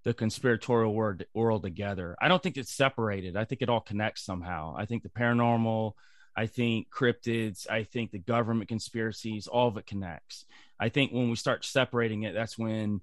[0.05, 2.17] the conspiratorial world, together.
[2.21, 3.37] I don't think it's separated.
[3.37, 4.75] I think it all connects somehow.
[4.77, 5.93] I think the paranormal,
[6.37, 10.45] I think cryptids, I think the government conspiracies, all of it connects.
[10.81, 13.01] I think when we start separating it, that's when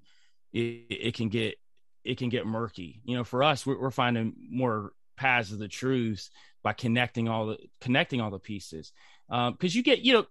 [0.52, 1.56] it, it can get
[2.04, 3.00] it can get murky.
[3.04, 6.28] You know, for us, we're, we're finding more paths of the truth
[6.62, 8.92] by connecting all the connecting all the pieces.
[9.28, 10.26] Because um, you get you know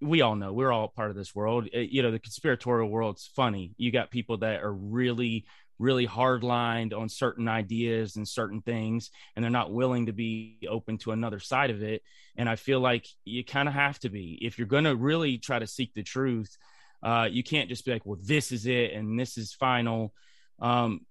[0.00, 1.68] we all know we're all part of this world.
[1.74, 3.72] Uh, you know the conspiratorial world's funny.
[3.76, 5.46] You got people that are really
[5.78, 10.98] really hardlined on certain ideas and certain things and they're not willing to be open
[10.98, 12.02] to another side of it.
[12.36, 14.38] And i feel like you kind of have to be.
[14.42, 16.56] If you're going to really try to seek the truth
[17.02, 20.12] uh, you can't just be like well this is it and this is final
[20.60, 21.06] um,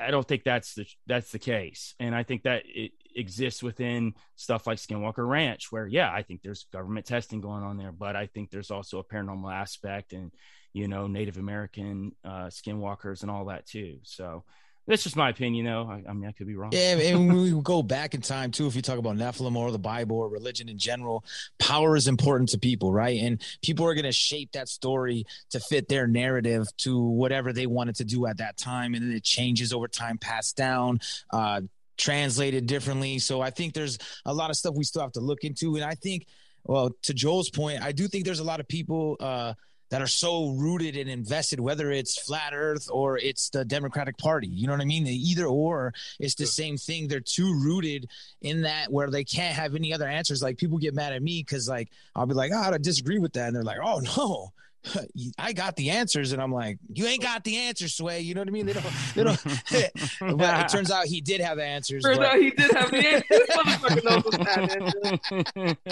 [0.00, 4.14] I don't think that's the that's the case, and I think that it exists within
[4.36, 8.16] stuff like Skinwalker Ranch, where yeah, I think there's government testing going on there, but
[8.16, 10.30] I think there's also a paranormal aspect, and
[10.72, 13.98] you know, Native American uh, skinwalkers and all that too.
[14.04, 14.44] So
[14.86, 15.88] that's just my opinion, though.
[15.88, 16.70] I, I, mean, I could be wrong.
[16.72, 19.78] Yeah, and we go back in time too, if you talk about Nephilim or the
[19.78, 21.24] Bible or religion in general,
[21.58, 23.20] power is important to people, right?
[23.20, 27.66] And people are going to shape that story to fit their narrative to whatever they
[27.66, 31.00] wanted to do at that time, and then it changes over time, passed down.
[31.30, 31.62] Uh,
[31.98, 35.44] translated differently so i think there's a lot of stuff we still have to look
[35.44, 36.26] into and i think
[36.64, 39.52] well to joel's point i do think there's a lot of people uh
[39.92, 44.46] that are so rooted and invested, whether it's flat earth or it's the Democratic Party.
[44.46, 45.06] You know what I mean?
[45.06, 47.08] Either or, it's the same thing.
[47.08, 48.08] They're too rooted
[48.40, 50.42] in that where they can't have any other answers.
[50.42, 53.34] Like people get mad at me because like I'll be like, oh, I disagree with
[53.34, 53.48] that.
[53.48, 54.54] And they're like, oh no,
[55.38, 58.20] I got the answers, and I'm like, you ain't got the answers, Sway.
[58.20, 58.66] You know what I mean?
[58.66, 58.86] They don't.
[59.14, 59.42] They don't.
[60.38, 62.02] but it turns out he did have the answers.
[62.02, 62.26] Turns but...
[62.26, 63.40] out he did have the answers.
[63.50, 64.22] motherfucker knows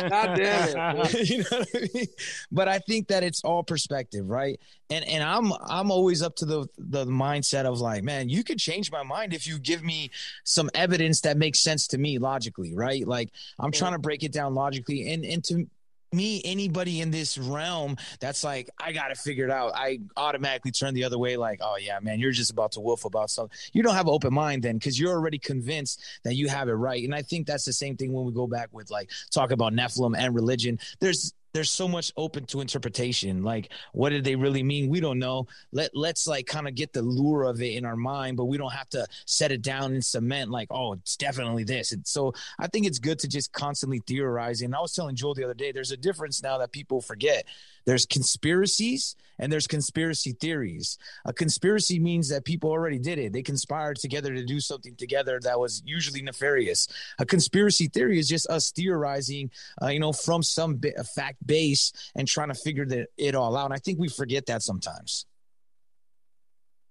[0.09, 1.29] God damn it.
[1.29, 2.07] you know what I mean?
[2.51, 4.59] But I think that it's all perspective, right?
[4.89, 8.59] And and I'm I'm always up to the the mindset of like, man, you could
[8.59, 10.11] change my mind if you give me
[10.45, 13.07] some evidence that makes sense to me logically, right?
[13.07, 15.69] Like I'm trying to break it down logically, and and to
[16.13, 19.73] me anybody in this realm that's like i gotta figure it out.
[19.75, 23.05] I automatically turn the other way like oh yeah man you're just about to wolf
[23.05, 26.49] about something you don't have an open mind then because you're already convinced that you
[26.49, 27.03] have it right.
[27.05, 29.73] And i think that's the same thing when we go back with like talk about
[29.73, 30.79] nephilim and religion.
[31.01, 33.43] There's there's so much open to interpretation.
[33.43, 34.89] Like, what did they really mean?
[34.89, 35.47] We don't know.
[35.73, 38.57] Let let's like kind of get the lure of it in our mind, but we
[38.59, 40.51] don't have to set it down in cement.
[40.51, 41.93] Like, oh, it's definitely this.
[41.93, 44.63] And so I think it's good to just constantly theorize.
[44.63, 47.47] And I was telling Joel the other day, there's a difference now that people forget.
[47.91, 50.97] There's conspiracies and there's conspiracy theories.
[51.25, 53.33] A conspiracy means that people already did it.
[53.33, 56.87] They conspired together to do something together that was usually nefarious.
[57.19, 59.51] A conspiracy theory is just us theorizing,
[59.83, 63.35] uh, you know, from some bit, a fact base and trying to figure that, it
[63.35, 63.65] all out.
[63.65, 65.27] And I think we forget that sometimes.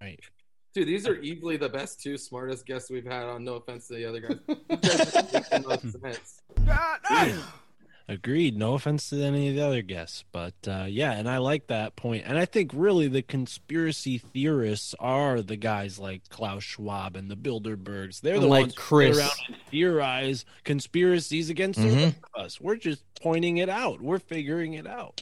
[0.01, 0.19] Right.
[0.73, 3.45] Dude, these are easily the best two smartest guests we've had on.
[3.45, 4.35] No offense to the other guys.
[8.09, 8.57] Agreed.
[8.57, 11.95] No offense to any of the other guests, but uh, yeah, and I like that
[11.95, 12.23] point.
[12.25, 17.37] And I think really the conspiracy theorists are the guys like Klaus Schwab and the
[17.37, 18.21] Bilderbergs.
[18.21, 19.15] They're the like ones Chris.
[19.15, 22.17] who around and theorize conspiracies against mm-hmm.
[22.35, 22.59] us.
[22.59, 24.01] We're just pointing it out.
[24.01, 25.21] We're figuring it out.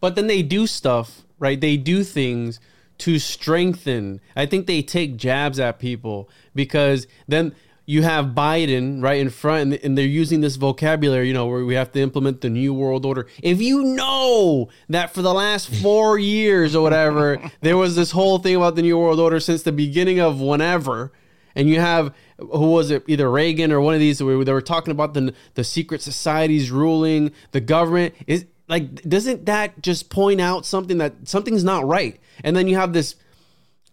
[0.00, 1.60] But then they do stuff, right?
[1.60, 2.60] They do things
[2.98, 4.20] to strengthen.
[4.36, 7.52] I think they take jabs at people because then
[7.90, 11.64] you have Biden right in front, and, and they're using this vocabulary, you know, where
[11.64, 13.26] we have to implement the new world order.
[13.42, 18.38] If you know that for the last four years or whatever, there was this whole
[18.38, 21.10] thing about the new world order since the beginning of whenever,
[21.56, 24.62] and you have who was it, either Reagan or one of these, where they were
[24.62, 30.40] talking about the the secret societies ruling the government is like, doesn't that just point
[30.40, 32.20] out something that something's not right?
[32.44, 33.16] And then you have this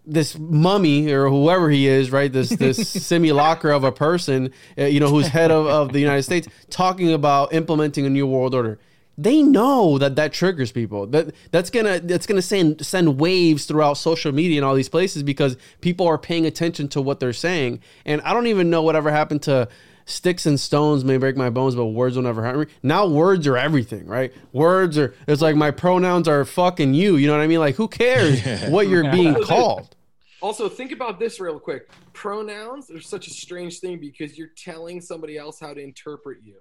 [0.07, 2.31] this mummy or whoever he is, right?
[2.31, 6.23] This this simulacra of a person, uh, you know, who's head of, of the United
[6.23, 8.79] States, talking about implementing a new world order.
[9.19, 11.07] They know that that triggers people.
[11.07, 15.23] That that's gonna that's gonna send send waves throughout social media and all these places
[15.23, 17.81] because people are paying attention to what they're saying.
[18.05, 19.67] And I don't even know whatever happened to
[20.05, 22.73] sticks and stones may break my bones, but words will never hurt me.
[22.81, 24.31] Now words are everything, right?
[24.53, 27.17] Words are it's like my pronouns are fucking you.
[27.17, 27.59] You know what I mean?
[27.59, 29.95] Like who cares what you're being called?
[30.41, 31.89] Also, think about this real quick.
[32.14, 36.55] Pronouns are such a strange thing because you're telling somebody else how to interpret you.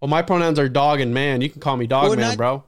[0.00, 1.40] Well, my pronouns are dog and man.
[1.40, 2.64] You can call me dog Well, man, not- bro.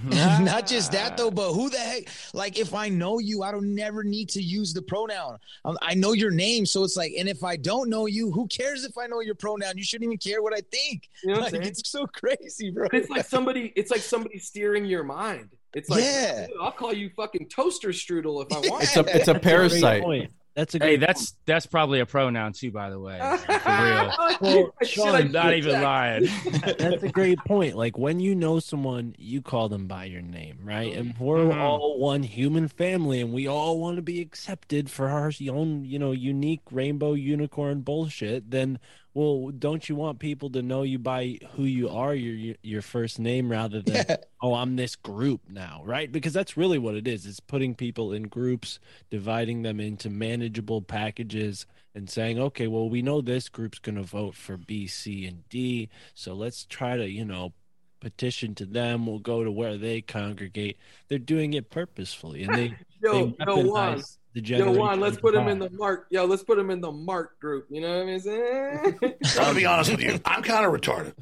[0.08, 2.04] Not just that though, but who the heck?
[2.32, 5.36] Like, if I know you, I don't never need to use the pronoun.
[5.66, 8.46] Um, I know your name, so it's like, and if I don't know you, who
[8.46, 9.76] cares if I know your pronoun?
[9.76, 11.10] You shouldn't even care what I think.
[11.22, 12.88] You know what I'm like, it's so crazy, bro.
[12.94, 13.74] It's like somebody.
[13.76, 15.50] It's like somebody steering your mind.
[15.74, 16.46] It's like, Yeah.
[16.46, 18.82] "Dude, I'll call you fucking toaster strudel if I want.
[18.84, 20.02] It's a it's a parasite.
[20.02, 20.32] Point.
[20.56, 23.18] That's a Hey, great that's that's probably a pronoun too, by the way.
[23.46, 24.12] For real.
[24.40, 25.82] Well, Shit, I I'm not even check.
[25.84, 26.28] lying.
[26.76, 27.76] That's a great point.
[27.76, 30.92] Like when you know someone, you call them by your name, right?
[30.92, 31.56] And we're Mhm.
[31.56, 36.00] all one human family, and we all want to be accepted for our own, you
[36.00, 38.50] know, unique rainbow unicorn bullshit.
[38.50, 38.80] Then,
[39.12, 43.18] well, don't you want people to know you by who you are, your your first
[43.18, 44.04] name, rather than
[44.40, 46.10] oh, I'm this group now, right?
[46.10, 47.26] Because that's really what it is.
[47.26, 48.78] It's putting people in groups,
[49.10, 54.02] dividing them into manageable packages, and saying, okay, well, we know this group's going to
[54.02, 55.88] vote for B, C, and D.
[56.14, 57.52] So let's try to, you know,
[57.98, 59.06] petition to them.
[59.06, 60.78] We'll go to where they congregate.
[61.08, 62.44] They're doing it purposefully.
[62.44, 66.06] And they, Yo, they weaponize the Yo, Juan, let's put him in the mark.
[66.10, 67.66] Yo, let's put him in the mark group.
[67.68, 68.20] You know what I mean?
[68.20, 68.98] saying?
[69.02, 70.20] I'm gonna be honest with you.
[70.24, 71.14] I'm kind of retarded.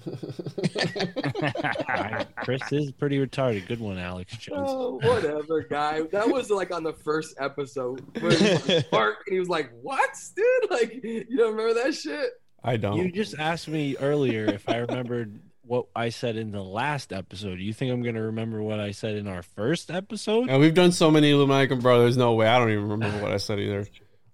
[2.44, 3.66] Chris is pretty retarded.
[3.66, 4.68] Good one, Alex Jones.
[4.70, 6.02] Oh, whatever, guy.
[6.12, 8.05] That was like on the first episode.
[8.20, 10.70] Where he Mark, and he was like, "What, dude?
[10.70, 12.30] Like, you don't remember that shit?"
[12.62, 12.98] I don't.
[12.98, 17.61] You just asked me earlier if I remembered what I said in the last episode.
[17.61, 20.49] You think I'm going to remember what I said in our first episode?
[20.49, 22.16] And we've done so many Illuminati brothers.
[22.16, 22.47] No way.
[22.49, 23.86] I don't even remember what I said either.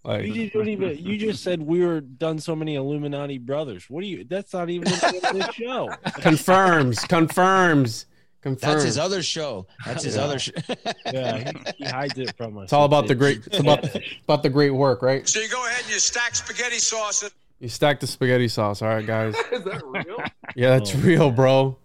[0.05, 0.99] Like You don't even.
[0.99, 3.89] You just said we were done so many Illuminati brothers.
[3.89, 4.25] What do you?
[4.25, 5.89] That's not even the the show.
[6.21, 8.07] confirms, confirms,
[8.43, 8.61] confirms.
[8.75, 9.67] That's his other show.
[9.87, 10.23] That's his Yeah.
[10.23, 10.53] other show.
[11.13, 12.65] Yeah, he, he hides it from us.
[12.65, 13.47] It's all about the great.
[13.47, 13.85] It's about
[14.25, 15.27] about the great work, right?
[15.29, 17.23] So you go ahead and you stack spaghetti sauce.
[17.23, 17.33] And-
[17.65, 18.83] You stack the spaghetti sauce.
[18.83, 19.35] All right, guys.
[19.53, 20.19] Is that real?
[20.55, 20.99] Yeah, that's Oh.
[20.99, 21.79] real, bro.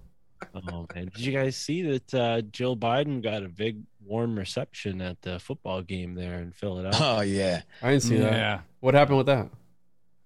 [0.54, 5.00] Oh man, did you guys see that uh, Jill Biden got a big warm reception
[5.00, 7.00] at the football game there in Philadelphia?
[7.02, 8.34] Oh yeah, I didn't see that.
[8.34, 8.60] Yeah.
[8.82, 9.48] What happened with that?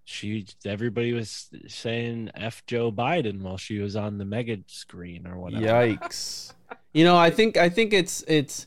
[0.06, 5.38] She, everybody was saying "f Joe Biden" while she was on the mega screen or
[5.38, 5.64] whatever.
[5.64, 6.54] Yikes.
[6.94, 8.66] You know, I think I think it's it's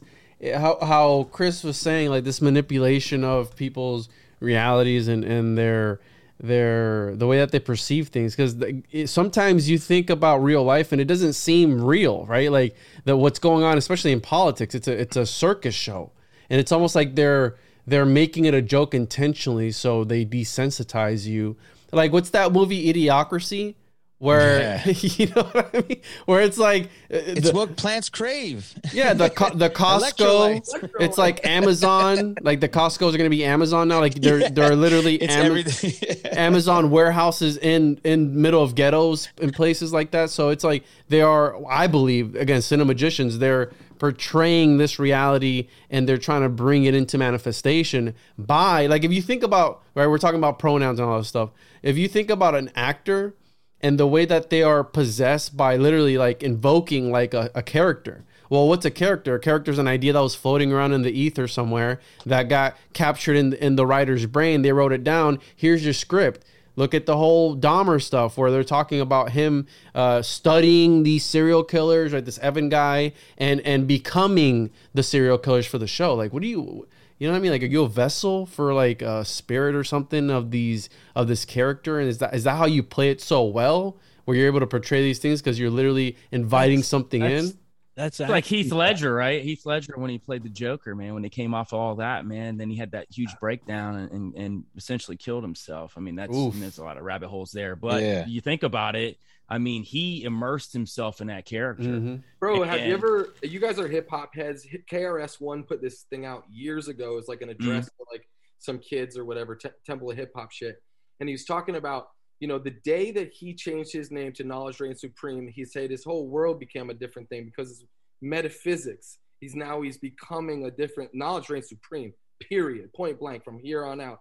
[0.54, 4.08] how how Chris was saying like this manipulation of people's
[4.38, 5.98] realities and and their
[6.38, 11.00] their the way that they perceive things because sometimes you think about real life and
[11.00, 12.52] it doesn't seem real right?
[12.52, 16.12] Like that what's going on especially in politics it's a it's a circus show.
[16.50, 17.56] And it's almost like they're
[17.86, 21.56] they're making it a joke intentionally so they desensitize you.
[21.90, 23.74] Like what's that movie idiocracy
[24.18, 24.88] where Yeah.
[25.00, 26.00] you know what I mean?
[26.24, 28.72] Where it's like uh, It's the- what plants crave.
[28.92, 32.36] yeah, the the Costco, it's like Amazon.
[32.40, 34.00] Like the Costco's are gonna be Amazon now.
[34.00, 39.92] Like they're they're literally It's Ama- Amazon warehouses in in middle of ghettos and places
[39.92, 40.30] like that.
[40.30, 41.56] So it's like they are.
[41.70, 43.38] I believe again, cinemagicians.
[43.38, 49.10] They're portraying this reality and they're trying to bring it into manifestation by like if
[49.12, 51.50] you think about right, we're talking about pronouns and all this stuff.
[51.82, 53.34] If you think about an actor
[53.80, 58.24] and the way that they are possessed by literally like invoking like a, a character.
[58.48, 59.34] Well, what's a character?
[59.34, 62.76] A character is an idea that was floating around in the ether somewhere that got
[62.92, 64.62] captured in in the writer's brain.
[64.62, 65.40] They wrote it down.
[65.54, 66.44] Here's your script.
[66.76, 71.64] Look at the whole Dahmer stuff where they're talking about him uh, studying these serial
[71.64, 72.24] killers, right?
[72.24, 76.14] This Evan guy, and and becoming the serial killers for the show.
[76.14, 76.86] Like, what do you,
[77.18, 77.52] you know what I mean?
[77.52, 81.44] Like, are you a vessel for like a spirit or something of these of this
[81.44, 81.98] character?
[81.98, 84.66] And is that is that how you play it so well, where you're able to
[84.66, 87.58] portray these things because you're literally inviting something That's- in?
[87.96, 89.42] That's like Heath Ledger, right?
[89.42, 91.14] Heath Ledger when he played the Joker, man.
[91.14, 94.34] When he came off all that, man, then he had that huge breakdown and, and,
[94.34, 95.94] and essentially killed himself.
[95.96, 97.74] I mean, that's I mean, there's a lot of rabbit holes there.
[97.74, 98.26] But Yeah.
[98.26, 99.16] you think about it,
[99.48, 101.84] I mean, he immersed himself in that character.
[101.84, 102.16] Mm-hmm.
[102.40, 103.34] Bro, have you ever?
[103.42, 104.66] You guys are hip hop heads.
[104.90, 107.16] KRS One put this thing out years ago.
[107.18, 108.04] It's like an address Mm-hmm.
[108.04, 108.28] to like
[108.58, 110.82] some kids or whatever, te- Temple of Hip Hop shit.
[111.20, 112.08] And he was talking about,
[112.40, 115.46] you know, the day that he changed his name to Knowledge Reign Supreme.
[115.46, 117.84] He said his whole world became a different thing because it's
[118.20, 119.18] metaphysics.
[119.40, 122.12] He's now he's becoming a different Knowledge Reign Supreme.
[122.48, 122.92] Period.
[122.94, 124.20] Point blank from here on out.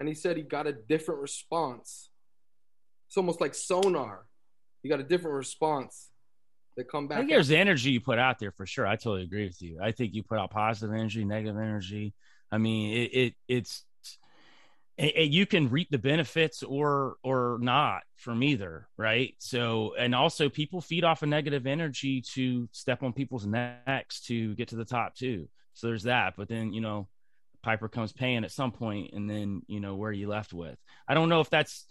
[0.00, 2.10] And he said he got a different response.
[3.08, 4.24] It's almost like sonar.
[4.84, 6.10] You got a different response.
[6.76, 7.16] They come back.
[7.16, 8.86] I think there's energy you put out there for sure.
[8.86, 9.78] I totally agree with you.
[9.82, 12.14] I think you put out positive energy, negative energy.
[12.52, 13.84] I mean, it, it it's
[14.98, 19.34] and- and you can reap the benefits or or not from either, right?
[19.38, 24.54] So, and also people feed off of negative energy to step on people's necks to
[24.54, 25.48] get to the top too.
[25.72, 26.34] So there's that.
[26.36, 27.08] But then you know,
[27.62, 30.76] Piper comes paying at some point, and then you know where are you left with?
[31.08, 31.86] I don't know if that's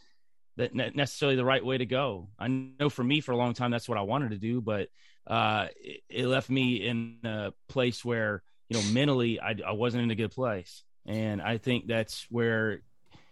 [0.58, 2.30] that ne- necessarily the right way to go.
[2.40, 4.90] I know for me, for a long time, that's what I wanted to do, but
[5.26, 10.04] uh, it, it left me in a place where you know mentally I, I wasn't
[10.04, 12.82] in a good place, and I think that's where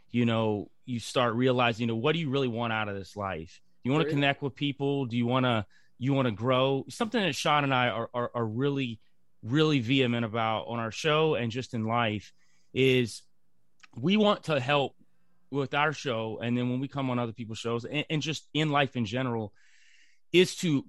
[0.09, 3.15] you know you start realizing, you know, what do you really want out of this
[3.15, 3.61] life?
[3.83, 4.15] Do you want to Sure.
[4.15, 5.05] connect with people?
[5.05, 5.65] Do you want to
[5.99, 6.85] you want to grow?
[6.89, 8.99] Something that Sean and I are, are are really
[9.43, 12.31] really vehement about on our show and just in life
[12.73, 13.23] is
[13.99, 14.95] we want to help
[15.51, 18.47] with our show and then when we come on other people's shows and, and just
[18.53, 19.53] in life in general
[20.31, 20.85] is to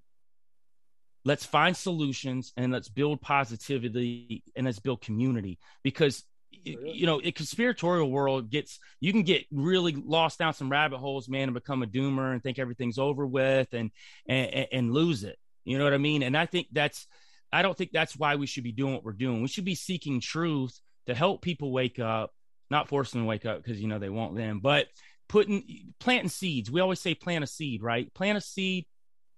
[1.24, 5.58] let's find solutions and let's build positivity and let's build community.
[5.82, 6.24] Because
[6.64, 11.26] you know a conspiratorial world gets you can get really lost down some rabbit holes
[11.26, 13.90] man and become a doomer and think everything's over with and
[14.28, 15.38] and, and lose it.
[15.64, 16.22] You know what i mean?
[16.22, 17.06] And i think that's
[17.52, 19.40] i don't think that's why we should be doing what we're doing.
[19.40, 22.32] We should be seeking truth to help people wake up
[22.72, 24.86] not forcing them to wake up because you know they won't then but
[25.28, 28.12] putting planting seeds we always say plant a seed right?
[28.14, 28.86] Plant a seed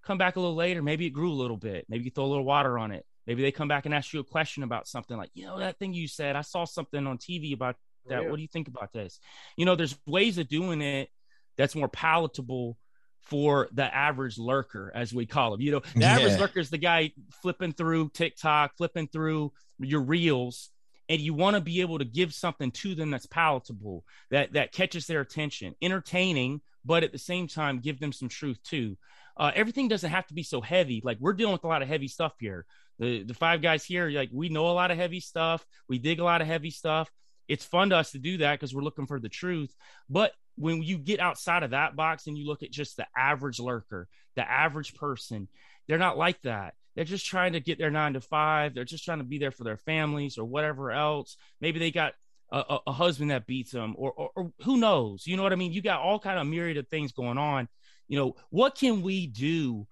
[0.02, 2.27] come back a little later maybe it grew a little bit maybe you throw a
[2.27, 3.05] little water on it.
[3.27, 5.78] Maybe they come back and ask you a question about something like you know that
[5.78, 8.23] thing you said i saw something on tv about oh, that.
[8.23, 8.31] Yeah.
[8.31, 9.19] what do you think about this?
[9.56, 11.09] You know there's ways of doing it
[11.56, 12.78] that's more palatable
[13.23, 16.78] for the average lurker as we call him you know the average lurker is the
[16.78, 17.11] guy
[17.43, 20.70] flipping through tiktok flipping through your reels
[21.09, 24.72] and you want to be able to give something to them that's palatable that that
[24.72, 28.97] catches their attention entertaining but at the same time give them some truth too.
[29.36, 31.01] Uh, everything doesn't have to be so heavy.
[31.05, 32.66] Like we're dealing with a lot of heavy stuff here.
[32.98, 35.64] The the five guys here like we know a lot of heavy stuff.
[35.89, 37.10] We dig a lot of heavy stuff.
[37.48, 39.74] It's fun to us to do that because we're looking for the truth.
[40.09, 43.59] But when you get outside of that box and you look at just the average
[43.59, 45.48] lurker the average person
[45.86, 48.74] they're not like that they're just trying to get their nine to five.
[48.74, 51.36] They're just trying to be there for their families or whatever else.
[51.60, 52.14] Maybe they got
[52.54, 55.26] a, a, husband that beats them or, or, or who knows?
[55.26, 55.72] You know what i mean?
[55.72, 57.68] You got all kind of myriad of things going on.
[58.06, 59.86] You know what can we do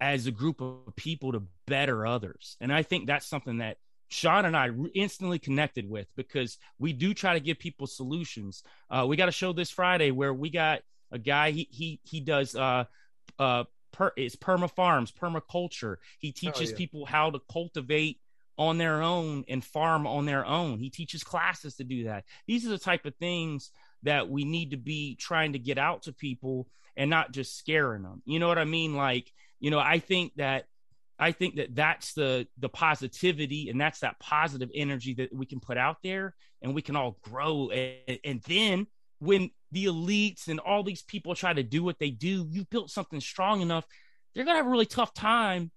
[0.00, 2.56] as a group of people to better others?
[2.60, 7.14] And i think that's something that sean and i instantly connected with because we do
[7.14, 8.62] try to give people solutions.
[8.90, 10.80] Uh, we got a show this friday where we got
[11.10, 12.84] a guy he he he does uh
[13.38, 13.64] uh
[13.94, 15.96] per, it's perma farms permaculture.
[16.18, 16.76] He oh, teaches yeah.
[16.76, 18.20] people how to cultivate
[18.56, 20.78] on their own and farm on their own.
[20.78, 22.24] He teaches classes to do that.
[22.46, 23.70] These are the type of things
[24.02, 28.02] that we need to be trying to get out to people and not just scaring
[28.02, 28.22] them.
[28.24, 28.94] You know what i mean?
[28.94, 29.32] Like
[29.64, 30.66] you know i think that
[31.18, 35.58] i think that that's the the positivity and that's that positive energy that we can
[35.58, 37.70] put out there and we can all grow.
[37.70, 38.86] And, and then
[39.20, 42.90] when the elites and all these people try to do what they do you've built
[42.90, 43.84] something strong enough
[44.34, 45.70] they're going to have a really tough time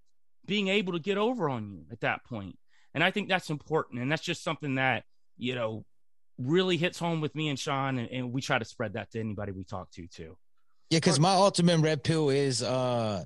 [0.46, 2.58] being able to get over on you at that point.
[2.94, 5.04] and i think that's important and that's just something that
[5.38, 5.84] you know
[6.38, 9.20] really hits home with me and sean and, and we try to spread that to
[9.20, 10.38] anybody we talk to too
[10.92, 13.24] Yeah, because my ultimate red pill is uh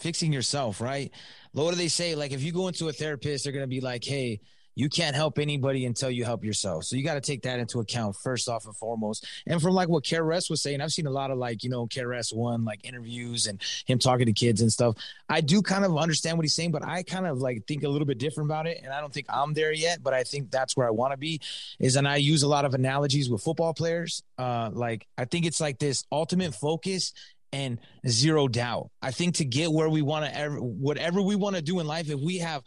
[0.00, 1.12] fixing yourself, right?
[1.52, 2.14] What do they say?
[2.16, 4.40] Like if you go into a therapist, they're gonna be like, hey,
[4.74, 6.84] you can't help anybody until you help yourself.
[6.84, 9.26] So you got to take that into account first off and foremost.
[9.46, 11.86] And from like what KRS was saying, I've seen a lot of like, you know,
[11.86, 14.96] KRS one like interviews and him talking to kids and stuff.
[15.28, 17.88] I do kind of understand what he's saying, but I kind of like think a
[17.88, 18.80] little bit different about it.
[18.82, 21.16] And I don't think I'm there yet, but I think that's where I want to
[21.16, 21.40] be
[21.78, 24.22] is and I use a lot of analogies with football players.
[24.38, 27.12] Uh like I think it's like this ultimate focus
[27.54, 27.78] and
[28.08, 28.90] zero doubt.
[29.00, 31.86] I think to get where we want to ever whatever we want to do in
[31.86, 32.62] life, if we have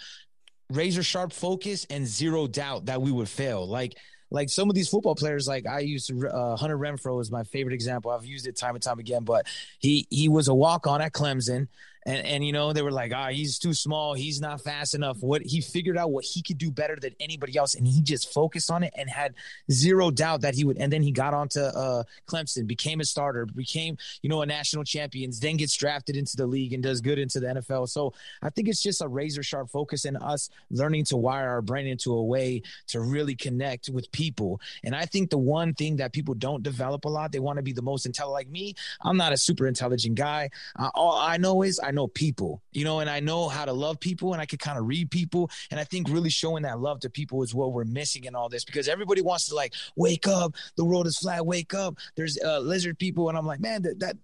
[0.69, 3.67] razor sharp focus and zero doubt that we would fail.
[3.67, 3.97] Like
[4.29, 7.73] like some of these football players, like I used uh, Hunter Renfrow is my favorite
[7.73, 8.11] example.
[8.11, 9.45] I've used it time and time again, but
[9.79, 11.67] he he was a walk on at Clemson,
[12.07, 15.17] and and you know they were like, ah, he's too small, he's not fast enough.
[15.21, 18.33] What he figured out what he could do better than anybody else, and he just
[18.33, 19.35] focused on it and had
[19.69, 20.77] zero doubt that he would.
[20.77, 24.85] And then he got onto uh, Clemson, became a starter, became you know a national
[24.85, 27.89] champion, then gets drafted into the league and does good into the NFL.
[27.89, 31.61] So I think it's just a razor sharp focus and us learning to wire our
[31.61, 34.61] brain into a way to really connect with people.
[34.85, 37.63] And I think the one thing that people don't develop a lot, they want to
[37.63, 38.33] be the most intelligent.
[38.33, 40.49] Like me, I'm not a super intelligent guy.
[40.77, 43.73] Uh, all I know is I know people, you know, and I know how to
[43.73, 45.49] love people and I can kind of read people.
[45.71, 48.49] And I think really showing that love to people is what we're missing in all
[48.49, 51.97] this because everybody wants to like wake up, the world is flat, wake up.
[52.15, 54.17] There's uh, lizard people, and I'm like, man, that, that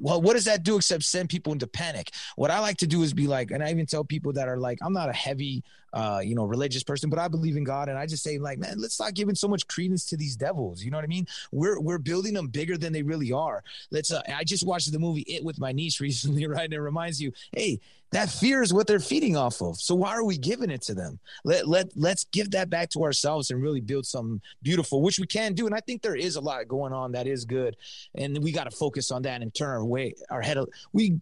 [0.00, 2.12] well, what does that do except send people into panic?
[2.36, 4.56] What I like to do is be like, and I even tell people that are
[4.56, 5.62] like, I'm not a heavy
[5.92, 7.88] uh, you know, religious person, but I believe in God.
[7.88, 10.82] And I just say, like, man, let's stop giving so much credence to these devils.
[10.82, 11.26] You know what I mean?
[11.52, 13.62] We're we're building them bigger than they really are.
[13.90, 16.64] Let's uh, I just watched the movie It with my niece recently, right?
[16.64, 19.76] And it reminds you, hey, that fear is what they're feeding off of.
[19.76, 21.18] So why are we giving it to them?
[21.44, 25.26] Let let let's give that back to ourselves and really build something beautiful, which we
[25.26, 25.66] can do.
[25.66, 27.76] And I think there is a lot going on that is good,
[28.14, 30.58] and we got to focus on that and turn our way our head.
[30.92, 31.20] We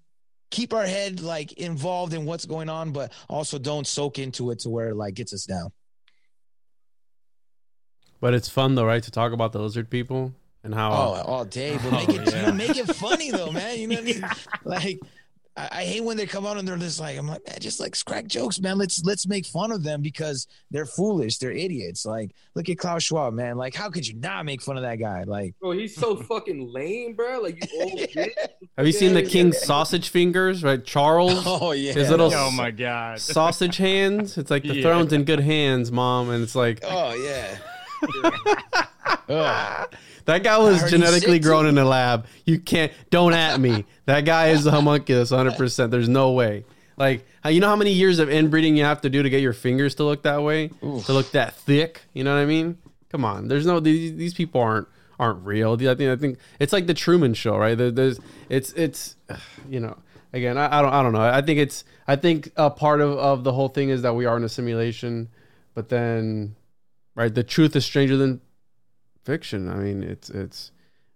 [0.50, 4.60] keep our head like involved in what's going on, but also don't soak into it
[4.60, 5.72] to where it like gets us down.
[8.20, 9.02] But it's fun though, right?
[9.02, 12.40] To talk about the lizard people and how oh all day, but make it yeah.
[12.40, 13.78] you know, make it funny though, man.
[13.78, 14.24] You know what I mean?
[14.64, 15.00] Like
[15.56, 17.80] I, I, hate when they come out and they're just like, I'm like, man, just
[17.80, 18.76] like crack jokes, man.
[18.76, 22.04] Let's let's make fun of them because they're foolish, they're idiots.
[22.04, 23.56] Like, look at Klaus Schwab, man.
[23.56, 25.22] Like, how could you not make fun of that guy?
[25.24, 27.40] Like, bro, he's so fucking lame, bro.
[27.40, 28.34] Like, you old bitch.
[28.76, 30.62] Have you seen the King's sausage fingers?
[30.62, 31.44] Right, Charles.
[31.58, 31.92] Oh yeah.
[31.92, 34.36] His little oh my god sausage hands.
[34.36, 34.82] It's like the yeah.
[34.82, 38.82] throne's in good hands, mom, and it's like oh yeah.
[40.26, 42.26] That guy was genetically grown in a lab.
[42.44, 42.92] You can't.
[43.10, 43.84] Don't at me.
[44.06, 45.56] That guy is a homunculus, 100.
[45.56, 46.64] percent There's no way.
[46.96, 49.52] Like, you know how many years of inbreeding you have to do to get your
[49.52, 51.06] fingers to look that way, Oof.
[51.06, 52.02] to look that thick.
[52.12, 52.78] You know what I mean?
[53.10, 53.46] Come on.
[53.46, 53.78] There's no.
[53.78, 54.88] These, these people aren't
[55.18, 55.74] aren't real.
[55.74, 57.76] I think I think it's like the Truman Show, right?
[57.76, 58.18] There's
[58.48, 59.16] it's it's
[59.68, 59.96] you know
[60.32, 61.20] again I, I don't I don't know.
[61.20, 64.26] I think it's I think a part of of the whole thing is that we
[64.26, 65.28] are in a simulation,
[65.74, 66.56] but then
[67.14, 68.40] right the truth is stranger than
[69.26, 69.68] fiction.
[69.68, 70.70] I mean, it's it's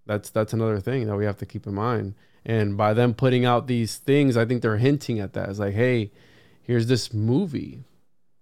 [0.07, 2.15] that's that's another thing that we have to keep in mind.
[2.45, 5.49] And by them putting out these things, I think they're hinting at that.
[5.49, 6.11] It's like, hey,
[6.62, 7.85] here's this movie,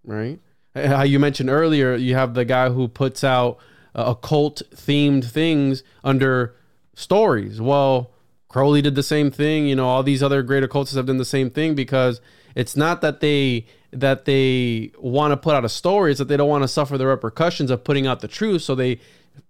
[0.04, 0.40] right?
[0.74, 3.58] How you mentioned earlier, you have the guy who puts out
[3.94, 6.54] uh, occult themed things under
[6.94, 7.60] stories.
[7.60, 8.12] Well,
[8.48, 9.66] Crowley did the same thing.
[9.66, 12.20] You know, all these other great occultists have done the same thing because
[12.54, 16.36] it's not that they that they want to put out a story; it's that they
[16.36, 18.62] don't want to suffer the repercussions of putting out the truth.
[18.62, 19.00] So they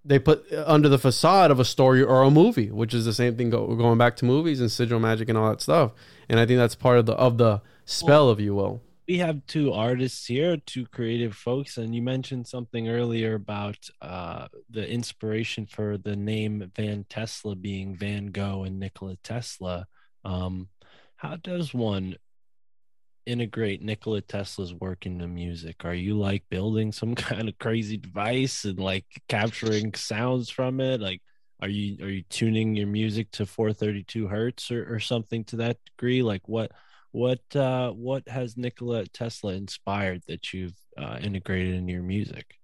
[0.04, 3.36] they put under the facade of a story or a movie, which is the same
[3.36, 5.92] thing go, going back to movies and sigil magic and all that stuff.
[6.28, 8.82] And I think that's part of the of the spell, well, if you will.
[9.08, 14.48] We have two artists here, two creative folks, and you mentioned something earlier about uh,
[14.68, 19.86] the inspiration for the name Van Tesla being Van Gogh and Nikola Tesla.
[20.24, 20.68] Um,
[21.16, 22.16] how does one
[23.28, 25.84] integrate Nikola Tesla's work into music?
[25.84, 31.00] Are you like building some kind of crazy device and like capturing sounds from it?
[31.00, 31.22] Like,
[31.60, 35.76] are you are you tuning your music to 432 hertz or, or something to that
[35.84, 36.22] degree?
[36.22, 36.72] Like, what
[37.12, 42.54] what uh, what has Nikola Tesla inspired that you've uh, integrated into your music?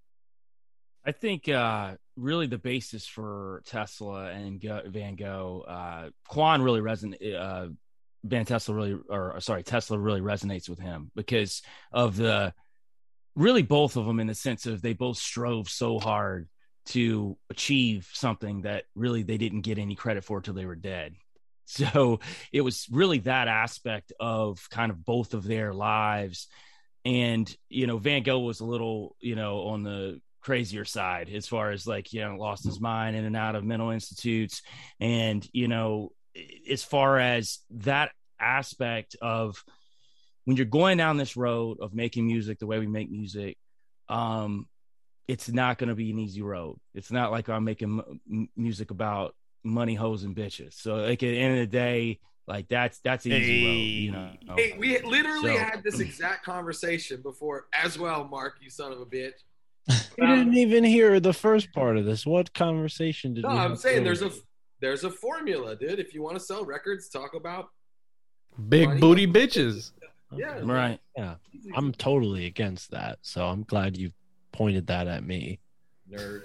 [1.06, 7.38] I think uh, really the basis for Tesla and Van Gogh, uh, Quan really resonate,
[7.38, 7.68] uh,
[8.24, 12.52] Van Tesla really, or uh, sorry, Tesla really resonates with him because of the
[13.36, 16.48] really both of them in the sense of they both strove so hard
[16.86, 21.14] to achieve something that really they didn't get any credit for till they were dead.
[21.66, 22.20] So
[22.52, 26.46] it was really that aspect of kind of both of their lives.
[27.06, 31.48] And, you know, Van Gogh was a little, you know, on the crazier side as
[31.48, 34.60] far as like, you know, lost his mind in and out of mental institutes.
[35.00, 36.12] And, you know,
[36.70, 39.62] as far as that aspect of
[40.44, 43.56] when you're going down this road of making music the way we make music,
[44.08, 44.66] um,
[45.26, 46.78] it's not going to be an easy road.
[46.94, 50.74] It's not like I'm making m- music about money, hoes, and bitches.
[50.74, 53.66] So, like at the end of the day, like that's that's easy hey.
[53.66, 54.56] road, you know.
[54.56, 58.56] Hey, we literally so, had this exact conversation before as well, Mark.
[58.60, 59.32] You son of a bitch.
[60.16, 62.24] You didn't even hear the first part of this.
[62.24, 63.42] What conversation did?
[63.42, 64.30] No, I'm saying there's a
[64.84, 65.98] there's a formula, dude.
[65.98, 67.70] If you want to sell records, talk about
[68.68, 69.00] big money.
[69.00, 69.92] booty bitches.
[70.30, 71.00] Yeah, right.
[71.16, 71.36] Yeah,
[71.74, 73.18] I'm totally against that.
[73.22, 74.12] So I'm glad you
[74.52, 75.58] pointed that at me.
[76.10, 76.42] Nerd.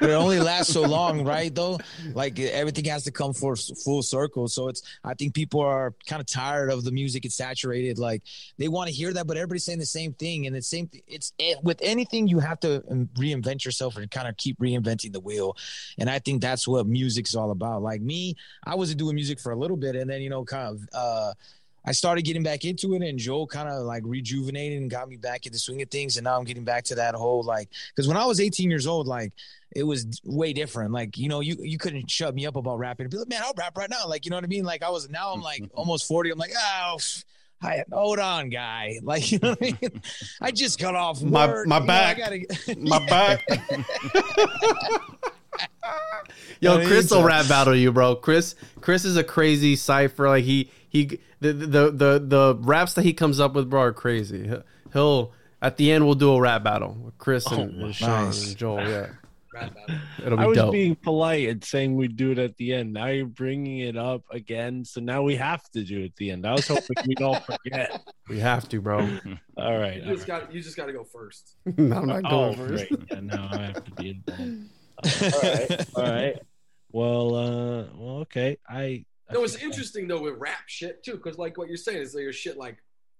[0.00, 1.54] But it only lasts so long, right?
[1.54, 1.78] Though,
[2.14, 4.48] like everything has to come for full circle.
[4.48, 7.24] So it's, I think people are kind of tired of the music.
[7.24, 7.98] It's saturated.
[7.98, 8.22] Like
[8.58, 10.46] they want to hear that, but everybody's saying the same thing.
[10.46, 14.28] And the same, it's it, with anything you have to um, reinvent yourself and kind
[14.28, 15.56] of keep reinventing the wheel.
[15.98, 17.82] And I think that's what music's all about.
[17.82, 20.68] Like me, I was doing music for a little bit, and then you know, kind
[20.68, 20.88] of.
[20.92, 21.32] uh
[21.86, 25.16] I started getting back into it, and Joel kind of like rejuvenated and got me
[25.16, 26.16] back into swing of things.
[26.16, 28.86] And now I'm getting back to that whole like, because when I was 18 years
[28.86, 29.32] old, like
[29.74, 30.92] it was way different.
[30.92, 33.08] Like you know, you you couldn't shut me up about rapping.
[33.08, 34.06] Be like, man, I'll rap right now.
[34.08, 34.64] Like you know what I mean?
[34.64, 35.78] Like I was now I'm like mm-hmm.
[35.78, 36.30] almost 40.
[36.30, 36.98] I'm like, oh.
[37.62, 39.00] Hi, hold on, guy.
[39.02, 40.02] Like you know what I mean?
[40.42, 41.32] I just got off work.
[41.32, 42.18] My my you know, I back.
[42.18, 43.46] gotta- my back.
[46.60, 48.16] Yo, Chris will rap battle you, bro.
[48.16, 50.28] Chris, Chris is a crazy cipher.
[50.28, 53.92] Like he, he, the, the, the, the raps that he comes up with, bro, are
[53.92, 54.46] crazy.
[54.46, 54.62] He'll,
[54.92, 55.32] he'll
[55.62, 58.48] at the end, we'll do a rap battle with Chris and, Oh, and Sean nice.
[58.48, 58.88] and Joel.
[58.88, 59.06] Yeah,
[60.24, 60.72] it'll be I was dope.
[60.72, 62.92] being polite and saying we'd do it at the end.
[62.92, 66.30] Now you're bringing it up again, so now we have to do it at the
[66.30, 66.46] end.
[66.46, 68.02] I was hoping we'd all forget.
[68.28, 69.08] we have to, bro.
[69.56, 70.02] All right.
[70.04, 71.56] You just got you just got to go first.
[71.64, 72.88] no, I'm not Oh, going first.
[72.90, 73.00] great.
[73.10, 75.32] Yeah, no, I have to be involved.
[75.34, 75.86] all right.
[75.96, 76.36] All right.
[76.92, 78.58] Well, uh, well, okay.
[78.68, 79.04] I.
[79.32, 82.22] No, it's interesting though with rap shit too, because like what you're saying is there
[82.22, 82.78] your shit like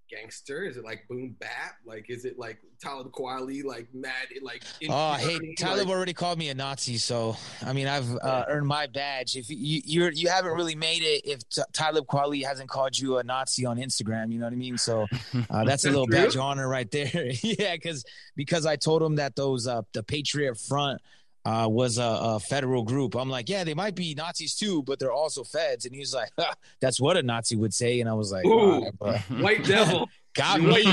[0.08, 0.64] gangster?
[0.64, 1.76] Is it like boom bap?
[1.84, 4.62] Like is it like Talib Kweli like mad like?
[4.88, 8.66] Oh, hey, like- Talib already called me a Nazi, so I mean, I've uh, earned
[8.68, 9.36] my badge.
[9.36, 13.18] If you you're, you haven't really made it, if T- Talib Kweli hasn't called you
[13.18, 14.78] a Nazi on Instagram, you know what I mean.
[14.78, 15.06] So
[15.50, 16.16] uh, that's a little True.
[16.16, 17.10] badge of honor right there.
[17.42, 18.04] yeah, because
[18.36, 21.00] because I told him that those uh, the Patriot Front.
[21.46, 23.14] Uh, was a, a federal group.
[23.14, 25.84] I'm like, yeah, they might be Nazis too, but they're also feds.
[25.84, 26.28] And he was like,
[26.80, 28.00] that's what a Nazi would say.
[28.00, 29.12] And I was like, Ooh, "All right, bro."
[29.42, 30.08] White devil.
[30.34, 30.84] got me.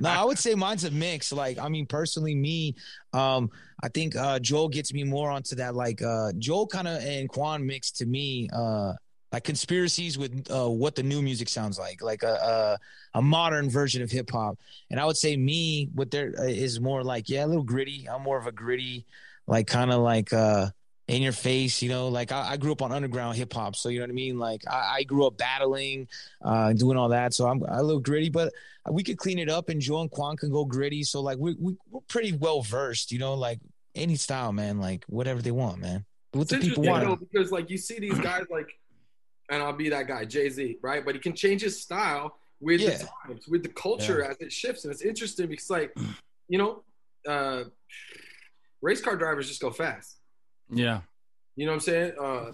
[0.00, 1.32] no, I would say mine's a mix.
[1.32, 2.74] Like, I mean, personally, me,
[3.12, 3.48] um,
[3.80, 5.76] I think uh, Joel gets me more onto that.
[5.76, 8.94] Like, uh, Joel kind of and Quan mix to me, uh,
[9.32, 12.78] like conspiracies with uh, what the new music sounds like, like a
[13.14, 14.58] a, a modern version of hip hop.
[14.90, 18.08] And I would say me, what there uh, more like, yeah, a little gritty.
[18.08, 19.06] I'm more of a gritty,
[19.46, 20.68] like kind of like uh,
[21.06, 22.08] in your face, you know.
[22.08, 24.38] Like I, I grew up on underground hip hop, so you know what I mean.
[24.38, 26.08] Like I, I grew up battling,
[26.42, 27.34] uh, doing all that.
[27.34, 28.52] So I'm a little gritty, but
[28.90, 31.04] we could clean it up, and Joe and Quan can go gritty.
[31.04, 33.34] So like we, we we're pretty well versed, you know.
[33.34, 33.60] Like
[33.94, 34.80] any style, man.
[34.80, 36.04] Like whatever they want, man.
[36.32, 37.32] What the people interesting though, want.
[37.32, 38.68] because like you see these guys like,
[39.50, 41.04] and I'll be that guy, Jay Z, right?
[41.04, 42.90] But he can change his style with Yeah.
[42.98, 45.94] the times, with the culture as it shifts, and it's interesting because like,
[46.48, 46.82] you know,
[47.28, 47.64] uh,
[48.80, 50.16] race car drivers just go fast.
[50.70, 51.00] Yeah.
[51.56, 52.12] You know what I'm saying?
[52.18, 52.52] Uh,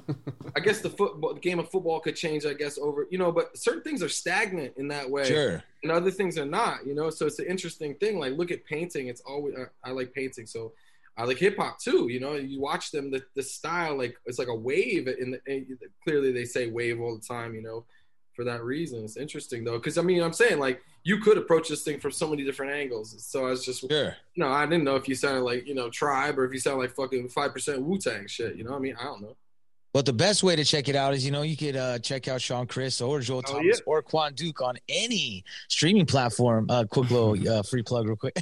[0.56, 2.44] I guess the football, the game of football could change.
[2.47, 5.62] I guess over, you know, but certain things are stagnant in that way, Sure.
[5.82, 6.86] and other things are not.
[6.86, 8.18] You know, so it's an interesting thing.
[8.18, 9.06] Like, look at painting.
[9.09, 10.73] It's always I, I like painting, so
[11.16, 12.09] I like hip hop too.
[12.10, 15.09] You know, you watch them, the, the style like it's like a wave.
[15.09, 15.66] In the, and
[16.05, 17.55] clearly they say wave all the time.
[17.55, 17.84] You know,
[18.34, 21.68] for that reason, it's interesting though, because I mean, I'm saying like you could approach
[21.68, 23.14] this thing from so many different angles.
[23.24, 24.16] So I was just, Sure.
[24.36, 26.78] no, I didn't know if you sounded like you know tribe or if you sound
[26.78, 28.56] like fucking five percent Wu Tang shit.
[28.56, 29.36] You know, what I mean, I don't know.
[29.97, 32.28] But the best way to check it out is, you know, you could uh, check
[32.28, 33.82] out Sean Chris or Joel Oh, Thomas yeah.
[33.86, 36.66] or Quan Duke on any streaming platform.
[36.68, 38.36] Uh, quick little uh, free plug, real quick.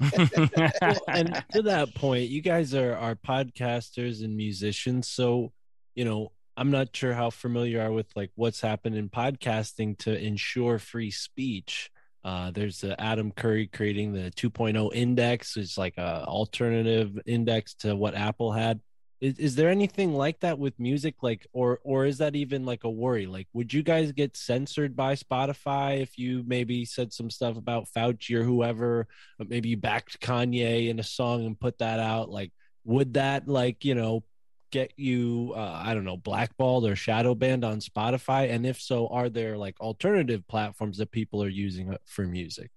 [0.00, 5.52] well, and to that point, you guys are are podcasters and musicians, so
[5.94, 9.98] you know I'm not sure how familiar you are with like what's happened in podcasting
[9.98, 11.90] to ensure free speech.
[12.24, 17.94] Uh, there's the Adam Curry creating the 2.0 index, it's like a alternative index to
[17.94, 18.80] what Apple had.
[19.20, 22.84] Is, is there anything like that with music, like, or or is that even like
[22.84, 23.26] a worry?
[23.26, 27.88] Like, would you guys get censored by Spotify if you maybe said some stuff about
[27.96, 29.06] Fauci or whoever?
[29.38, 32.30] Maybe you backed Kanye in a song and put that out.
[32.30, 32.52] Like,
[32.84, 34.24] would that like you know
[34.70, 38.50] get you uh, I don't know blackballed or shadow banned on Spotify?
[38.50, 42.70] And if so, are there like alternative platforms that people are using uh, for music?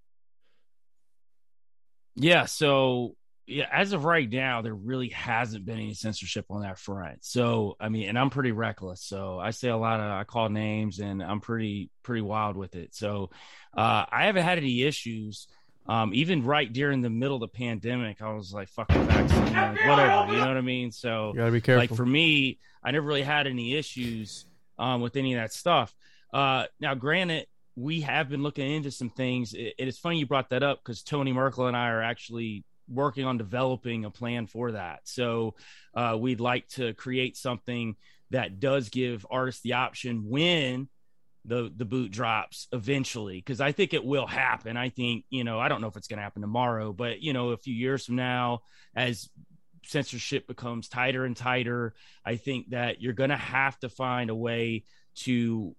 [2.16, 3.16] Yeah, so
[3.48, 7.24] yeah, as of right now, there really hasn't been any censorship on that front.
[7.24, 9.02] So I mean, and I'm pretty reckless.
[9.02, 12.76] So I say a lot of I call names, and I'm pretty pretty wild with
[12.76, 12.94] it.
[12.94, 13.30] So
[13.76, 15.48] uh, I haven't had any issues.
[15.88, 19.54] Um, even right during the middle of the pandemic, I was like, "Fuck the vaccine,
[19.54, 20.92] like, whatever." You know what I mean?
[20.92, 21.84] So You gotta be careful.
[21.84, 24.46] Like for me, I never really had any issues
[24.78, 25.96] um, with any of that stuff.
[26.34, 27.48] Uh, now, granted,
[27.78, 29.54] we have been looking into some things.
[29.54, 32.66] It, it is funny you brought that up because Tony Merkel and I are actually
[32.90, 35.02] working on developing a plan for that.
[35.04, 35.56] So
[35.94, 37.96] uh, we'd like to create something
[38.32, 40.90] that does give artists the option when
[41.46, 44.76] the the boot drops eventually because I think it will happen.
[44.76, 47.34] I think you know I don't know if it's going to happen tomorrow, but you
[47.34, 48.62] know a few years from now,
[48.96, 49.30] as
[49.86, 51.94] censorship becomes tighter and tighter,
[52.26, 54.84] I think that you're going to have to find a way
[55.20, 55.76] to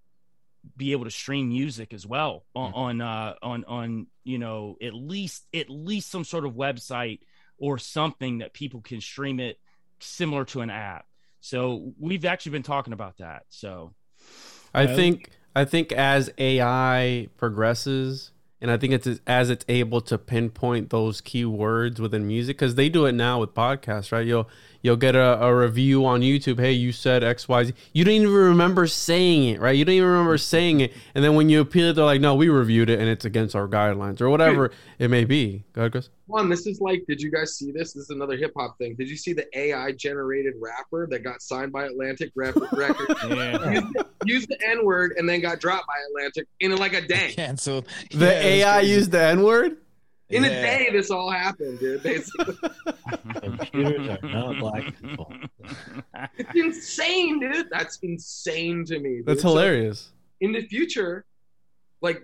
[0.76, 3.01] be able to stream music as well on Mm-hmm.
[3.01, 7.20] on uh, on on you know at least at least some sort of website
[7.59, 9.59] or something that people can stream it
[10.01, 11.06] similar to an app.
[11.40, 13.44] So we've actually been talking about that.
[13.48, 13.94] So
[14.74, 14.94] I Yeah.
[14.97, 18.30] think I think as AI progresses,
[18.60, 22.74] and I think it's as it's able to pinpoint those key words within music, because
[22.74, 24.26] they do it now with podcasts, right?
[24.26, 24.48] You'll
[24.83, 26.59] you'll get a, a review on YouTube.
[26.59, 27.75] Hey, you said X Y Z.
[27.93, 29.77] You don't even remember saying it, right?
[29.77, 32.35] You don't even remember saying it, and then when you appeal it, they're like, "No,
[32.35, 35.93] we reviewed it, and it's against our guidelines, or whatever it may be." Go ahead,
[35.93, 36.11] Chris.
[36.27, 37.95] One, this is like, did you guys see this?
[37.95, 38.95] This is another hip hop thing.
[38.97, 43.15] Did you see the AI generated rapper that got signed by Atlantic Rep- Records?
[43.23, 43.87] used,
[44.27, 47.33] used the N word and then got dropped by Atlantic in like a day.
[47.33, 47.87] Canceled.
[48.11, 49.79] The AI used the N word.
[50.31, 52.03] In a day, this all happened, dude.
[52.03, 52.55] Basically,
[53.43, 55.33] Computers are not black people.
[56.37, 57.69] it's insane, dude.
[57.71, 59.17] That's insane to me.
[59.19, 59.27] dude.
[59.27, 60.11] That's So, hilarious.
[60.41, 61.25] in the future,
[62.03, 62.23] like,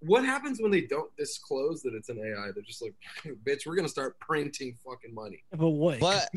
[0.00, 2.50] what happens when they don't disclose that it's an AI?
[2.52, 2.94] They're just like,
[3.46, 5.42] bitch, we're gonna start printing fucking money.
[5.50, 6.00] But what?
[6.00, 6.28] But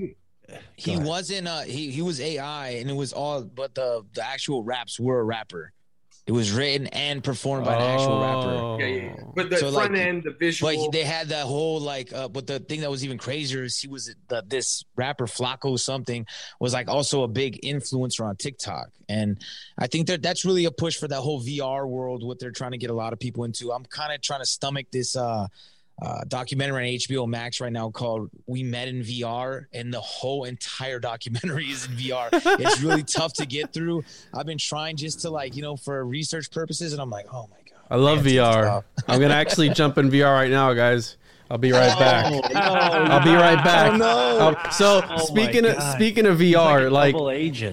[0.77, 1.49] he wasn't.
[1.49, 3.41] Uh, he he was AI, and it was all.
[3.43, 5.73] But the the actual raps were a rapper.
[6.27, 8.49] It was written and performed by an actual rapper.
[8.49, 8.77] Oh.
[8.77, 9.23] Yeah, yeah, yeah.
[9.33, 10.85] But the So, front like, end, the visual.
[10.85, 13.79] But they had that whole like, uh, but the thing that was even crazier is
[13.79, 16.25] he was the, this rapper Flacco something
[16.59, 19.41] was like also a big influencer on TikTok, and
[19.77, 22.25] I think that that's really a push for that whole VR world.
[22.25, 23.71] What they're trying to get a lot of people into.
[23.71, 25.47] I'm kind of trying to stomach this uh,
[26.01, 30.43] uh, documentary on HBO Max right now called "We Met in VR," and the whole
[30.43, 32.29] entire documentary is in VR.
[32.59, 34.03] it's really tough to get through.
[34.33, 37.47] I've been trying just to like you know for research purposes, and I'm like, oh
[37.49, 37.87] my god.
[37.89, 38.83] I love VR.
[39.07, 41.17] I'm gonna actually jump in VR right now, guys.
[41.49, 42.25] I'll be right back.
[42.33, 43.93] Oh, I'll be right back.
[43.93, 44.47] Oh, no.
[44.47, 47.15] Um, so Oh, speaking of speaking of VR, like,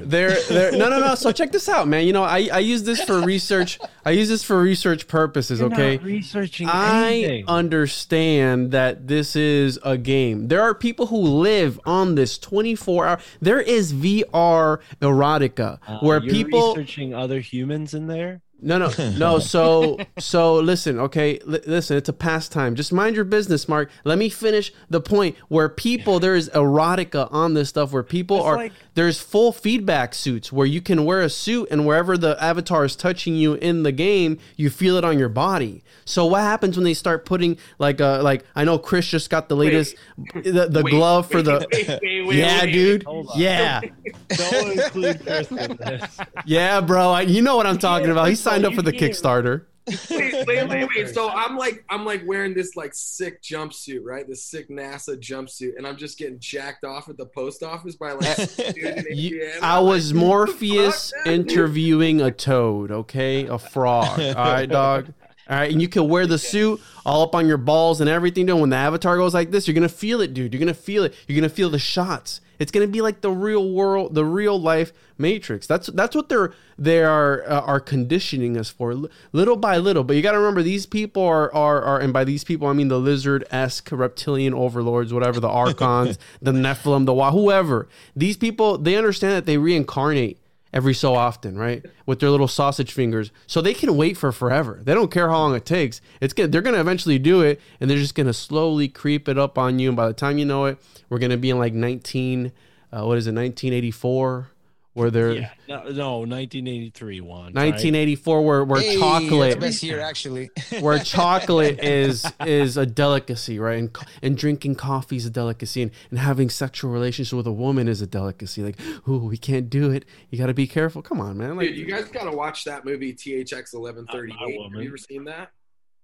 [0.08, 0.72] there, there.
[0.72, 1.14] No, no, no.
[1.14, 2.06] So check this out, man.
[2.06, 3.78] You know, I I use this for research.
[4.04, 5.60] I use this for research purposes.
[5.60, 5.96] You're not okay.
[5.98, 7.44] researching I anything.
[7.48, 10.48] understand that this is a game.
[10.48, 13.18] There are people who live on this 24 hour.
[13.40, 18.42] There is VR erotica Uh, where people researching other humans in there.
[18.64, 19.38] No, no, no.
[19.54, 21.38] So, so listen, okay.
[21.40, 22.74] L- listen, it's a pastime.
[22.74, 23.90] Just mind your business, Mark.
[24.04, 28.38] Let me finish the point where people there is erotica on this stuff where people
[28.38, 32.16] It's are like- there's full feedback suits where you can wear a suit and wherever
[32.16, 35.82] the avatar is touching you in the game, you feel it on your body.
[36.04, 39.48] So what happens when they start putting like uh like I know Chris just got
[39.48, 39.96] the latest
[40.34, 42.72] the, the Wait, glove for wait, the wait, wait, wait, yeah, wait.
[42.72, 43.02] dude.
[43.04, 43.40] Hold on.
[43.40, 43.80] Yeah.
[44.28, 46.18] Don't include Chris in this.
[46.46, 47.10] Yeah, bro.
[47.10, 48.28] I, you know what I'm talking about.
[48.28, 49.66] He signed up for the Kickstarter.
[50.10, 51.08] wait, wait, wait, wait.
[51.10, 54.26] So I'm like, I'm like wearing this like sick jumpsuit, right?
[54.26, 58.12] This sick NASA jumpsuit, and I'm just getting jacked off at the post office by
[58.12, 58.36] like.
[58.36, 63.46] some dude in You- I was like, Morpheus fuck interviewing a toad, okay?
[63.46, 64.18] A frog.
[64.20, 65.12] All right, dog.
[65.50, 68.46] All right, and you can wear the suit all up on your balls and everything.
[68.46, 70.54] Dude, when the avatar goes like this, you're gonna feel it, dude.
[70.54, 71.12] You're gonna feel it.
[71.26, 72.40] You're gonna feel the shots.
[72.58, 75.66] It's gonna be like the real world, the real life Matrix.
[75.66, 80.04] That's that's what they're they are uh, are conditioning us for, li- little by little.
[80.04, 82.72] But you got to remember, these people are are are, and by these people I
[82.72, 87.88] mean the lizard esque reptilian overlords, whatever the archons, the Nephilim, the Wa, whoever.
[88.16, 90.38] These people they understand that they reincarnate
[90.74, 91.86] every so often, right?
[92.04, 93.30] With their little sausage fingers.
[93.46, 94.80] So they can wait for forever.
[94.82, 96.02] They don't care how long it takes.
[96.20, 96.52] It's good.
[96.52, 99.56] They're going to eventually do it and they're just going to slowly creep it up
[99.56, 100.78] on you and by the time you know it,
[101.08, 102.52] we're going to be in like 19
[102.92, 103.34] uh, what is it?
[103.34, 104.50] 1984
[104.94, 107.52] where they're Yeah, no, no, 1983 one.
[107.52, 110.50] 1984 where where Hey, chocolate the best year actually.
[110.80, 113.78] where chocolate is is a delicacy, right?
[113.78, 117.88] And and drinking coffee is a delicacy, and, and having sexual relations with a woman
[117.88, 118.62] is a delicacy.
[118.62, 120.04] Like, ooh, we can't do it.
[120.30, 121.02] You got to be careful.
[121.02, 121.56] Come on, man.
[121.56, 124.72] Like, Dude, you guys gotta watch that movie THX 1138.
[124.72, 125.50] Have you ever seen that?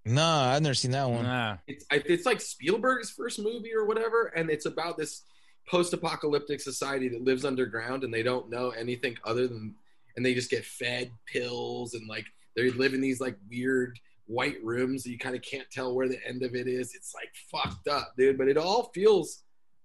[0.05, 1.25] Nah, I've never seen that one.
[1.25, 1.59] Nah.
[1.67, 5.23] It's it's like Spielberg's first movie or whatever, and it's about this
[5.71, 9.75] post-apocalyptic society that lives underground and they don't know anything other than
[10.17, 12.27] and they just get fed pills and like
[12.57, 16.19] they live in these like weird white rooms you kind of can't tell where the
[16.27, 16.95] end of it is.
[16.95, 18.39] It's like fucked up, dude.
[18.39, 19.43] But it all feels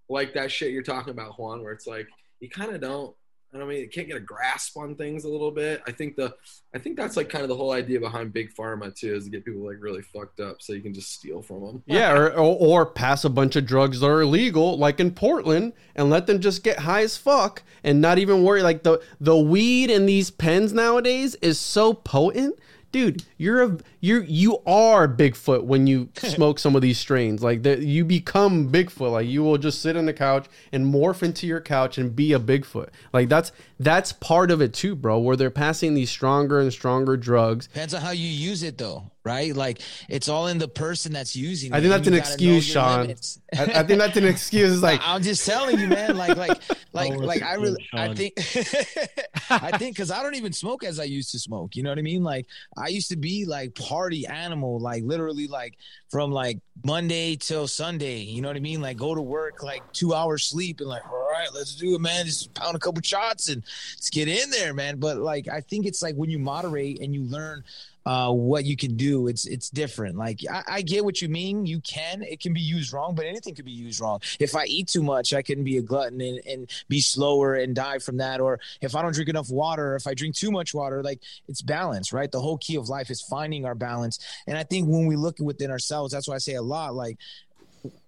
[0.08, 2.08] like that shit you're talking about, Juan, where it's like
[2.40, 3.14] you kind of don't.
[3.62, 5.82] I mean you can't get a grasp on things a little bit.
[5.86, 6.34] I think the
[6.74, 9.30] I think that's like kind of the whole idea behind big pharma too, is to
[9.30, 11.82] get people like really fucked up so you can just steal from them.
[11.86, 15.72] Yeah, or, or, or pass a bunch of drugs that are illegal, like in Portland,
[15.94, 18.62] and let them just get high as fuck and not even worry.
[18.62, 22.58] Like the the weed in these pens nowadays is so potent,
[22.96, 27.42] dude, you're a you're you are Bigfoot when you smoke some of these strains.
[27.42, 29.12] Like that, you become Bigfoot.
[29.12, 32.32] Like you will just sit on the couch and morph into your couch and be
[32.32, 32.88] a Bigfoot.
[33.12, 35.18] Like that's that's part of it too, bro.
[35.18, 37.66] Where they're passing these stronger and stronger drugs.
[37.66, 39.54] Depends on how you use it, though, right?
[39.54, 41.72] Like it's all in the person that's using.
[41.72, 43.10] I think that's an excuse, Sean.
[43.10, 44.72] I, I think that's an excuse.
[44.72, 46.16] It's like I'm just telling you, man.
[46.16, 46.58] Like, like,
[46.92, 47.42] like, Oh, like.
[47.42, 48.34] I really, I think,
[49.50, 51.74] I think, because I don't even smoke as I used to smoke.
[51.76, 52.22] You know what I mean?
[52.22, 52.46] Like,
[52.76, 55.76] I used to be like party animal, like literally, like
[56.08, 58.20] from like Monday till Sunday.
[58.20, 58.80] You know what I mean?
[58.80, 62.00] Like, go to work, like two hours sleep, and like, all right, let's do it,
[62.00, 62.26] man.
[62.26, 63.62] Just pound a couple shots and
[63.96, 64.98] let's get in there, man.
[64.98, 67.64] But like, I think it's like when you moderate and you learn
[68.06, 69.26] uh, what you can do.
[69.26, 70.16] It's it's different.
[70.16, 71.66] Like I, I get what you mean.
[71.66, 72.22] You can.
[72.22, 74.20] It can be used wrong, but anything could be used wrong.
[74.38, 77.74] If I eat too much, I can be a glutton and, and be slower and
[77.74, 78.40] die from that.
[78.40, 81.62] Or if I don't drink enough water, if I drink too much water, like it's
[81.62, 82.30] balance, right?
[82.30, 84.20] The whole key of life is finding our balance.
[84.46, 87.18] And I think when we look within ourselves, that's why I say a lot, like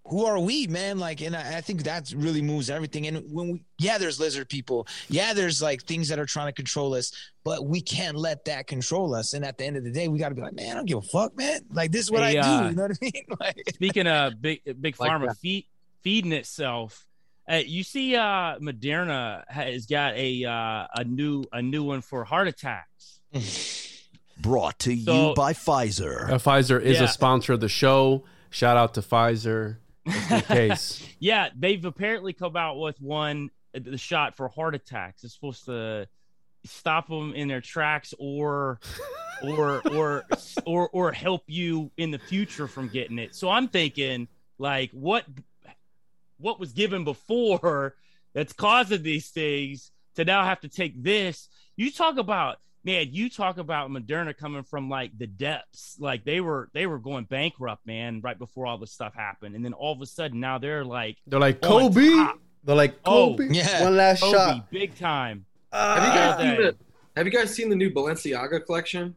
[0.08, 0.98] who are we, man?
[0.98, 3.06] Like, and I, I think that really moves everything.
[3.06, 4.86] And when we, yeah, there's lizard people.
[5.08, 7.12] Yeah, there's like things that are trying to control us,
[7.44, 9.34] but we can't let that control us.
[9.34, 10.86] And at the end of the day, we got to be like, man, I don't
[10.86, 11.60] give a fuck, man.
[11.70, 12.68] Like, this is what Hey, I uh, do.
[12.70, 13.24] You know what I mean?
[13.40, 15.36] Like, Speaking of big big Like pharma that.
[15.38, 15.66] feed,
[16.02, 17.06] feeding itself,
[17.50, 22.24] uh, you see, uh, Moderna has got a uh, a new a new one for
[22.24, 23.20] heart attacks.
[24.40, 26.30] Brought to So- you by Pfizer.
[26.30, 27.04] uh, Pfizer is Yeah.
[27.04, 28.24] a sponsor of the show.
[28.50, 29.76] Shout out to Pfizer.
[30.10, 31.04] Case.
[31.20, 35.24] Yeah, they've apparently come out with one uh, the shot for heart attacks.
[35.24, 36.06] It's supposed to
[36.64, 38.78] stop them in their tracks or
[39.42, 40.24] or or
[40.66, 43.34] or or help you in the future from getting it.
[43.34, 44.28] So I'm thinking
[44.58, 45.24] like what
[46.38, 47.96] what was given before
[48.34, 51.48] that's causing these things to now have to take this.
[51.76, 55.96] You talk about man, you talk about Moderna coming from like the depths.
[55.98, 59.54] Like they were they were going bankrupt, man, right before all this stuff happened.
[59.54, 62.08] And then all of a sudden now they're like They're like Kobe.
[62.10, 62.38] top.
[62.64, 63.48] They're like Oh, Kobe.
[63.50, 63.82] yeah.
[63.84, 64.70] One last Kobe, shot.
[64.70, 65.44] big time.
[65.72, 65.94] Ah.
[65.96, 66.76] Have you guys seen the
[67.16, 69.14] Have you guys seen the new Balenciaga collection?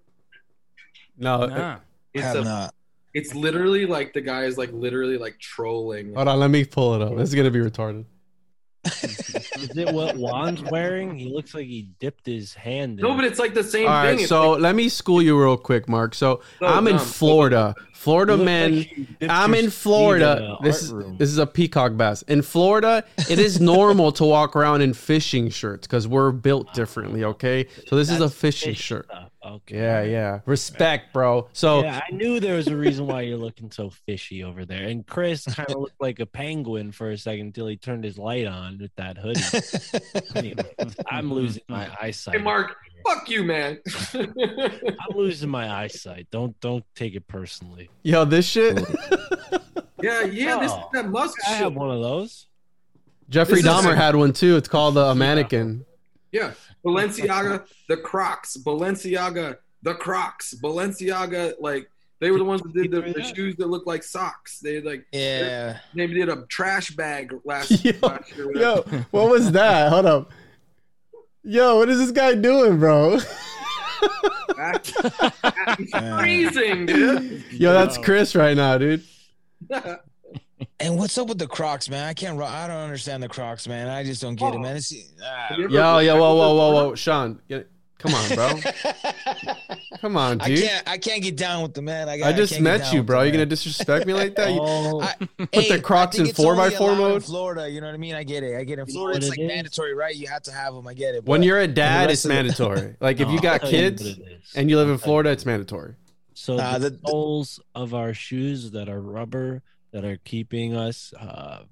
[1.18, 1.46] No.
[1.46, 1.78] Nah.
[2.14, 2.76] It's Have a, not.
[3.14, 6.14] It's literally like the guy is like literally like trolling.
[6.14, 7.16] Hold on, let me pull it up.
[7.18, 8.06] This is gonna be retarded.
[8.86, 11.16] Is it what Juan's wearing?
[11.16, 13.06] He looks like he dipped his hand in.
[13.06, 14.12] No, but it's like the same All thing.
[14.12, 16.16] right, It's so like- let me school you real quick, Mark.
[16.16, 17.06] So So I'm in dumb.
[17.06, 17.76] Florida.
[17.94, 18.76] Florida You men.
[18.78, 20.58] like I'm in Florida.
[20.60, 21.18] in this is room.
[21.20, 22.24] this is a peacock bass.
[22.24, 27.24] In Florida, it is normal to walk around in fishing shirts because we're built differently.
[27.24, 29.06] Okay, so this is a fishing fish shirt.
[29.06, 29.31] stuff.
[29.44, 29.76] Okay.
[29.76, 30.40] Yeah, yeah.
[30.46, 31.48] Respect, bro.
[31.54, 34.84] So Yeah, I knew there was a reason why you're looking so fishy over there.
[34.88, 38.18] And Chris kind of looked like a penguin for a second until he turned his
[38.20, 39.42] light on with that hoodie.
[40.36, 40.64] Anyway,
[41.10, 42.36] I'm losing my eyesight.
[42.38, 42.76] Hey, Mark,
[43.08, 43.80] fuck you, man.
[44.14, 46.28] I'm losing my eyesight.
[46.32, 47.90] Don't don't take it personally.
[48.04, 48.80] yo, this shit.
[50.02, 50.60] yeah, yeah.
[50.60, 50.90] This Oh.
[50.94, 51.58] that Musk I shit.
[51.64, 52.48] have one of those.
[53.30, 54.56] Jeffrey This Dahmer a- had one too.
[54.58, 55.86] It's called uh, a mannequin.
[56.32, 56.52] Yeah,
[56.86, 61.54] Balenciaga, the Crocs, Balenciaga, the Crocs, Balenciaga.
[61.60, 61.90] Like
[62.20, 64.60] they were the ones that did the, the shoes that look like socks.
[64.60, 65.80] They like Yeah.
[65.96, 68.56] They did a trash bag last, Yo, last year.
[68.58, 68.82] yo,
[69.12, 69.90] what was that?
[69.90, 70.32] Hold up.
[71.44, 73.18] Yo, what is this guy doing, bro?
[74.56, 74.92] that's
[76.20, 77.44] freezing, dude.
[77.52, 79.04] Yo, that's Chris right now, dude.
[80.80, 82.08] And what's up with the Crocs, man?
[82.08, 82.40] I can't.
[82.42, 83.88] I don't understand the Crocs, man.
[83.88, 84.76] I just don't get it, man.
[84.78, 84.94] It's,
[85.24, 85.56] ah.
[85.58, 88.60] Yo, yo, whoa, whoa, whoa, whoa, Sean, get, come on, bro.
[90.02, 90.64] Come on, I dude.
[90.64, 90.90] can't.
[90.90, 92.10] I can't get down with the man.
[92.10, 93.20] I, I, just can't met you, bro.
[93.22, 93.34] You man.
[93.34, 94.50] gonna disrespect me like that?
[94.60, 97.24] Oh, I, Put hey, the Crocs in it's four by only four allowed in mode?
[97.24, 98.16] Florida, you know what I mean?
[98.16, 98.58] I get it.
[98.58, 98.84] I get it.
[98.84, 99.48] In Florida, it's like is?
[99.48, 100.16] mandatory, right?
[100.16, 100.88] You have to have them.
[100.88, 101.26] I get it.
[101.26, 102.96] when you're a dad, it's of the- mandatory.
[103.02, 104.54] Like if you got kids what it is.
[104.56, 105.94] and you live in Florida, it's mandatory.
[106.34, 109.62] So Uh, the, the- soles of our shoes that are rubber
[109.92, 111.64] that are keeping us, uh,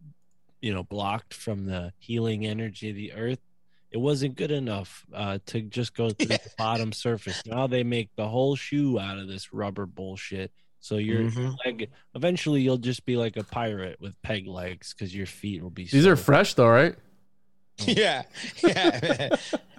[0.62, 3.40] you know, blocked from the healing energy of the earth.
[3.92, 7.42] It wasn't good enough uh, to just go through the bottom surface.
[7.46, 10.52] Now they make the whole shoe out of this rubber bullshit.
[10.82, 11.56] So your Mhm.
[11.66, 15.70] leg, eventually, you'll just be like a pirate with peg legs because your feet will
[15.72, 15.86] be.
[15.86, 16.96] These are fresh though, right?
[17.88, 18.24] yeah,
[18.64, 19.30] yeah.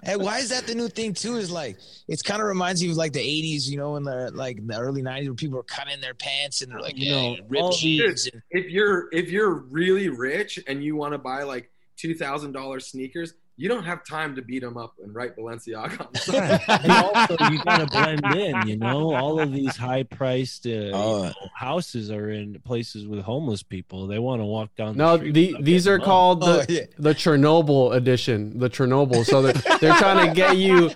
[0.03, 1.37] and why is that the new thing too?
[1.37, 4.31] Is like it's kind of reminds you of like the '80s, you know, in the
[4.33, 7.21] like the early '90s, where people were cutting their pants and they're like, You yeah,
[7.21, 8.29] know, ripped jeans.
[8.49, 12.87] If you're if you're really rich and you want to buy like two thousand dollars
[12.87, 16.61] sneakers, you don't have time to beat them up and write Balenciaga on the side.
[16.83, 21.17] and also you gotta blend in you know all of these high priced uh, Oh.
[21.23, 25.17] you know, houses are in places with homeless people they want to walk down No,
[25.17, 26.81] the street the, these are called the, Oh, yeah.
[26.97, 28.57] the Chernobyl edition.
[28.57, 29.25] The Chernobyl.
[29.25, 30.89] So they're, they're trying to get you.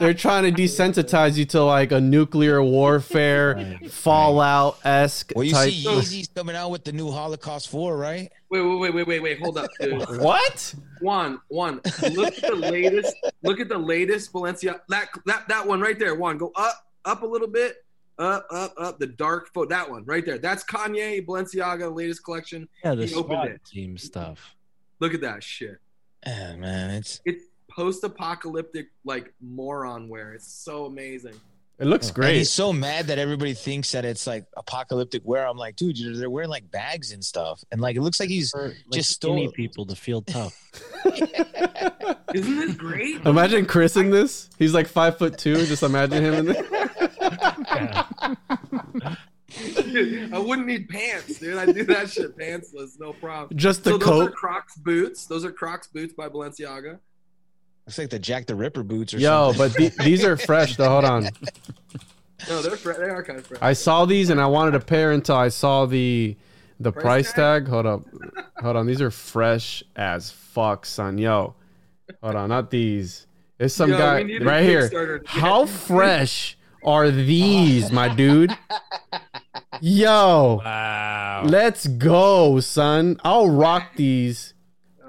[0.00, 5.70] They're trying to desensitize you to like a nuclear warfare, Fallout esque Well, you type.
[5.70, 8.30] see Yeezy's coming out with the new Holocaust 4, right?
[8.50, 9.38] Wait, wait, wait, wait, wait, wait.
[9.40, 10.02] Hold up, dude.
[10.20, 10.74] What?
[11.00, 11.80] One, one.
[12.12, 13.14] Look at the latest.
[13.42, 14.80] Look at the latest Balenciaga.
[14.88, 16.14] That that that one right there.
[16.14, 17.84] One, go up, up a little bit,
[18.18, 18.98] up, up, up.
[18.98, 19.68] The dark foot.
[19.70, 20.38] That one right there.
[20.38, 22.68] That's Kanye Balenciaga latest collection.
[22.84, 23.60] yeah the He opened it.
[23.64, 24.54] team stuff
[25.00, 25.78] Look at that shit.
[26.24, 27.44] Yeah, man, it's It's
[27.74, 30.32] post-apocalyptic like moron wear.
[30.34, 31.34] It's so amazing.
[31.78, 32.36] It looks And great.
[32.36, 35.48] he's so mad that everybody thinks that it's like apocalyptic wear.
[35.48, 38.50] I'm like, dude, they're wearing like bags and stuff, and like it looks like he's
[38.50, 39.52] for like just skinny stole.
[39.52, 40.56] people to feel tough
[42.34, 43.16] Isn't this great?
[43.26, 44.48] Imagine Chris in this.
[44.58, 45.56] He's like five foot two.
[45.66, 46.66] Just imagine him in this.
[49.82, 51.58] Dude, I wouldn't need pants, dude.
[51.58, 53.56] I do that shit pantsless, no problem.
[53.58, 54.34] Just the so those are coat.
[54.34, 55.26] Crocs boots.
[55.26, 57.00] Those are Crocs boots by Balenciaga.
[57.86, 59.88] It's like the Jack the Ripper boots or Yo, something.
[59.88, 60.88] but the, these are fresh though.
[60.88, 61.28] Hold on.
[62.48, 63.60] No, they're fre- they are kind of fresh.
[63.62, 66.36] I saw these and I wanted a pair until I saw the
[66.80, 67.68] the Price price tag.
[67.68, 68.02] Hold up.
[68.60, 68.86] Hold on.
[68.88, 71.18] These are fresh as fuck, son.
[71.18, 71.54] Yo.
[72.20, 73.28] Hold on, not these.
[73.60, 74.88] It's some Yo, guy we need a right here.
[74.90, 78.50] Kickstarter to get- How fresh are these, my dude?
[79.80, 80.60] Yo.
[80.64, 83.20] wow Let's go, son.
[83.24, 84.54] I'll rock these.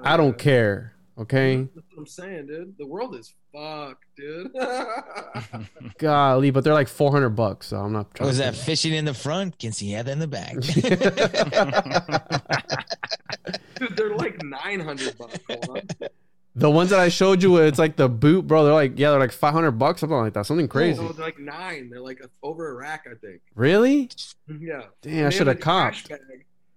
[0.04, 0.92] I don't uh, care.
[1.18, 1.66] Okay.
[1.94, 2.74] That's what I'm saying, dude.
[2.76, 4.50] The world is fucked, dude.
[5.98, 8.94] Golly, but they're like 400 bucks, so I'm not oh, trying was to that fishing
[8.94, 9.60] in the front?
[9.60, 10.54] Can see that in the back.
[13.76, 15.38] dude, they're like 900 bucks.
[15.48, 15.82] Hold on.
[16.56, 18.64] The ones that I showed you, it's like the boot, bro.
[18.64, 20.46] They're like, yeah, they're like 500 bucks, something like that.
[20.46, 21.00] Something crazy.
[21.00, 21.90] No, they're like nine.
[21.90, 23.40] They're like over a rack, I think.
[23.54, 24.10] Really?
[24.48, 24.82] Yeah.
[25.02, 26.10] Damn, I should have have a copped.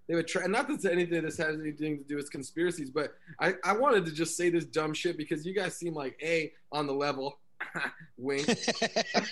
[0.08, 0.14] Bag.
[0.14, 0.46] They would try.
[0.48, 4.12] Not that anything this has anything to do with conspiracies, but I, I wanted to
[4.12, 7.40] just say this dumb shit because you guys seem like a on the level.
[8.18, 8.48] Wink.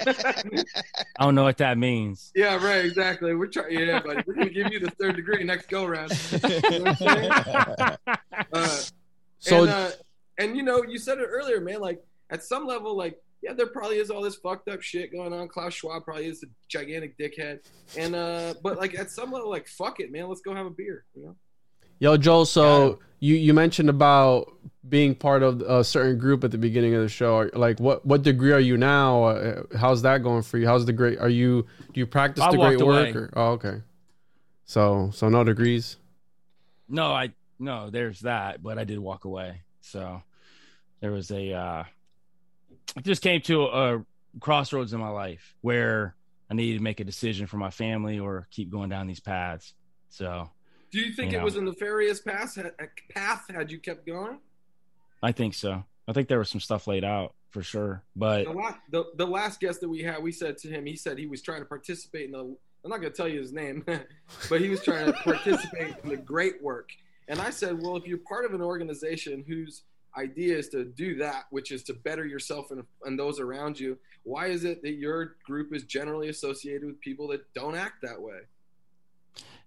[0.07, 0.43] I
[1.19, 2.31] don't know what that means.
[2.35, 2.83] yeah, right.
[2.83, 3.35] Exactly.
[3.35, 3.77] We're trying.
[3.79, 4.23] Yeah, buddy.
[4.25, 6.11] We're gonna give you the third degree next go round.
[6.31, 6.39] You
[6.79, 7.31] know what I'm saying?
[8.51, 8.77] Uh,
[9.39, 9.91] So and, uh,
[10.39, 11.79] and you know, you said it earlier, man.
[11.81, 15.31] Like at some level, like yeah, there probably is all this fucked up shit going
[15.31, 15.47] on.
[15.47, 17.59] Klaus Schwab probably is a gigantic dickhead,
[17.95, 20.27] and uh, but like at some level, like fuck it, man.
[20.27, 21.05] Let's go have a beer.
[21.15, 21.35] You know?
[21.99, 22.45] Yo, Joel.
[22.45, 24.51] So you you mentioned about
[24.89, 27.47] being part of a certain group at the beginning of the show.
[27.53, 29.25] Like, what what degree are you now?
[29.25, 30.65] Uh, how's that going for you?
[30.65, 31.19] How's the great?
[31.19, 33.15] Are you do you practice I the great walked work?
[33.15, 33.83] Or, oh, okay.
[34.65, 35.97] So so no degrees.
[36.89, 39.61] No, I no, there's that, but I did walk away.
[39.81, 40.23] So
[40.99, 41.83] there was a uh
[42.97, 44.05] I just came to a
[44.39, 46.15] crossroads in my life where
[46.49, 49.73] I needed to make a decision for my family or keep going down these paths.
[50.09, 50.49] So
[50.91, 51.45] Do you think You it know.
[51.45, 52.57] was a nefarious path?
[53.13, 54.39] Path had you kept going?
[55.23, 55.83] I think so.
[56.07, 58.03] I think there was some stuff laid out for sure.
[58.15, 60.95] But The last, the, the last guest that we had, we said to him, he
[60.95, 62.55] said he was trying to participate in the.
[62.83, 63.83] I'm not going to tell you his name,
[64.49, 66.89] but he was trying to participate in the great work.
[67.27, 69.81] And I said, well, if you're part of an organization whose
[70.17, 73.97] idea is to do that, which is to better yourself and, and those around you,
[74.23, 78.21] why is it that your group is generally associated with people that don't act that
[78.21, 78.39] way?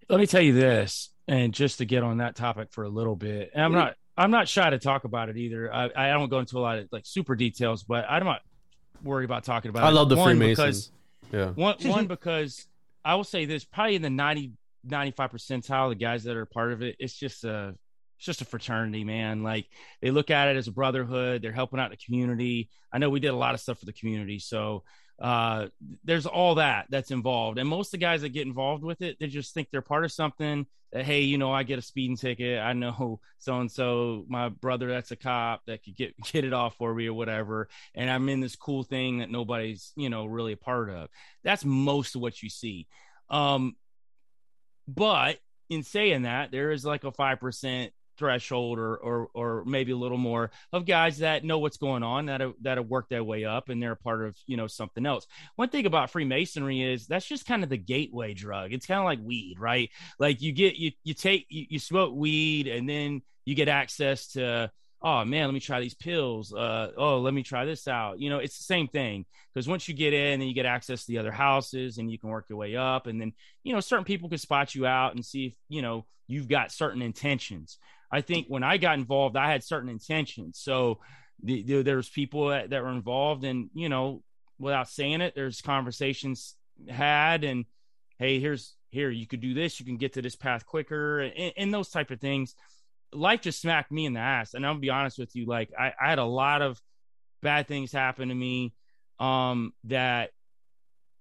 [0.09, 3.15] let me tell you this, and just to get on that topic for a little
[3.17, 5.73] bit, and I'm not I'm not shy to talk about it either.
[5.73, 8.41] I, I don't go into a lot of like super details, but I'm not
[9.05, 9.93] worried about talking about I it.
[9.93, 10.91] love the One, Freemasons.
[10.91, 10.91] because-
[11.31, 11.51] Yeah.
[11.63, 12.67] One, one because
[13.05, 14.53] I will say this, probably in the 90,
[14.85, 17.77] 95 percentile, the guys that are part of it, it's just a,
[18.19, 19.45] it's just a fraternity, man.
[19.45, 19.67] Like
[20.03, 21.41] they look at it as a brotherhood.
[21.41, 22.69] They're helping out the community.
[22.93, 24.83] I know we did a lot of stuff for the community, so
[25.21, 25.67] uh,
[26.05, 27.59] there's all that that's involved.
[27.59, 30.05] And most of the guys that get involved with it, they just think they're part
[30.05, 30.67] of something.
[30.93, 32.61] That hey, you know, I get a speeding ticket.
[32.61, 36.53] I know so and so, my brother that's a cop that could get get it
[36.53, 37.69] off for me or whatever.
[37.95, 41.09] And I'm in this cool thing that nobody's you know really a part of.
[41.45, 42.89] That's most of what you see.
[43.31, 43.77] Um,
[44.89, 45.39] but
[45.69, 49.97] in saying that, there is like a five percent threshold or, or or maybe a
[49.97, 53.25] little more of guys that know what's going on that have, that have worked their
[53.25, 55.27] way up and they're a part of you know something else.
[55.57, 58.73] One thing about freemasonry is that's just kind of the gateway drug.
[58.73, 59.91] It's kind of like weed right?
[60.19, 64.29] Like you get you you take you, you smoke weed and then you get access
[64.33, 64.71] to
[65.01, 66.53] oh man let me try these pills.
[66.53, 68.21] Uh oh let me try this out.
[68.21, 69.25] You know it's the same thing
[69.55, 72.19] because once you get in then you get access to the other houses and you
[72.19, 73.07] can work your way up.
[73.07, 73.33] And then
[73.63, 76.71] you know certain people can spot you out and see if you know you've got
[76.71, 77.79] certain intentions
[78.11, 80.59] I think when I got involved, I had certain intentions.
[80.59, 81.01] So
[81.43, 84.23] the, the, there's people that, that were involved, and you know,
[84.59, 86.57] without saying it, there's conversations
[86.89, 87.65] had, and
[88.19, 91.53] hey, here's here you could do this, you can get to this path quicker, and,
[91.57, 92.55] and those type of things.
[93.13, 95.93] Life just smacked me in the ass, and I'll be honest with you, like I,
[96.01, 96.81] I had a lot of
[97.43, 98.75] bad things happen to me
[99.19, 100.31] um, that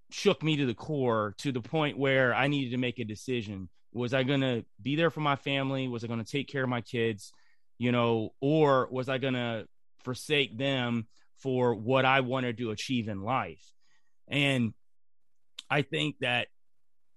[0.09, 3.69] shook me to the core to the point where I needed to make a decision.
[3.97, 5.87] Was I going to be there for my family?
[5.87, 7.31] Was I going to take care of my kids?
[7.77, 9.67] You know, or was I going to
[10.03, 11.07] forsake them
[11.37, 13.63] for what I wanted to achieve in life?
[14.27, 14.73] And
[15.69, 16.47] I think that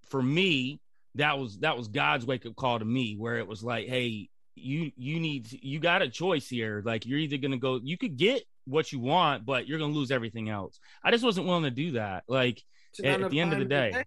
[0.09, 0.81] for me,
[1.16, 4.28] that was that was God's wake up call to me, where it was like, hey,
[4.55, 6.82] you you need you got a choice here.
[6.85, 10.11] Like you're either gonna go, you could get what you want, but you're gonna lose
[10.11, 10.78] everything else.
[11.02, 12.24] I just wasn't willing to do that.
[12.28, 12.62] Like
[13.02, 14.05] at, at the end of the day, day?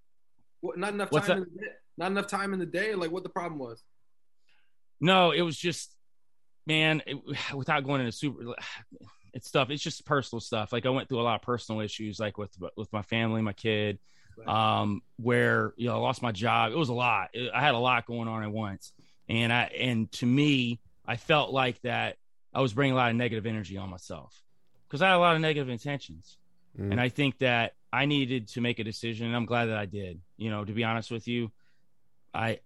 [0.61, 1.45] What, not enough time.
[1.97, 2.11] In the day?
[2.11, 2.95] Not enough time in the day.
[2.95, 3.83] Like what the problem was?
[4.99, 5.95] No, it was just,
[6.65, 7.01] man.
[7.05, 7.17] It,
[7.53, 8.55] without going into super,
[9.33, 9.69] it's stuff.
[9.69, 10.71] It's just personal stuff.
[10.71, 13.53] Like I went through a lot of personal issues, like with with my family, my
[13.53, 13.99] kid,
[14.47, 16.71] um, where you know I lost my job.
[16.71, 17.29] It was a lot.
[17.33, 18.93] It, I had a lot going on at once,
[19.27, 22.17] and I and to me, I felt like that
[22.53, 24.39] I was bringing a lot of negative energy on myself
[24.87, 26.37] because I had a lot of negative intentions.
[26.79, 26.91] Mm.
[26.91, 29.85] And I think that I needed to make a decision and I'm glad that I
[29.85, 30.19] did.
[30.37, 31.51] You know, to be honest with you,
[32.33, 32.59] I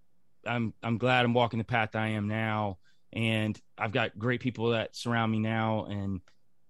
[0.46, 2.78] I'm I'm glad I'm walking the path I am now
[3.14, 6.22] and I've got great people that surround me now and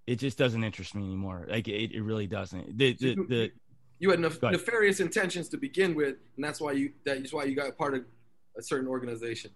[0.06, 1.46] it just doesn't interest me anymore.
[1.50, 2.78] Like it, it really doesn't.
[2.78, 3.52] The the, the
[4.00, 7.56] you had nef- nefarious intentions to begin with, and that's why you that's why you
[7.56, 8.06] got part of
[8.58, 9.52] a certain organization.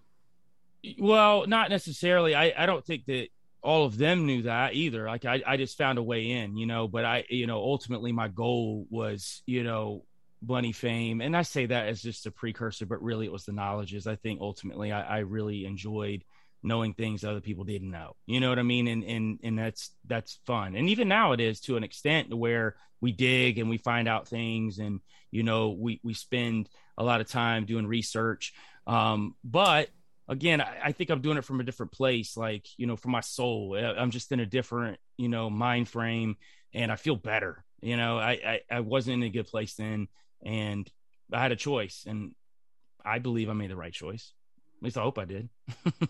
[0.98, 2.34] Well, not necessarily.
[2.34, 3.28] I, I don't think that
[3.62, 5.06] all of them knew that either.
[5.06, 8.10] Like I, I just found a way in, you know, but I, you know, ultimately
[8.10, 10.04] my goal was, you know,
[10.46, 11.20] money fame.
[11.20, 14.06] And I say that as just a precursor, but really it was the knowledges.
[14.06, 16.24] I think ultimately I, I really enjoyed
[16.62, 18.14] knowing things other people didn't know.
[18.26, 18.86] You know what I mean?
[18.86, 20.76] And, and, and that's, that's fun.
[20.76, 24.28] And even now it is to an extent where we dig and we find out
[24.28, 25.00] things and,
[25.30, 28.52] you know, we, we spend a lot of time doing research.
[28.86, 29.88] Um, but
[30.28, 33.08] again, I, I, think I'm doing it from a different place, like, you know, for
[33.08, 33.76] my soul.
[33.76, 36.36] I'm just in a different, you know, mind frame
[36.72, 37.64] and I feel better.
[37.80, 40.06] You know, I, I, I wasn't in a good place then
[40.42, 40.90] and
[41.32, 42.32] I had a choice and
[43.04, 44.32] I believe I made the right choice.
[44.78, 45.48] At least I hope I did.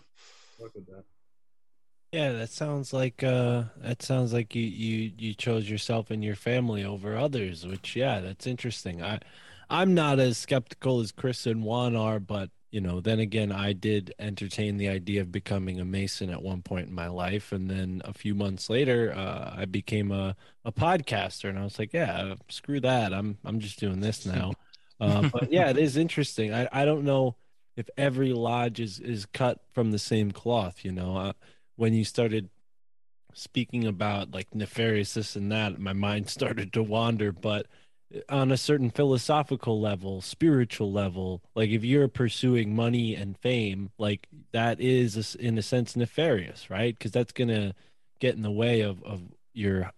[2.11, 6.35] Yeah, that sounds like uh that sounds like you you you chose yourself and your
[6.35, 9.01] family over others, which yeah, that's interesting.
[9.01, 9.19] I
[9.69, 13.73] I'm not as skeptical as Chris and Juan are, but you know, then again, I
[13.73, 17.51] did entertain the idea of becoming a Mason at one point in my life.
[17.51, 20.35] And then a few months later, uh, I became a,
[20.65, 23.13] a podcaster and I was like, yeah, screw that.
[23.13, 24.53] I'm, I'm just doing this now.
[24.99, 26.53] Uh, but yeah, it is interesting.
[26.53, 27.35] I, I don't know
[27.75, 31.33] if every lodge is, is cut from the same cloth, you know, uh,
[31.75, 32.49] when you started
[33.33, 37.65] speaking about like nefarious this and that, my mind started to wander, but
[38.29, 44.27] on a certain philosophical level, spiritual level, like if you're pursuing money and fame, like
[44.51, 46.97] that is in a sense nefarious, right?
[46.97, 47.73] Because that's gonna
[48.19, 49.21] get in the way of of
[49.53, 49.91] your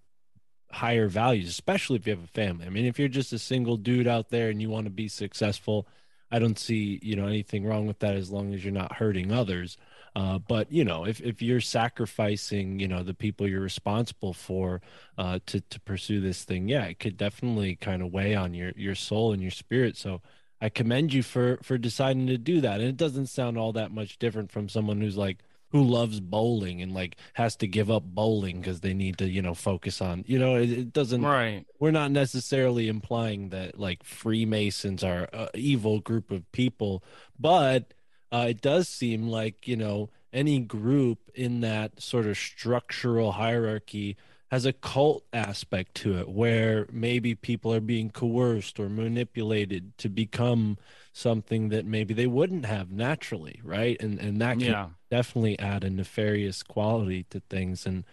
[0.72, 2.66] higher values, especially if you have a family.
[2.66, 5.08] I mean, if you're just a single dude out there and you want to be
[5.08, 5.88] successful,
[6.32, 9.32] I don't see you know anything wrong with that as long as you're not hurting
[9.32, 9.78] others.
[10.16, 14.82] Uh, but you know, if, if you're sacrificing, you know, the people you're responsible for
[15.18, 18.72] uh, to to pursue this thing, yeah, it could definitely kind of weigh on your
[18.76, 19.98] your soul and your spirit.
[19.98, 20.22] So
[20.62, 22.80] I commend you for for deciding to do that.
[22.80, 25.40] And it doesn't sound all that much different from someone who's like
[25.76, 29.42] who loves bowling and like has to give up bowling because they need to you
[29.42, 34.02] know focus on you know it, it, doesn't right we're not necessarily implying that like
[34.04, 37.04] freemasons are a evil group of people
[37.38, 37.94] but
[38.32, 44.18] uh, it does seem like you know any group in that sort of structural hierarchy
[44.52, 50.08] has a cult aspect to it where maybe people are being coerced or manipulated to
[50.08, 50.78] become
[51.14, 53.98] something that maybe they wouldn't have naturally right?
[54.02, 54.88] And and that can yeah.
[55.10, 57.86] definitely add a nefarious quality to things.
[57.86, 58.04] And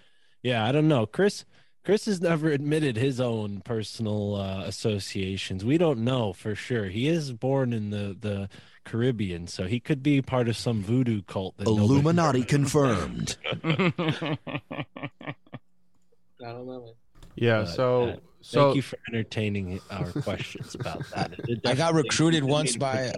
[0.43, 1.07] yeah i don't know.
[1.07, 1.45] Chris
[1.85, 7.09] chris has never admitted his own personal uh, associations we don't know for sure he
[7.09, 8.49] is born in the the
[8.85, 11.57] Caribbean, so he could be part of some voodoo cult.
[11.57, 13.37] That Illuminati confirmed.
[13.65, 14.37] I
[16.41, 16.95] don't know.
[17.35, 17.61] Yeah.
[17.61, 21.33] But, So uh, so thank you for entertaining our questions about that.
[21.65, 23.13] I got recruited once by.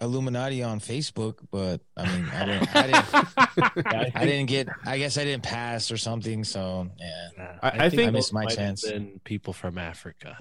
[0.00, 4.68] Illuminati on Facebook, but I mean, I didn't, I didn't, I didn't get.
[4.86, 6.44] I guess I didn't pass or something.
[6.44, 8.82] So yeah, I- I think- I missed my chance.
[8.88, 10.38] Been people from Africa.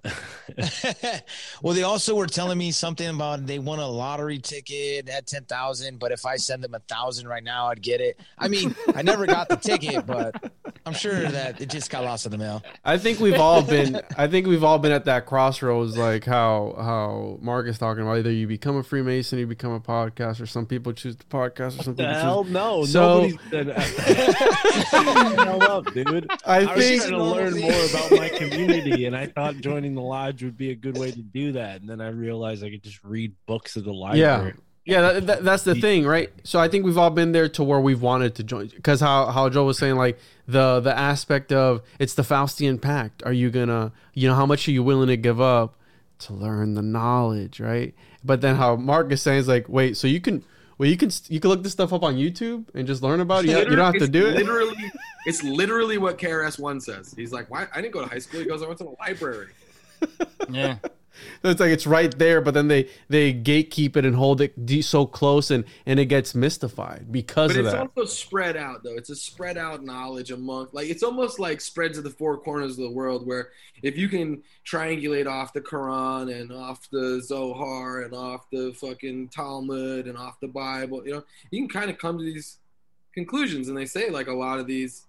[1.61, 5.43] well, they also were telling me something about they won a lottery ticket at ten
[5.45, 8.19] thousand, but if I send them a thousand right now, I'd get it.
[8.37, 10.51] I mean, I never got the ticket, but
[10.85, 12.63] I'm sure that it just got lost in the mail.
[12.85, 14.01] I think we've all been.
[14.21, 18.17] I think we've all been at that crossroads, like how how Mark is talking about.
[18.19, 21.79] Either you become a Freemason, you become a podcast, or some people choose the podcast,
[21.79, 22.53] or some the people hell choose.
[22.53, 22.85] no!
[22.85, 23.77] So Nobody's
[24.91, 26.29] hell up, dude.
[26.45, 29.95] I I was think- trying to learn more about my community, and I thought joining
[29.95, 31.81] the lodge would be a good way to do that.
[31.81, 34.53] And then I realized I could just read books at the yeah, library.
[34.55, 34.61] yeah.
[34.87, 36.31] That, that, that's the thing, right?
[36.43, 39.27] So I think we've all been there to where we've wanted to join, because how
[39.27, 40.17] how Joe was saying, like
[40.47, 43.21] the the aspect of it's the Faustian Pact.
[43.23, 45.75] Are you gonna, you know, how much are you willing to give up
[46.19, 47.93] to learn the knowledge, right?
[48.23, 50.43] But then how Mark is saying is like, wait, so you can.
[50.77, 53.45] Well, you can you can look this stuff up on YouTube and just learn about
[53.45, 53.51] it.
[53.51, 54.35] You, you don't have to do it.
[54.37, 54.91] Literally,
[55.27, 57.13] it's literally what KRS One says.
[57.15, 57.67] He's like, "Why?
[57.71, 59.49] I didn't go to high school." He goes, "I went to the library."
[60.49, 60.77] Yeah.
[61.41, 64.53] So it's like it's right there, but then they they gatekeep it and hold it
[64.83, 67.81] so close, and and it gets mystified because But of it's that.
[67.81, 68.95] also spread out though.
[68.95, 72.71] It's a spread out knowledge among like it's almost like spread to the four corners
[72.71, 73.49] of the world where
[73.83, 79.29] if you can triangulate off the Quran and off the Zohar and off the fucking
[79.29, 82.57] Talmud and off the Bible, you know, you can kind of come to these
[83.13, 85.07] conclusions and they say like a lot of these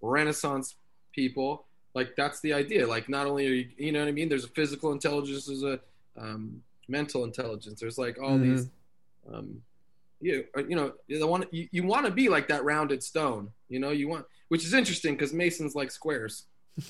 [0.00, 0.74] Renaissance
[1.14, 2.86] people, like that's the idea.
[2.86, 5.62] Like not only are you you know what I mean, there's a physical intelligence, there's
[5.62, 5.80] a
[6.16, 7.80] um, mental intelligence.
[7.80, 8.42] There's like all Mhm.
[8.42, 8.68] these
[9.32, 9.62] um,
[10.20, 13.80] you you know the one you, you want to be like that rounded stone you
[13.80, 16.46] know you want which is interesting because masons like squares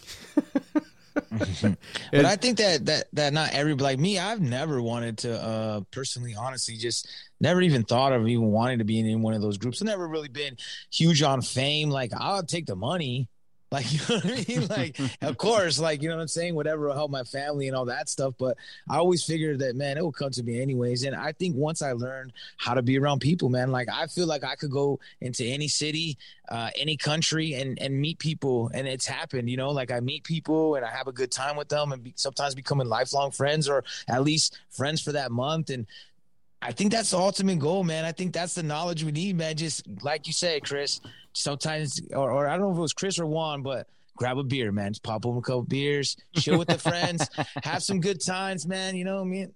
[2.13, 5.81] but I think that that that not every like me, I've never wanted to uh
[5.91, 7.09] personally, honestly, just
[7.41, 9.81] never even thought of even wanting to be in, in one of those groups.
[9.81, 10.57] I've never really been
[10.93, 11.91] huge on fame.
[11.91, 13.29] Like I'll take the money.
[13.73, 14.69] Like you know what I mean?
[14.69, 17.77] Like of course, like you know what I'm saying, whatever will help my family and
[17.77, 18.35] all that stuff.
[18.39, 18.57] But
[18.89, 21.05] I always figured that man, it will come to me anyways.
[21.05, 24.27] And I think once I learned how to be around people, man, like I feel
[24.27, 26.19] like I could go into any city,
[26.53, 30.23] uh, any country and and meet people and it's happened you know like i meet
[30.23, 33.71] people and i have a good time with them and be, sometimes becoming lifelong friends
[33.71, 35.87] or at least friends for that month and
[36.63, 39.57] i think that's the ultimate goal man i think that's the knowledge we need man
[39.57, 41.01] just like you said chris
[41.33, 44.45] sometimes or, or i don't know if it was chris or juan but grab a
[44.45, 47.29] beer man just pop open a couple beers chill with the friends
[47.63, 49.53] have some good times man you know what i mean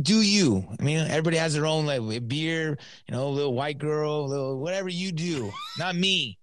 [0.00, 0.66] do you?
[0.78, 2.76] I mean, everybody has their own like beer,
[3.06, 5.52] you know, a little white girl, little whatever you do.
[5.78, 6.38] Not me.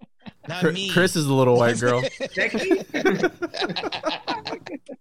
[0.47, 0.89] Not Chris, me.
[0.89, 2.01] Chris is a little white girl.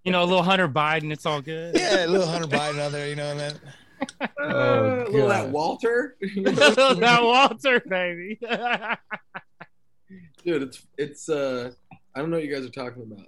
[0.02, 1.76] You know, a little Hunter Biden, it's all good.
[1.76, 3.60] Yeah, a little Hunter Biden out there, you know what I mean?
[4.39, 8.39] Oh, little that walter that Walter, baby.
[10.44, 11.70] dude it's it's uh
[12.14, 13.27] i don't know what you guys are talking about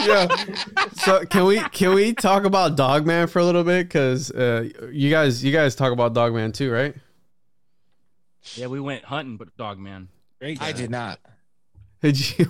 [0.00, 0.28] yeah.
[0.94, 3.88] So can we can we talk about Dogman for a little bit?
[3.88, 6.94] Because uh, you guys you guys talk about Dogman too, right?
[8.54, 10.08] yeah, we went hunting, but dog man.
[10.38, 10.60] Great.
[10.62, 11.20] I did not.
[12.02, 12.46] Did you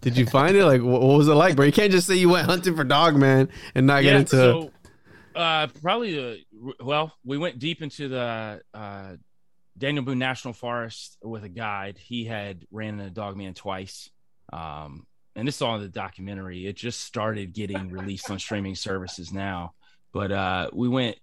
[0.00, 0.64] did you find it?
[0.64, 1.64] Like, what what was it like, bro?
[1.66, 4.36] You can't just say you went hunting for Dogman and not get into.
[4.36, 4.70] so
[5.34, 6.38] uh, probably the
[6.80, 9.12] well, we went deep into the uh,
[9.76, 11.98] Daniel Boone National Forest with a guide.
[11.98, 14.10] He had ran in a dogman twice,
[14.52, 16.66] um, and this is all in the documentary.
[16.66, 19.74] It just started getting released on streaming services now,
[20.12, 21.16] but uh, we went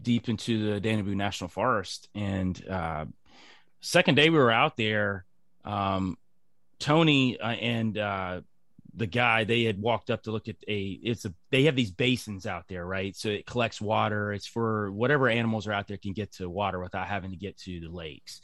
[0.00, 3.04] deep into the Daniel Boone National Forest, and uh,
[3.80, 5.24] second day we were out there.
[5.64, 6.16] Um,
[6.78, 8.40] Tony uh, and uh,
[8.94, 11.90] the guy they had walked up to look at a it's a they have these
[11.90, 13.16] basins out there right?
[13.16, 14.32] So it collects water.
[14.32, 17.58] It's for whatever animals are out there can get to water without having to get
[17.58, 18.40] to the lakes.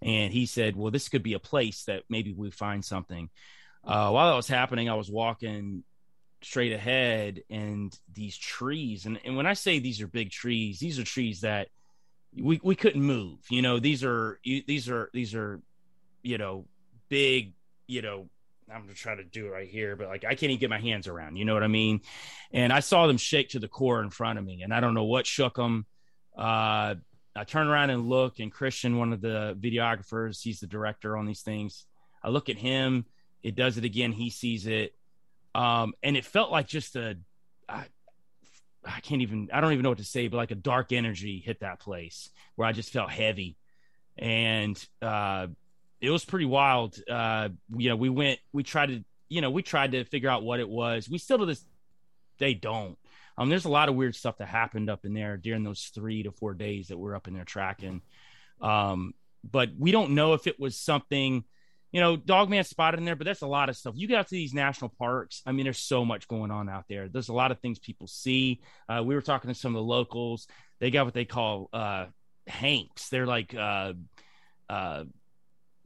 [0.00, 3.30] And he said well this could be a place that maybe we find something.
[3.84, 5.84] Uh, while that was happening i was walking
[6.42, 10.98] straight ahead and these trees and, and when i say these are big trees these
[10.98, 11.68] are trees that
[12.36, 13.38] we, we couldn't move.
[13.48, 15.60] You know these are these are these are
[16.22, 16.66] you know
[17.08, 17.54] big
[17.86, 18.28] you know
[18.72, 20.80] I'm gonna try to do it right here, but like I can't even get my
[20.80, 21.36] hands around.
[21.36, 22.00] You know what I mean?
[22.52, 24.94] And I saw them shake to the core in front of me, and I don't
[24.94, 25.86] know what shook them.
[26.36, 26.96] Uh,
[27.34, 31.24] I turn around and look, and Christian, one of the videographers, he's the director on
[31.24, 31.86] these things.
[32.22, 33.04] I look at him.
[33.42, 34.12] It does it again.
[34.12, 34.94] He sees it,
[35.54, 37.16] um, and it felt like just a.
[37.68, 37.84] I,
[38.84, 39.50] I can't even.
[39.52, 42.30] I don't even know what to say, but like a dark energy hit that place
[42.56, 43.56] where I just felt heavy,
[44.16, 45.46] and uh,
[46.00, 46.96] it was pretty wild.
[47.08, 50.42] Uh, you know, we went, we tried to, you know, we tried to figure out
[50.42, 51.08] what it was.
[51.08, 51.64] We still to this
[52.38, 52.96] day don't.
[53.36, 56.24] Um, there's a lot of weird stuff that happened up in there during those three
[56.24, 58.02] to four days that we're up in there tracking.
[58.60, 59.14] Um,
[59.48, 61.44] but we don't know if it was something,
[61.92, 63.94] you know, Dogman spotted in there, but that's a lot of stuff.
[63.96, 65.42] You get out to these national parks.
[65.46, 67.08] I mean, there's so much going on out there.
[67.08, 68.60] There's a lot of things people see.
[68.88, 70.48] Uh, we were talking to some of the locals.
[70.80, 72.06] They got what they call uh,
[72.46, 73.08] hanks.
[73.08, 73.92] They're like uh,
[74.68, 75.04] uh,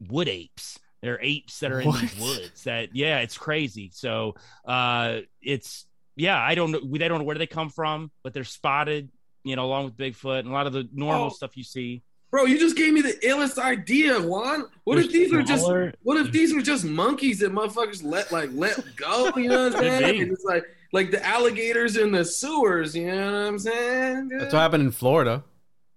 [0.09, 0.79] wood apes.
[1.01, 2.63] They're apes that are in these woods.
[2.63, 3.91] That yeah, it's crazy.
[3.93, 4.35] So
[4.65, 5.85] uh, it's
[6.15, 6.79] yeah, I don't know.
[6.79, 9.09] They don't know where they come from, but they're spotted.
[9.43, 11.29] You know, along with Bigfoot and a lot of the normal oh.
[11.29, 12.03] stuff you see.
[12.31, 14.65] Bro, you just gave me the illest idea, Juan.
[14.85, 15.69] What if these are just
[16.01, 19.31] what if these are just monkeys that motherfuckers let like let go?
[19.35, 20.31] You know what I'm saying?
[20.31, 20.63] It's like
[20.93, 22.95] like the alligators in the sewers.
[22.95, 24.29] You know what I'm saying?
[24.29, 24.39] Dude?
[24.39, 25.43] That's what happened in Florida.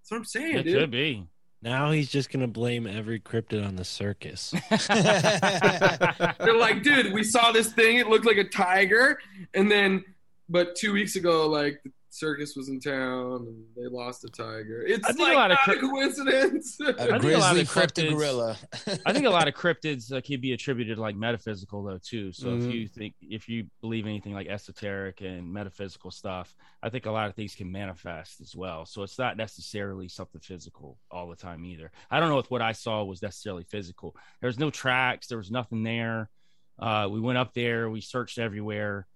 [0.02, 0.78] That's what I'm saying, it dude.
[0.80, 1.26] could be.
[1.66, 4.54] Now he's just gonna blame every cryptid on the circus.
[6.38, 7.96] They're like, dude, we saw this thing.
[7.96, 9.18] It looked like a tiger,
[9.52, 10.04] and then,
[10.48, 11.82] but two weeks ago, like
[12.18, 14.82] circus was in town and they lost a tiger.
[14.86, 16.78] It's like a lot of cri- a coincidence.
[16.80, 18.56] A grizzly cryptid gorilla.
[19.04, 22.32] I think a lot of cryptids uh, can be attributed like metaphysical though too.
[22.32, 22.68] So mm-hmm.
[22.68, 27.10] if you think if you believe anything like esoteric and metaphysical stuff, I think a
[27.10, 28.86] lot of things can manifest as well.
[28.86, 31.90] So it's not necessarily something physical all the time either.
[32.10, 34.16] I don't know if what I saw was necessarily physical.
[34.40, 35.26] There was no tracks.
[35.26, 36.30] There was nothing there.
[36.78, 37.88] Uh, we went up there.
[37.88, 39.06] We searched everywhere.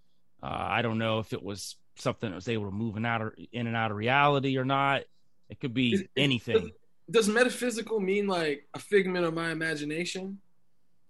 [0.42, 3.22] Uh, I don't know if it was something that was able to move in out
[3.22, 5.02] of, in and out of reality or not.
[5.48, 6.54] It could be anything.
[6.54, 6.70] Does,
[7.10, 10.40] does metaphysical mean like a figment of my imagination?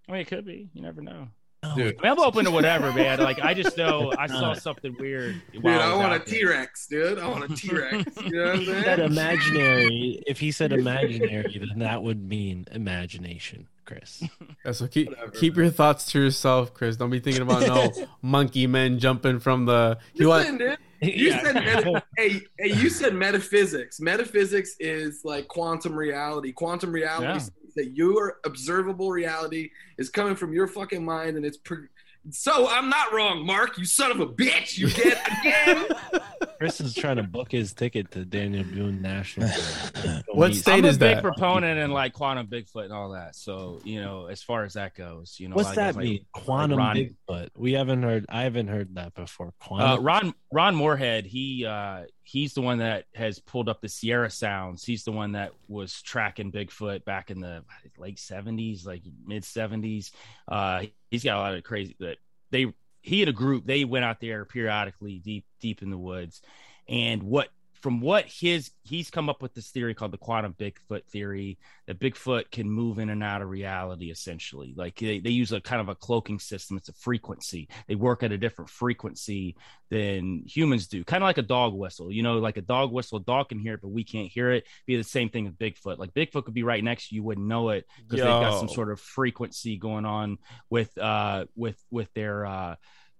[0.08, 0.68] I mean, it could be.
[0.72, 1.28] You never know.
[1.76, 1.96] Dude.
[2.02, 3.18] I am open to whatever, man.
[3.18, 5.40] Like I just know I saw something weird.
[5.52, 7.18] Dude, I, I want a T Rex, dude.
[7.18, 8.04] I want a T Rex.
[8.24, 8.82] You know what I'm saying?
[8.84, 10.22] That imaginary.
[10.26, 13.68] If he said imaginary, then that would mean imagination.
[13.84, 14.22] Chris.
[14.64, 15.64] Yeah, so keep Whatever, keep man.
[15.64, 16.96] your thoughts to yourself, Chris.
[16.96, 19.98] Don't be thinking about no monkey men jumping from the.
[20.14, 20.78] You Listen, dude.
[21.02, 21.42] You yeah.
[21.42, 24.00] said meta- hey, hey, you said metaphysics.
[24.00, 26.52] Metaphysics is like quantum reality.
[26.52, 27.72] Quantum reality yeah.
[27.76, 31.88] that your observable reality is coming from your fucking mind, and it's pre-
[32.28, 33.78] so I'm not wrong, Mark.
[33.78, 34.76] You son of a bitch.
[34.76, 35.88] You did again.
[36.58, 39.48] Chris is trying to book his ticket to Daniel Boone National.
[40.28, 41.06] what state I'm is that?
[41.06, 43.34] I'm a big proponent in like quantum Bigfoot and all that.
[43.34, 46.12] So you know, as far as that goes, you know, what's that mean?
[46.34, 47.48] Like, quantum like Ron, Bigfoot.
[47.56, 48.26] We haven't heard.
[48.28, 49.54] I haven't heard that before.
[49.58, 49.90] Quantum.
[49.90, 51.24] Uh, Ron Ron Morehead.
[51.24, 54.84] He uh, he's the one that has pulled up the Sierra Sounds.
[54.84, 57.64] He's the one that was tracking Bigfoot back in the
[57.98, 60.12] late '70s, like mid '70s.
[60.46, 62.18] Uh, he's got a lot of crazy that
[62.50, 66.42] they he and a group they went out there periodically deep deep in the woods
[66.88, 67.48] and what
[67.80, 71.98] from what his he's come up with this theory called the quantum bigfoot theory that
[71.98, 74.74] bigfoot can move in and out of reality essentially.
[74.76, 76.76] Like they, they use a kind of a cloaking system.
[76.76, 77.68] It's a frequency.
[77.88, 79.56] They work at a different frequency
[79.88, 81.04] than humans do.
[81.04, 83.58] Kind of like a dog whistle you know like a dog whistle a dog can
[83.58, 84.66] hear it but we can't hear it.
[84.86, 85.98] Be the same thing with bigfoot.
[85.98, 88.58] Like bigfoot could be right next to you, you wouldn't know it because they've got
[88.58, 90.38] some sort of frequency going on
[90.68, 92.76] with uh with with their uh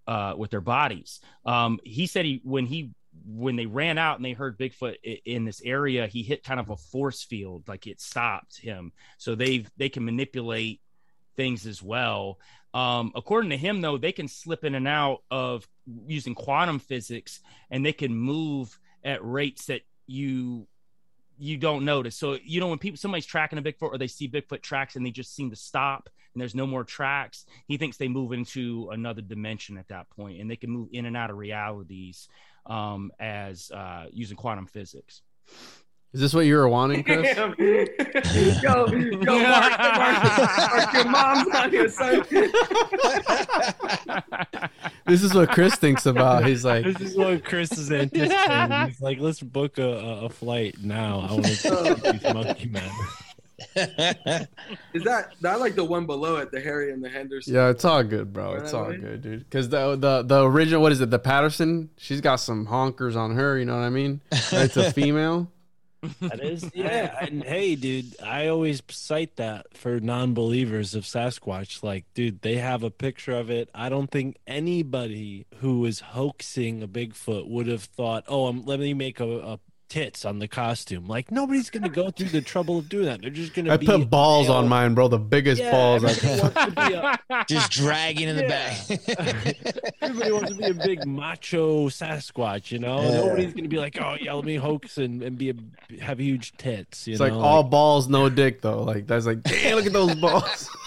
[0.07, 1.21] uh, with their bodies.
[1.45, 2.91] Um, he said he when he
[3.27, 6.71] when they ran out and they heard Bigfoot in this area, he hit kind of
[6.71, 8.93] a force field, like it stopped him.
[9.19, 10.81] So they they can manipulate
[11.37, 12.39] things as well.
[12.73, 15.67] Um, according to him, though, they can slip in and out of
[16.07, 17.41] using quantum physics,
[17.71, 20.67] and they can move at rates that you
[21.39, 22.17] you don't notice.
[22.17, 25.05] So you know when people somebody's tracking a Bigfoot or they see Bigfoot tracks and
[25.05, 26.11] they just seem to stop
[26.41, 30.41] and there's no more tracks, he thinks they move into another dimension at that point,
[30.41, 32.29] and they can move in and out of realities
[32.65, 35.21] um, as uh, using quantum physics.
[36.15, 37.37] Is this what you were wanting, Chris?
[37.39, 37.85] yo, yo,
[38.89, 42.25] Mark, Mark, Mark, your mom's on here, son.
[45.07, 46.47] this is what Chris thinks about.
[46.47, 48.89] He's like, this is what Chris is anticipating.
[48.89, 51.21] He's like, let's book a, a flight now.
[51.21, 52.91] I want to see these monkey men.
[53.77, 57.55] is that that like the one below it, the Harry and the Henderson?
[57.55, 58.55] Yeah, it's all good, bro.
[58.55, 59.41] It's all good, dude.
[59.41, 61.11] Because the the the original, what is it?
[61.11, 61.91] The Patterson.
[61.97, 63.59] She's got some honkers on her.
[63.59, 64.21] You know what I mean?
[64.31, 65.51] It's a female.
[66.21, 67.15] That is, yeah.
[67.21, 71.83] And hey, dude, I always cite that for non-believers of Sasquatch.
[71.83, 73.69] Like, dude, they have a picture of it.
[73.75, 78.81] I don't think anybody who is hoaxing a Bigfoot would have thought, "Oh, um, let
[78.81, 79.61] me make a, a
[79.91, 81.07] tits on the costume.
[81.07, 83.21] Like nobody's gonna go through the trouble of doing that.
[83.21, 83.75] They're just gonna.
[83.75, 84.57] I be put balls male.
[84.57, 85.09] on mine, bro.
[85.09, 86.05] The biggest Yeah, balls.
[86.05, 88.49] I everybody wants to a- Just dragging in the Yeah.
[88.49, 89.95] back.
[90.01, 93.03] Everybody wants to be a big macho Sasquatch, you know.
[93.03, 93.11] Yeah.
[93.27, 95.55] Nobody's gonna be like, "Oh, yeah, let me hoax and, and be a
[96.03, 98.83] have huge tits." You It's know, like all balls, no dick, though.
[98.85, 100.69] Like that's like, damn, look at those balls.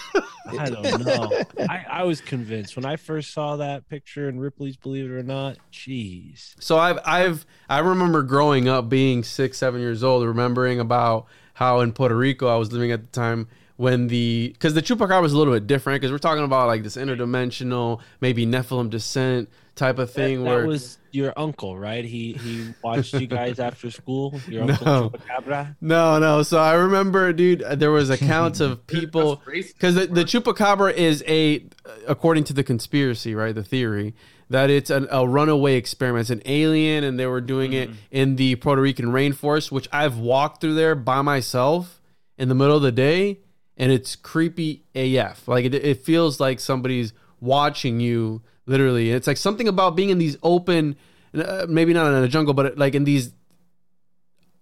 [0.58, 1.42] I don't know.
[1.68, 5.22] I, I was convinced when I first saw that picture in Ripley's Believe It or
[5.22, 5.56] Not.
[5.72, 6.54] Jeez.
[6.60, 11.80] So I've I've I remember growing up being six, seven years old, remembering about how
[11.80, 15.32] in Puerto Rico I was living at the time when the because the chupacabra was
[15.32, 19.98] a little bit different because we're talking about like this interdimensional, maybe Nephilim descent type
[19.98, 22.04] of thing that, where that was your uncle, right?
[22.04, 24.40] He he watched you guys after school.
[24.48, 25.10] Your uncle No.
[25.10, 25.76] Chupacabra.
[25.80, 26.42] No, no.
[26.42, 31.64] So I remember, dude, there was accounts of people because the, the chupacabra is a,
[32.06, 33.54] according to the conspiracy, right?
[33.54, 34.14] The theory
[34.50, 36.22] that it's an, a runaway experiment.
[36.22, 37.96] It's an alien, and they were doing it mm.
[38.10, 42.00] in the Puerto Rican rainforest, which I've walked through there by myself
[42.36, 43.40] in the middle of the day,
[43.76, 45.48] and it's creepy AF.
[45.48, 49.10] Like it, it feels like somebody's watching you literally.
[49.10, 50.96] It's like something about being in these open,
[51.34, 53.32] uh, maybe not in a jungle, but like in these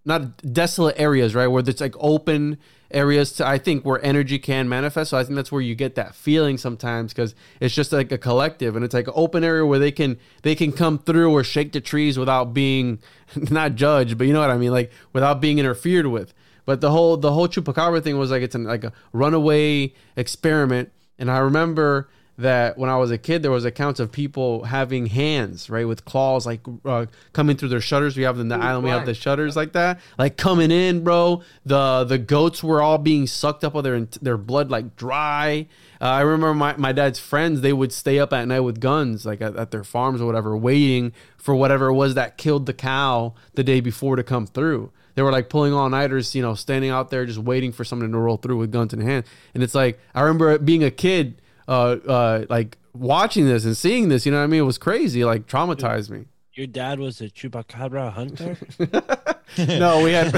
[0.04, 1.46] not desolate areas, right?
[1.46, 2.58] Where it's like open
[2.90, 5.10] areas to I think where energy can manifest.
[5.10, 8.18] So I think that's where you get that feeling sometimes because it's just like a
[8.18, 11.44] collective and it's like an open area where they can they can come through or
[11.44, 13.00] shake the trees without being
[13.36, 16.34] not judged, but you know what I mean, like without being interfered with.
[16.64, 20.92] But the whole the whole chupacabra thing was like it's an, like a runaway experiment,
[21.18, 22.08] and I remember
[22.38, 26.04] that when I was a kid, there was accounts of people having hands, right, with
[26.04, 28.16] claws, like uh, coming through their shutters.
[28.16, 31.42] We have in the island, we have the shutters like that, like coming in, bro.
[31.66, 35.66] The the goats were all being sucked up with their their blood like dry.
[36.00, 39.26] Uh, I remember my, my dad's friends; they would stay up at night with guns,
[39.26, 42.72] like at, at their farms or whatever, waiting for whatever it was that killed the
[42.72, 44.90] cow the day before to come through.
[45.14, 48.10] They were like pulling all nighters, you know, standing out there just waiting for someone
[48.10, 49.24] to roll through with guns in hand.
[49.52, 51.41] And it's like I remember being a kid
[51.72, 54.60] uh, uh, like watching this and seeing this, you know what I mean?
[54.60, 56.26] It was crazy, like traumatized me.
[56.54, 58.58] Your dad was a chupacabra hunter.
[59.58, 60.32] no, we had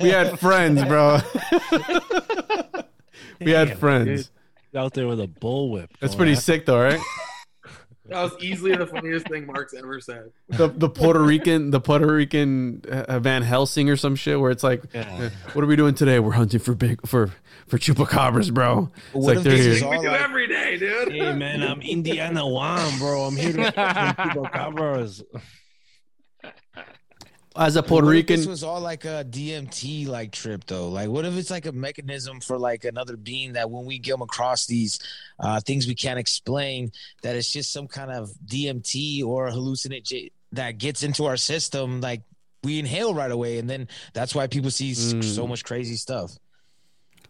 [0.00, 1.18] we had friends, bro.
[3.40, 4.30] we had Damn, friends.
[4.74, 5.88] Out there with a bullwhip.
[6.00, 7.00] That's pretty after- sick, though, right?
[8.06, 10.32] That was easily the funniest thing Mark's ever said.
[10.48, 14.64] The the Puerto Rican the Puerto Rican uh, Van Helsing or some shit where it's
[14.64, 15.02] like, Yeah.
[15.20, 16.18] uh, what are we doing today?
[16.18, 17.30] We're hunting for big for
[17.68, 18.90] for chupacabras, bro.
[18.96, 19.74] It's What like they're this here.
[19.74, 21.12] is all We do like- every day, dude.
[21.12, 23.22] Hey man, I'm Indiana Juan, bro.
[23.22, 25.22] I'm here to chupacabras.
[27.54, 30.88] As a Puerto Rican, This was all like a DMT like trip though.
[30.88, 34.22] Like, what if it's like a mechanism for like another being that when we come
[34.22, 34.98] across these
[35.38, 36.92] uh, things we can't explain,
[37.22, 42.22] that it's just some kind of DMT or hallucinate that gets into our system, like
[42.64, 45.22] we inhale right away, and then that's why people see Mm.
[45.24, 46.32] so much crazy stuff.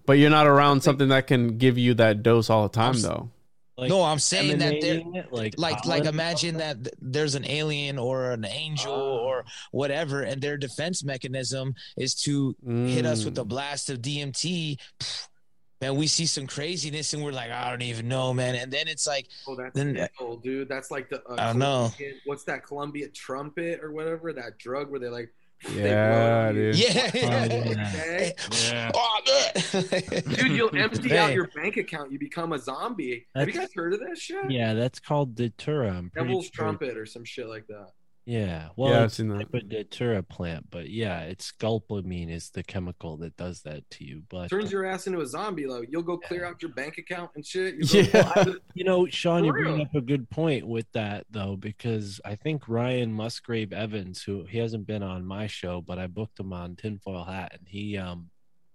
[0.05, 3.03] but you're not around something that can give you that dose all the time, s-
[3.03, 3.31] though.
[3.79, 7.47] Like no, I'm saying that there, emanating it, like like like imagine that there's an
[7.49, 13.35] alien or an angel or whatever and their defense mechanism is to hit us with
[13.37, 13.41] Mm.
[13.41, 14.79] a blast of DMT
[15.81, 18.89] man we see some craziness and we're like I don't even know man and then
[18.89, 20.69] it's like Oh, that's Then- ill, dude.
[20.69, 21.91] That's like the uh, I don't know.
[22.27, 24.33] What's that Columbia trumpet or whatever?
[24.33, 25.33] That drug where they like.
[25.69, 26.77] they blow Yeah, oh, dude.
[26.77, 27.11] yeah,
[27.85, 28.33] Okay.
[28.71, 28.91] Yeah.
[29.75, 29.81] Oh.
[30.35, 32.11] Dude, you'll empty out your bank account.
[32.13, 33.27] You become a zombie.
[33.35, 34.51] Have you guys heard of this shit?
[34.51, 35.91] Yeah, that's called datura.
[35.93, 36.65] I'm Devil's sure.
[36.65, 37.91] trumpet or some shit like that.
[38.25, 39.53] Yeah, well, Yeah, I've it's seen a that.
[39.53, 44.05] type of datura plant, but yeah, it's scopolamine is the chemical that does that to
[44.05, 44.23] you.
[44.31, 45.67] But Turns your ass into a zombie.
[45.67, 47.75] Like you'll go clear out your bank account and shit.
[47.79, 48.45] You'll go- Yeah.
[48.75, 52.69] You know, Sean, you bring up a good point with that though, because I think
[52.69, 56.77] Ryan Musgrave Evans, who he hasn't been on my show, but I booked him on
[56.77, 58.31] Tinfoil Hat, and he um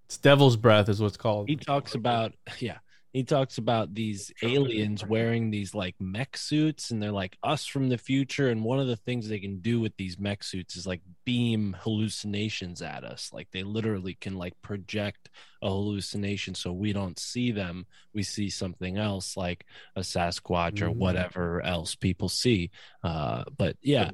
[0.06, 1.48] It's Devil's Breath is what's called.
[1.48, 2.78] he talks about yeah
[3.18, 7.90] he talks about these aliens wearing these like mech suits and they're like us from
[7.90, 10.86] the future and one of the things they can do with these mech suits is
[10.86, 13.32] like beam hallucinations at us.
[13.34, 15.30] Like they literally can like project
[15.64, 17.88] a hallucination so we don't see them.
[18.14, 19.66] We see something else like
[19.96, 20.98] a sasquatch or Mm.
[20.98, 22.70] whatever else people see.
[23.04, 24.12] Uh but yeah.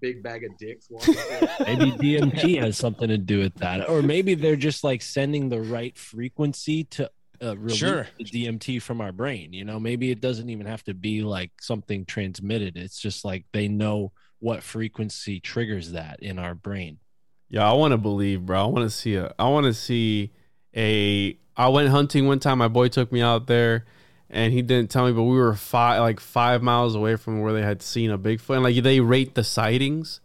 [0.00, 0.86] Big bag of dicks.
[1.66, 5.60] maybe DMT has something to do with that, or maybe they're just like sending the
[5.60, 7.10] right frequency to
[7.44, 8.06] uh, release Sure.
[8.18, 9.52] the DMT from our brain.
[9.52, 12.76] You know, maybe it doesn't even have to be like something transmitted.
[12.76, 16.98] It's just like they know what frequency triggers that in our brain.
[17.48, 18.62] Yeah, I want to believe, bro.
[18.62, 19.34] I want to see a.
[19.38, 20.32] I want to see
[20.76, 21.38] a.
[21.56, 22.58] I went hunting one time.
[22.58, 23.84] My boy took me out there,
[24.28, 27.52] and he didn't tell me, but we were five, like five miles away from where
[27.52, 28.54] they had seen a Bigfoot.
[28.54, 30.20] And like they rate the sightings,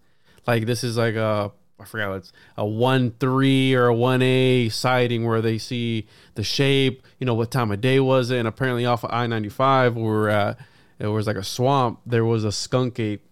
[0.48, 4.70] like this is like a I forgot it's a one three or a one A
[4.70, 8.48] sighting where they see the shape, you know, what time of day was it, and
[8.48, 10.54] apparently off of I ninety five where uh,
[11.00, 13.26] it was like a swamp, there was a skunk ape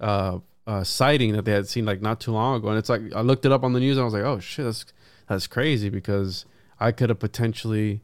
[0.00, 3.02] uh, uh, sighting that they had seen like not too long ago, and it's like
[3.14, 4.84] I looked it up on the news and I was like, oh shit, that's
[5.28, 6.44] that's crazy because
[6.80, 8.00] I could have potentially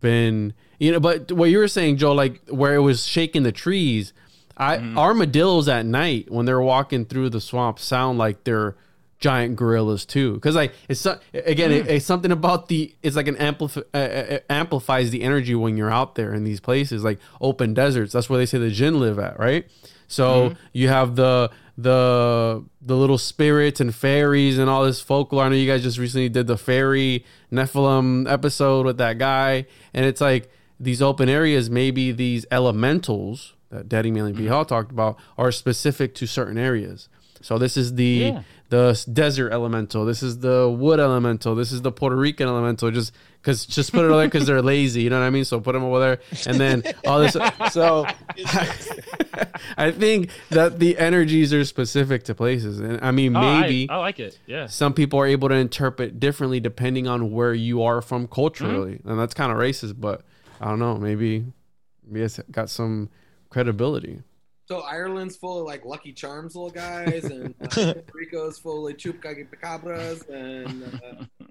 [0.00, 3.52] been, you know, but what you were saying, Joe, like where it was shaking the
[3.52, 4.12] trees.
[4.56, 4.98] I Mm-hmm.
[4.98, 8.76] armadillos at night when they're walking through the swamp sound like they're
[9.22, 11.76] giant gorillas too because like it's again Mm.
[11.80, 15.76] it, it's something about the it's like an amplif- uh, uh, amplifies the energy when
[15.78, 19.00] you're out there in these places like open deserts that's where they say the jinn
[19.00, 19.64] live at right
[20.08, 20.56] so Mhm.
[20.74, 25.44] you have the the the little spirits and fairies and all this folklore.
[25.44, 30.04] I know you guys just recently did the fairy Nephilim episode with that guy, and
[30.04, 31.70] it's like these open areas.
[31.70, 37.08] Maybe these elementals that Daddy Manly P Hall talked about are specific to certain areas.
[37.40, 38.42] So this is the Yeah.
[38.72, 40.06] The desert elemental.
[40.06, 41.54] This is the wood elemental.
[41.54, 42.90] This is the Puerto Rican elemental.
[42.90, 45.02] Just because just put it over there because they're lazy.
[45.02, 45.44] You know what I mean?
[45.44, 47.36] So put them over there, and then all this.
[47.72, 48.06] So
[49.76, 53.88] I think that the energies are specific to places, and I mean Oh, I- maybe
[53.90, 54.66] I like it, yeah.
[54.66, 59.08] some people are able to interpret differently depending on where you are from culturally, Mm-hmm.
[59.10, 60.00] and that's kind of racist.
[60.00, 60.22] But
[60.60, 60.96] I don't know.
[60.96, 61.44] Maybe
[62.06, 63.10] maybe it's got some
[63.50, 64.22] credibility.
[64.66, 68.96] So Ireland's full of like Lucky Charms little guys, and uh, Puerto Rico's full of
[68.96, 71.00] chupacabras, and
[71.40, 71.44] uh,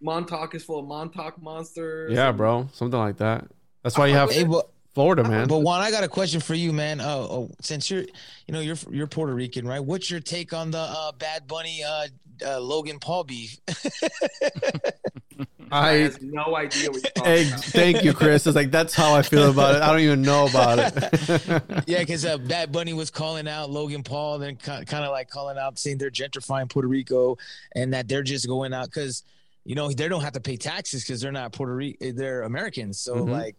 [0.00, 2.12] Montauk is full of Montauk monsters.
[2.12, 3.46] Yeah, bro, something like that.
[3.82, 5.46] That's why you have Hey, but- Florida, man.
[5.46, 7.00] But Juan, I got a question for you, man.
[7.00, 9.78] Oh, oh, since you're, you know, you're you're Puerto Rican, right?
[9.78, 12.08] What's your take on the uh, Bad Bunny uh,
[12.44, 13.56] uh, Logan Paul beef?
[15.72, 17.64] I I has no idea what you're talking about.
[17.64, 18.46] thank you, Chris.
[18.46, 19.82] It's like that's how I feel about it.
[19.82, 21.62] I don't even know about it.
[21.86, 25.28] yeah, because uh, Bad Bunny was calling out Logan Paul, and then kind of like
[25.30, 27.36] calling out saying they're gentrifying Puerto Rico
[27.74, 29.22] and that they're just going out because
[29.64, 32.98] you know they don't have to pay taxes because they're not Puerto Rico, they're Americans.
[33.00, 33.30] So Mhm.
[33.30, 33.56] like,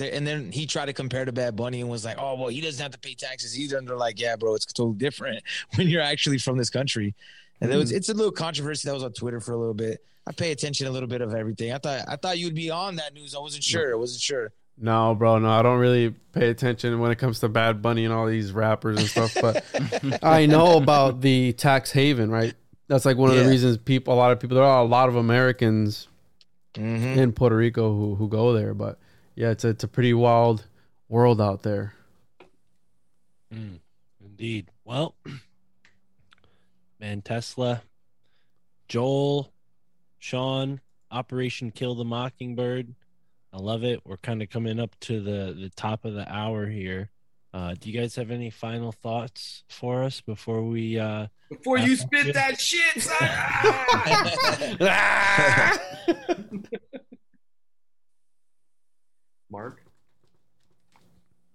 [0.00, 2.60] and then he tried to compare to Bad Bunny and was like, "Oh well, he
[2.60, 5.42] doesn't have to pay taxes either." And they're like, "Yeah, bro, it's totally different
[5.76, 7.14] when you're actually from this country."
[7.60, 7.96] And there was Mm.
[7.96, 10.04] it's a little controversy that was on Twitter for a little bit.
[10.26, 11.72] I pay attention a little bit of everything.
[11.72, 13.34] I thought I thought you'd be on that news.
[13.34, 13.92] I wasn't sure.
[13.92, 14.52] I wasn't sure.
[14.76, 18.12] No, bro, no, I don't really pay attention when it comes to Bad Bunny and
[18.12, 19.36] all these rappers and stuff.
[19.40, 19.64] But
[20.22, 22.54] I know about the tax haven, right?
[22.88, 25.08] That's like one of the reasons people, a lot of people, there are a lot
[25.08, 26.08] of Americans
[26.74, 27.16] Mhm.
[27.16, 28.74] in Puerto Rico who who go there.
[28.74, 28.98] But
[29.36, 30.66] yeah, it's a, it's a pretty wild
[31.08, 31.94] world out there.
[33.52, 33.78] Mm,
[34.20, 34.70] indeed.
[34.84, 35.14] Well,
[37.04, 37.82] VanTesla,
[38.88, 39.52] Joel,
[40.18, 42.94] Sean, Operation Kill the Mockingbird.
[43.52, 44.00] I love it.
[44.04, 47.10] We're kind of coming up to the the top of the hour here.
[47.52, 50.98] Uh, do you guys have any final thoughts for us before we?
[50.98, 53.28] Uh, Before you spit that shit, son.
[59.50, 59.83] Mark.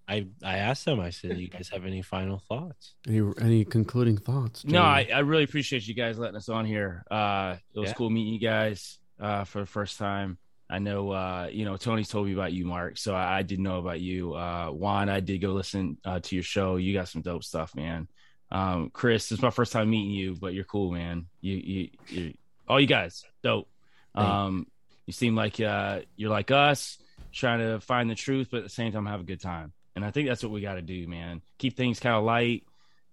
[0.10, 1.00] I I asked them.
[1.00, 4.66] I said, "Do you guys have any final thoughts?" Any any concluding thoughts?
[4.66, 7.04] No, I, I really appreciate you guys letting us on here.
[7.12, 7.94] Uh, it was Yeah.
[7.94, 10.38] cool meeting you guys uh, for the first time.
[10.72, 12.98] I know, uh, you know, Tony's told me about you, Mark.
[12.98, 14.36] So I, I did know about you.
[14.36, 16.76] Uh, Juan, I did go listen uh, to your show.
[16.76, 18.08] You got some dope stuff, man.
[18.52, 21.26] Um, Chris, it's my first time meeting you, but you're cool, man.
[21.42, 22.34] You, you, you
[22.68, 23.68] all you guys, dope.
[24.16, 24.34] Thank you.
[24.34, 24.68] Um,
[25.08, 27.00] you seem like uh, you're like us,
[27.32, 29.74] trying to find the truth, but at the same time have a good time.
[30.00, 31.42] And I think that's what we got to do, man.
[31.58, 32.64] Keep things kind of light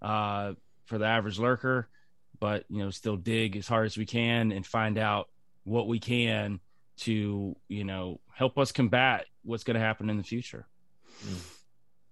[0.01, 0.53] uh,
[0.85, 1.89] for the average lurker,
[2.39, 5.27] but you know, still dig as hard as we can and find out
[5.65, 6.61] what we can
[6.99, 10.65] to you know help us combat what's going to happen in the future.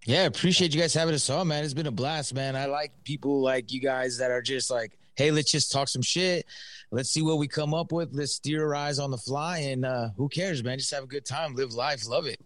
[0.05, 1.63] Yeah, appreciate you guys having us on, man.
[1.63, 2.57] It's been a blast, man.
[2.57, 6.01] I like people like you guys that are just like, hey, let's just talk some
[6.01, 6.45] shit.
[6.91, 8.09] Let's see what we come up with.
[8.11, 10.77] Let's theorize on the fly, and uh, who cares, man?
[10.79, 12.41] Just have a good time, live life, love it.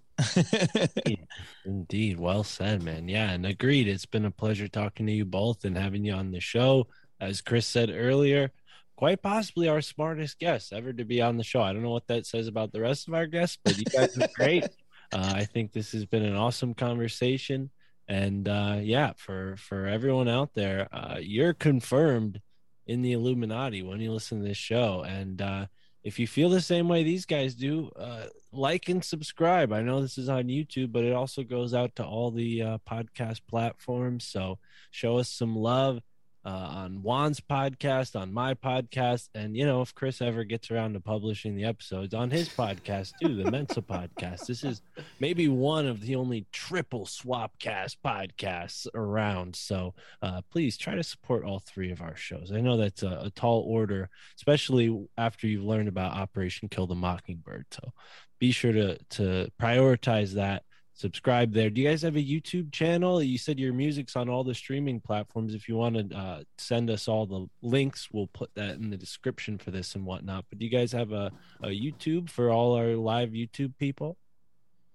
[1.66, 2.20] Indeed.
[2.20, 3.08] Well said, man.
[3.08, 3.88] Yeah, and agreed.
[3.88, 6.88] It's been a pleasure talking to you both and having you on the show.
[7.20, 8.52] As Chris said earlier,
[8.96, 11.62] quite possibly our smartest guest ever to be on the show.
[11.62, 14.18] I don't know what that says about the rest of our guests, but you guys
[14.18, 14.66] are great.
[15.12, 17.72] Uh, I think this has been an awesome conversation.
[18.08, 22.40] And uh, yeah, for for everyone out there, uh, you're confirmed
[22.86, 25.02] in the Illuminati when you listen to this show.
[25.02, 25.66] And uh,
[26.04, 29.72] if you feel the same way these guys do, uh, like and subscribe.
[29.72, 32.78] I know this is on YouTube, but it also goes out to all the uh,
[32.90, 34.26] podcast platforms.
[34.26, 34.60] So
[34.92, 36.02] show us some love.
[36.46, 40.94] Uh, on Juan's podcast, on my podcast, and you know, if Chris ever gets around
[40.94, 44.46] to publishing the episodes on his podcast too, the Mensa podcast.
[44.48, 44.82] This is
[45.20, 49.56] maybe one of the only triple swapcast podcasts around.
[49.56, 52.52] So uh, please try to support all three of our shows.
[52.54, 56.96] I know that's a, a tall order, especially after you've learned about Operation Kill the
[56.96, 57.66] Mockingbird.
[57.72, 57.92] So
[58.40, 60.64] be sure to to prioritize that
[61.00, 61.70] subscribe there.
[61.70, 63.24] Do you guys have a YouTube channel?
[63.24, 65.54] You said your music's on all the streaming platforms.
[65.54, 68.98] If you want to uh, send us all the links, we'll put that in the
[68.98, 70.46] description for this and whatnot.
[70.50, 71.32] But do you guys have a,
[71.64, 74.18] a YouTube for all our live YouTube people?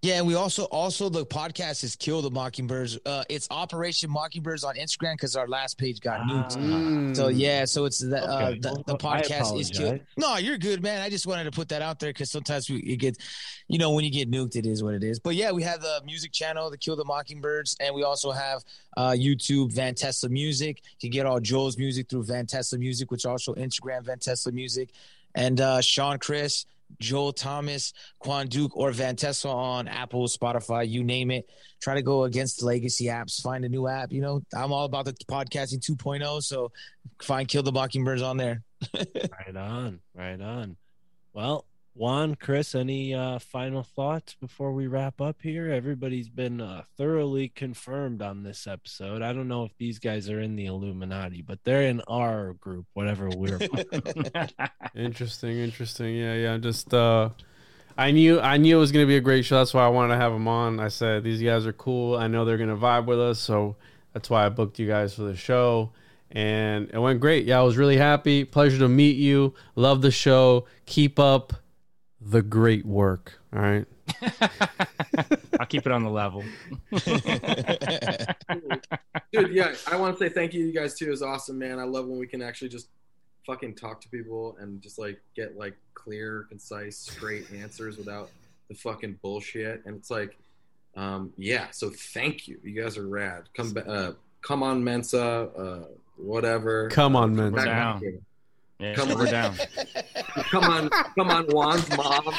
[0.05, 2.99] Yeah, and we also also the podcast is Kill the Mockingbirds.
[3.07, 6.59] Uh, it's Operation Mockingbirds on Instagram because our last page got nuked.
[6.59, 7.15] Ah.
[7.15, 8.59] So yeah, so it's the uh, Okay.
[8.59, 9.99] the, the podcast is Kill.
[10.19, 11.01] No, you're good, man.
[11.01, 13.17] I just wanted to put that out there because sometimes we it gets,
[13.67, 15.21] you know, when you get nuked, it is what it is.
[15.21, 18.63] But yeah, we have the music channel, the Kill the Mockingbirds, and we also have
[18.99, 20.83] uh, YouTube VanTesla Music.
[21.01, 24.91] You can get all Joel's music through VanTesla Music, which also Instagram VanTesla Music,
[25.35, 26.67] and uh, Sean Chris.
[27.01, 31.49] Joel Thomas, Quan Duke, or VanTesla on Apple, Spotify, you name it.
[31.81, 33.41] Try to go against legacy apps.
[33.43, 34.13] Find a new app.
[34.13, 36.43] You know, I'm all about the podcasting 2.0.
[36.43, 36.73] So
[37.23, 38.63] find Kill the Mockingbirds on there.
[38.95, 40.77] right on, right on.
[41.33, 41.65] Well,
[41.97, 45.71] Juan, Chris, any uh, final thoughts before we wrap up here?
[45.71, 49.23] Everybody's been uh, thoroughly confirmed on this episode.
[49.23, 52.87] I don't know if these guys are in the Illuminati, but they're in our group,
[52.95, 53.61] whatever we're.
[54.97, 56.17] Interesting, interesting.
[56.17, 56.57] Yeah, yeah.
[56.59, 57.31] Just uh
[57.97, 59.59] I knew I knew it was gonna be a great show.
[59.59, 60.81] That's why I wanted to have them on.
[60.81, 62.17] I said these guys are cool.
[62.17, 63.77] I know they're gonna vibe with us, so
[64.13, 65.91] that's why I booked you guys for the show.
[66.31, 67.45] And it went great.
[67.45, 68.45] Yeah, I was really happy.
[68.45, 69.55] Pleasure to meet you.
[69.77, 70.67] Love the show.
[70.87, 71.53] Keep up
[72.25, 73.39] the great work.
[73.55, 73.87] All right.
[75.61, 76.43] I'll keep it on the level.
[79.33, 81.13] Dude, yeah, I want to say thank you you guys too.
[81.13, 81.79] It's awesome, man.
[81.79, 82.89] I love when we can actually just
[83.47, 88.31] fucking talk to people and just like get like clear, concise, straight answers without
[88.69, 89.83] the fucking bullshit.
[89.85, 90.37] And it's like,
[90.97, 91.67] um, yeah.
[91.71, 92.59] So thank you.
[92.63, 93.45] You guys are rad.
[93.55, 95.51] Come, ba- uh, come on, Mensa.
[95.57, 95.85] Uh,
[96.17, 96.89] whatever.
[96.89, 98.01] Come on, Mensa.
[98.93, 98.95] Back- We're down.
[98.95, 99.31] Yeah, come we're on.
[99.33, 99.55] down.
[100.51, 102.25] come on, come on, Juan's mom.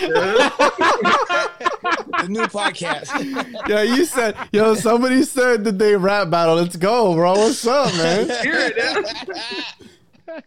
[2.21, 3.09] the new podcast.
[3.67, 6.55] Yeah, you said, yo, somebody said that they rap battle.
[6.55, 7.33] Let's go, bro.
[7.33, 8.27] What's up, man?
[8.43, 10.45] Hear it, dude.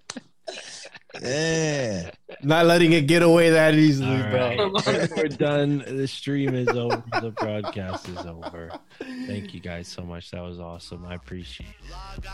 [1.23, 2.11] Yeah.
[2.43, 4.73] Not letting it get away that easily, All bro.
[5.17, 5.83] We're done.
[5.87, 7.03] The stream is over.
[7.21, 8.71] The broadcast is over.
[9.27, 10.31] Thank you guys so much.
[10.31, 11.05] That was awesome.
[11.07, 12.25] I appreciate it.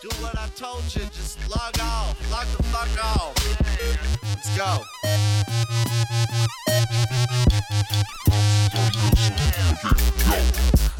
[0.00, 3.34] Do what I told you, just log off, log the fuck off.
[4.22, 4.84] Let's go.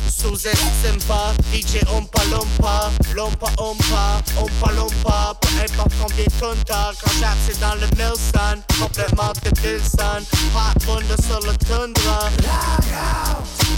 [0.09, 0.51] Suzy
[0.83, 7.13] Simpa, DJ Ompa Lompa, Lompa Ompa, Ompa Lompa, peu importe combien de tonnes t'as, quand
[7.21, 10.25] j'accède dans le Milson, complètement débile son,
[10.57, 12.31] hot bunda sur le tundra.
[12.43, 13.69] Log out,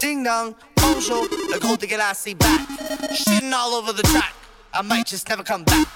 [0.00, 2.60] Ding dong, bonjour, le gros dégueulasse est back.
[3.12, 4.34] Shitting all over the track.
[4.72, 5.86] I might just never come back.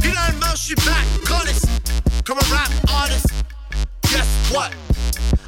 [0.00, 1.66] Finalement, je suis back, honest.
[2.24, 3.26] Comme un rap artist.
[4.02, 4.72] Guess what?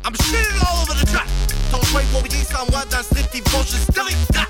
[0.04, 1.28] I'm shitting all over the track.
[1.70, 3.86] Don't wait for me, someone that's nifty bullshit.
[3.94, 4.48] Delete that.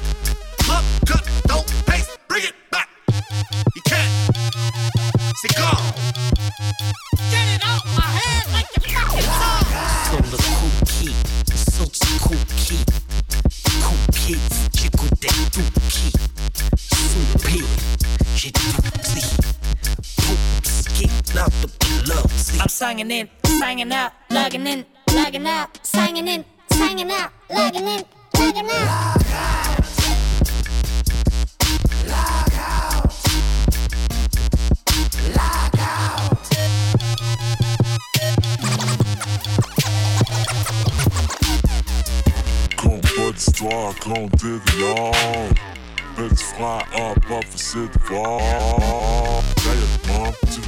[0.70, 2.88] Up, cut, don't paste, bring it back.
[3.74, 4.10] You can't.
[5.40, 5.76] C'est gone.
[7.30, 9.26] Get it out my head like you fucking
[10.06, 11.14] Sur le cookie,
[11.74, 12.84] sur ce cookie,
[13.82, 14.38] cookie,
[14.74, 16.12] j'écoute des cookies,
[16.76, 17.64] soupir,
[18.34, 18.72] j'ai tout
[19.02, 19.24] pris,
[20.28, 21.68] Oops, get out the
[22.04, 22.30] blood.
[22.60, 26.44] I'm singing in, singing out, logging in, logging out, singing in,
[26.76, 28.02] singing out, logging in,
[28.38, 29.16] logging out.
[42.76, 45.14] Compte pas d'histoire, comptez de l'or.
[46.16, 48.40] Petit frère a pas facile de voir.
[49.64, 50.66] D'ailleurs, tu?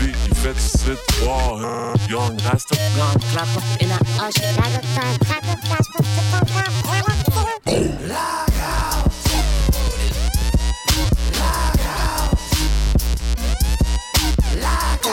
[0.00, 1.94] Il fait du de voir, hein?
[2.08, 2.76] Young Rasta.
[2.96, 3.48] Gone up
[3.80, 7.44] in a hush, dagger time, clap up, fast, put the phone down, clap up, clap
[7.44, 7.88] up.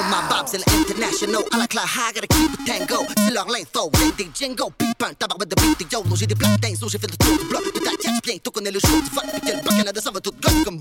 [0.07, 1.15] My bob, c'est l'international.
[1.15, 3.06] piano à la claire, I gotta keep it tango.
[3.33, 6.15] Leur l'info, y'a des jingles, pipin, tabac with the beat de YOLO.
[6.15, 7.64] J'ai des black d'inso, j'ai fait le tour du bloc.
[7.74, 9.25] De ta catch, bientôt connais le show du fuck.
[9.43, 10.80] Quel bloc Canada, ça va tout gosse comme.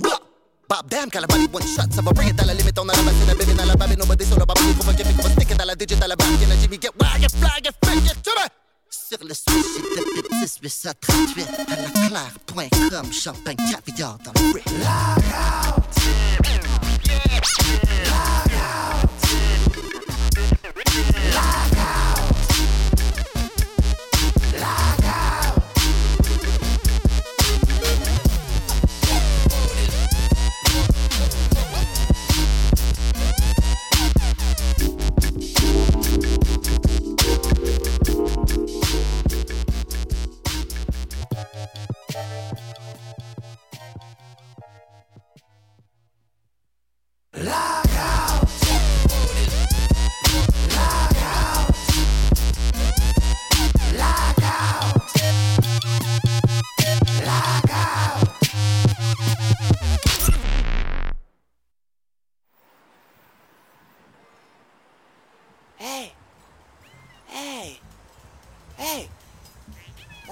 [0.75, 3.31] Bob damn, Calabali one shot, ça va bring it à la limite, on the machine
[3.31, 5.61] à bébé dans la babe, nobody le baba, il faut pas qu'il faut stick it
[5.61, 8.17] à la digit, à la bague, and Jimmy get wag, get fly, get fake, get
[8.25, 8.33] to.
[8.91, 14.67] Sur le c'est de 10, 8, 38, à la claire.com, champagne, caviar dans le brick.
[21.37, 21.64] Hey!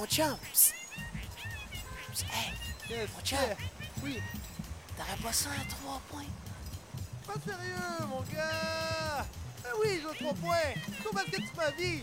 [0.03, 0.73] Mon Jumps
[2.29, 2.53] Hey
[2.91, 3.57] yes, Mon Jumps yeah.
[4.03, 4.21] Oui.
[4.97, 6.25] T'aurais pas ça à 3 points?
[7.25, 9.25] Pas sérieux, mon gars.
[9.65, 10.57] Ah oui, j'ai 3 points.
[11.05, 12.03] Combien que tu m'as dit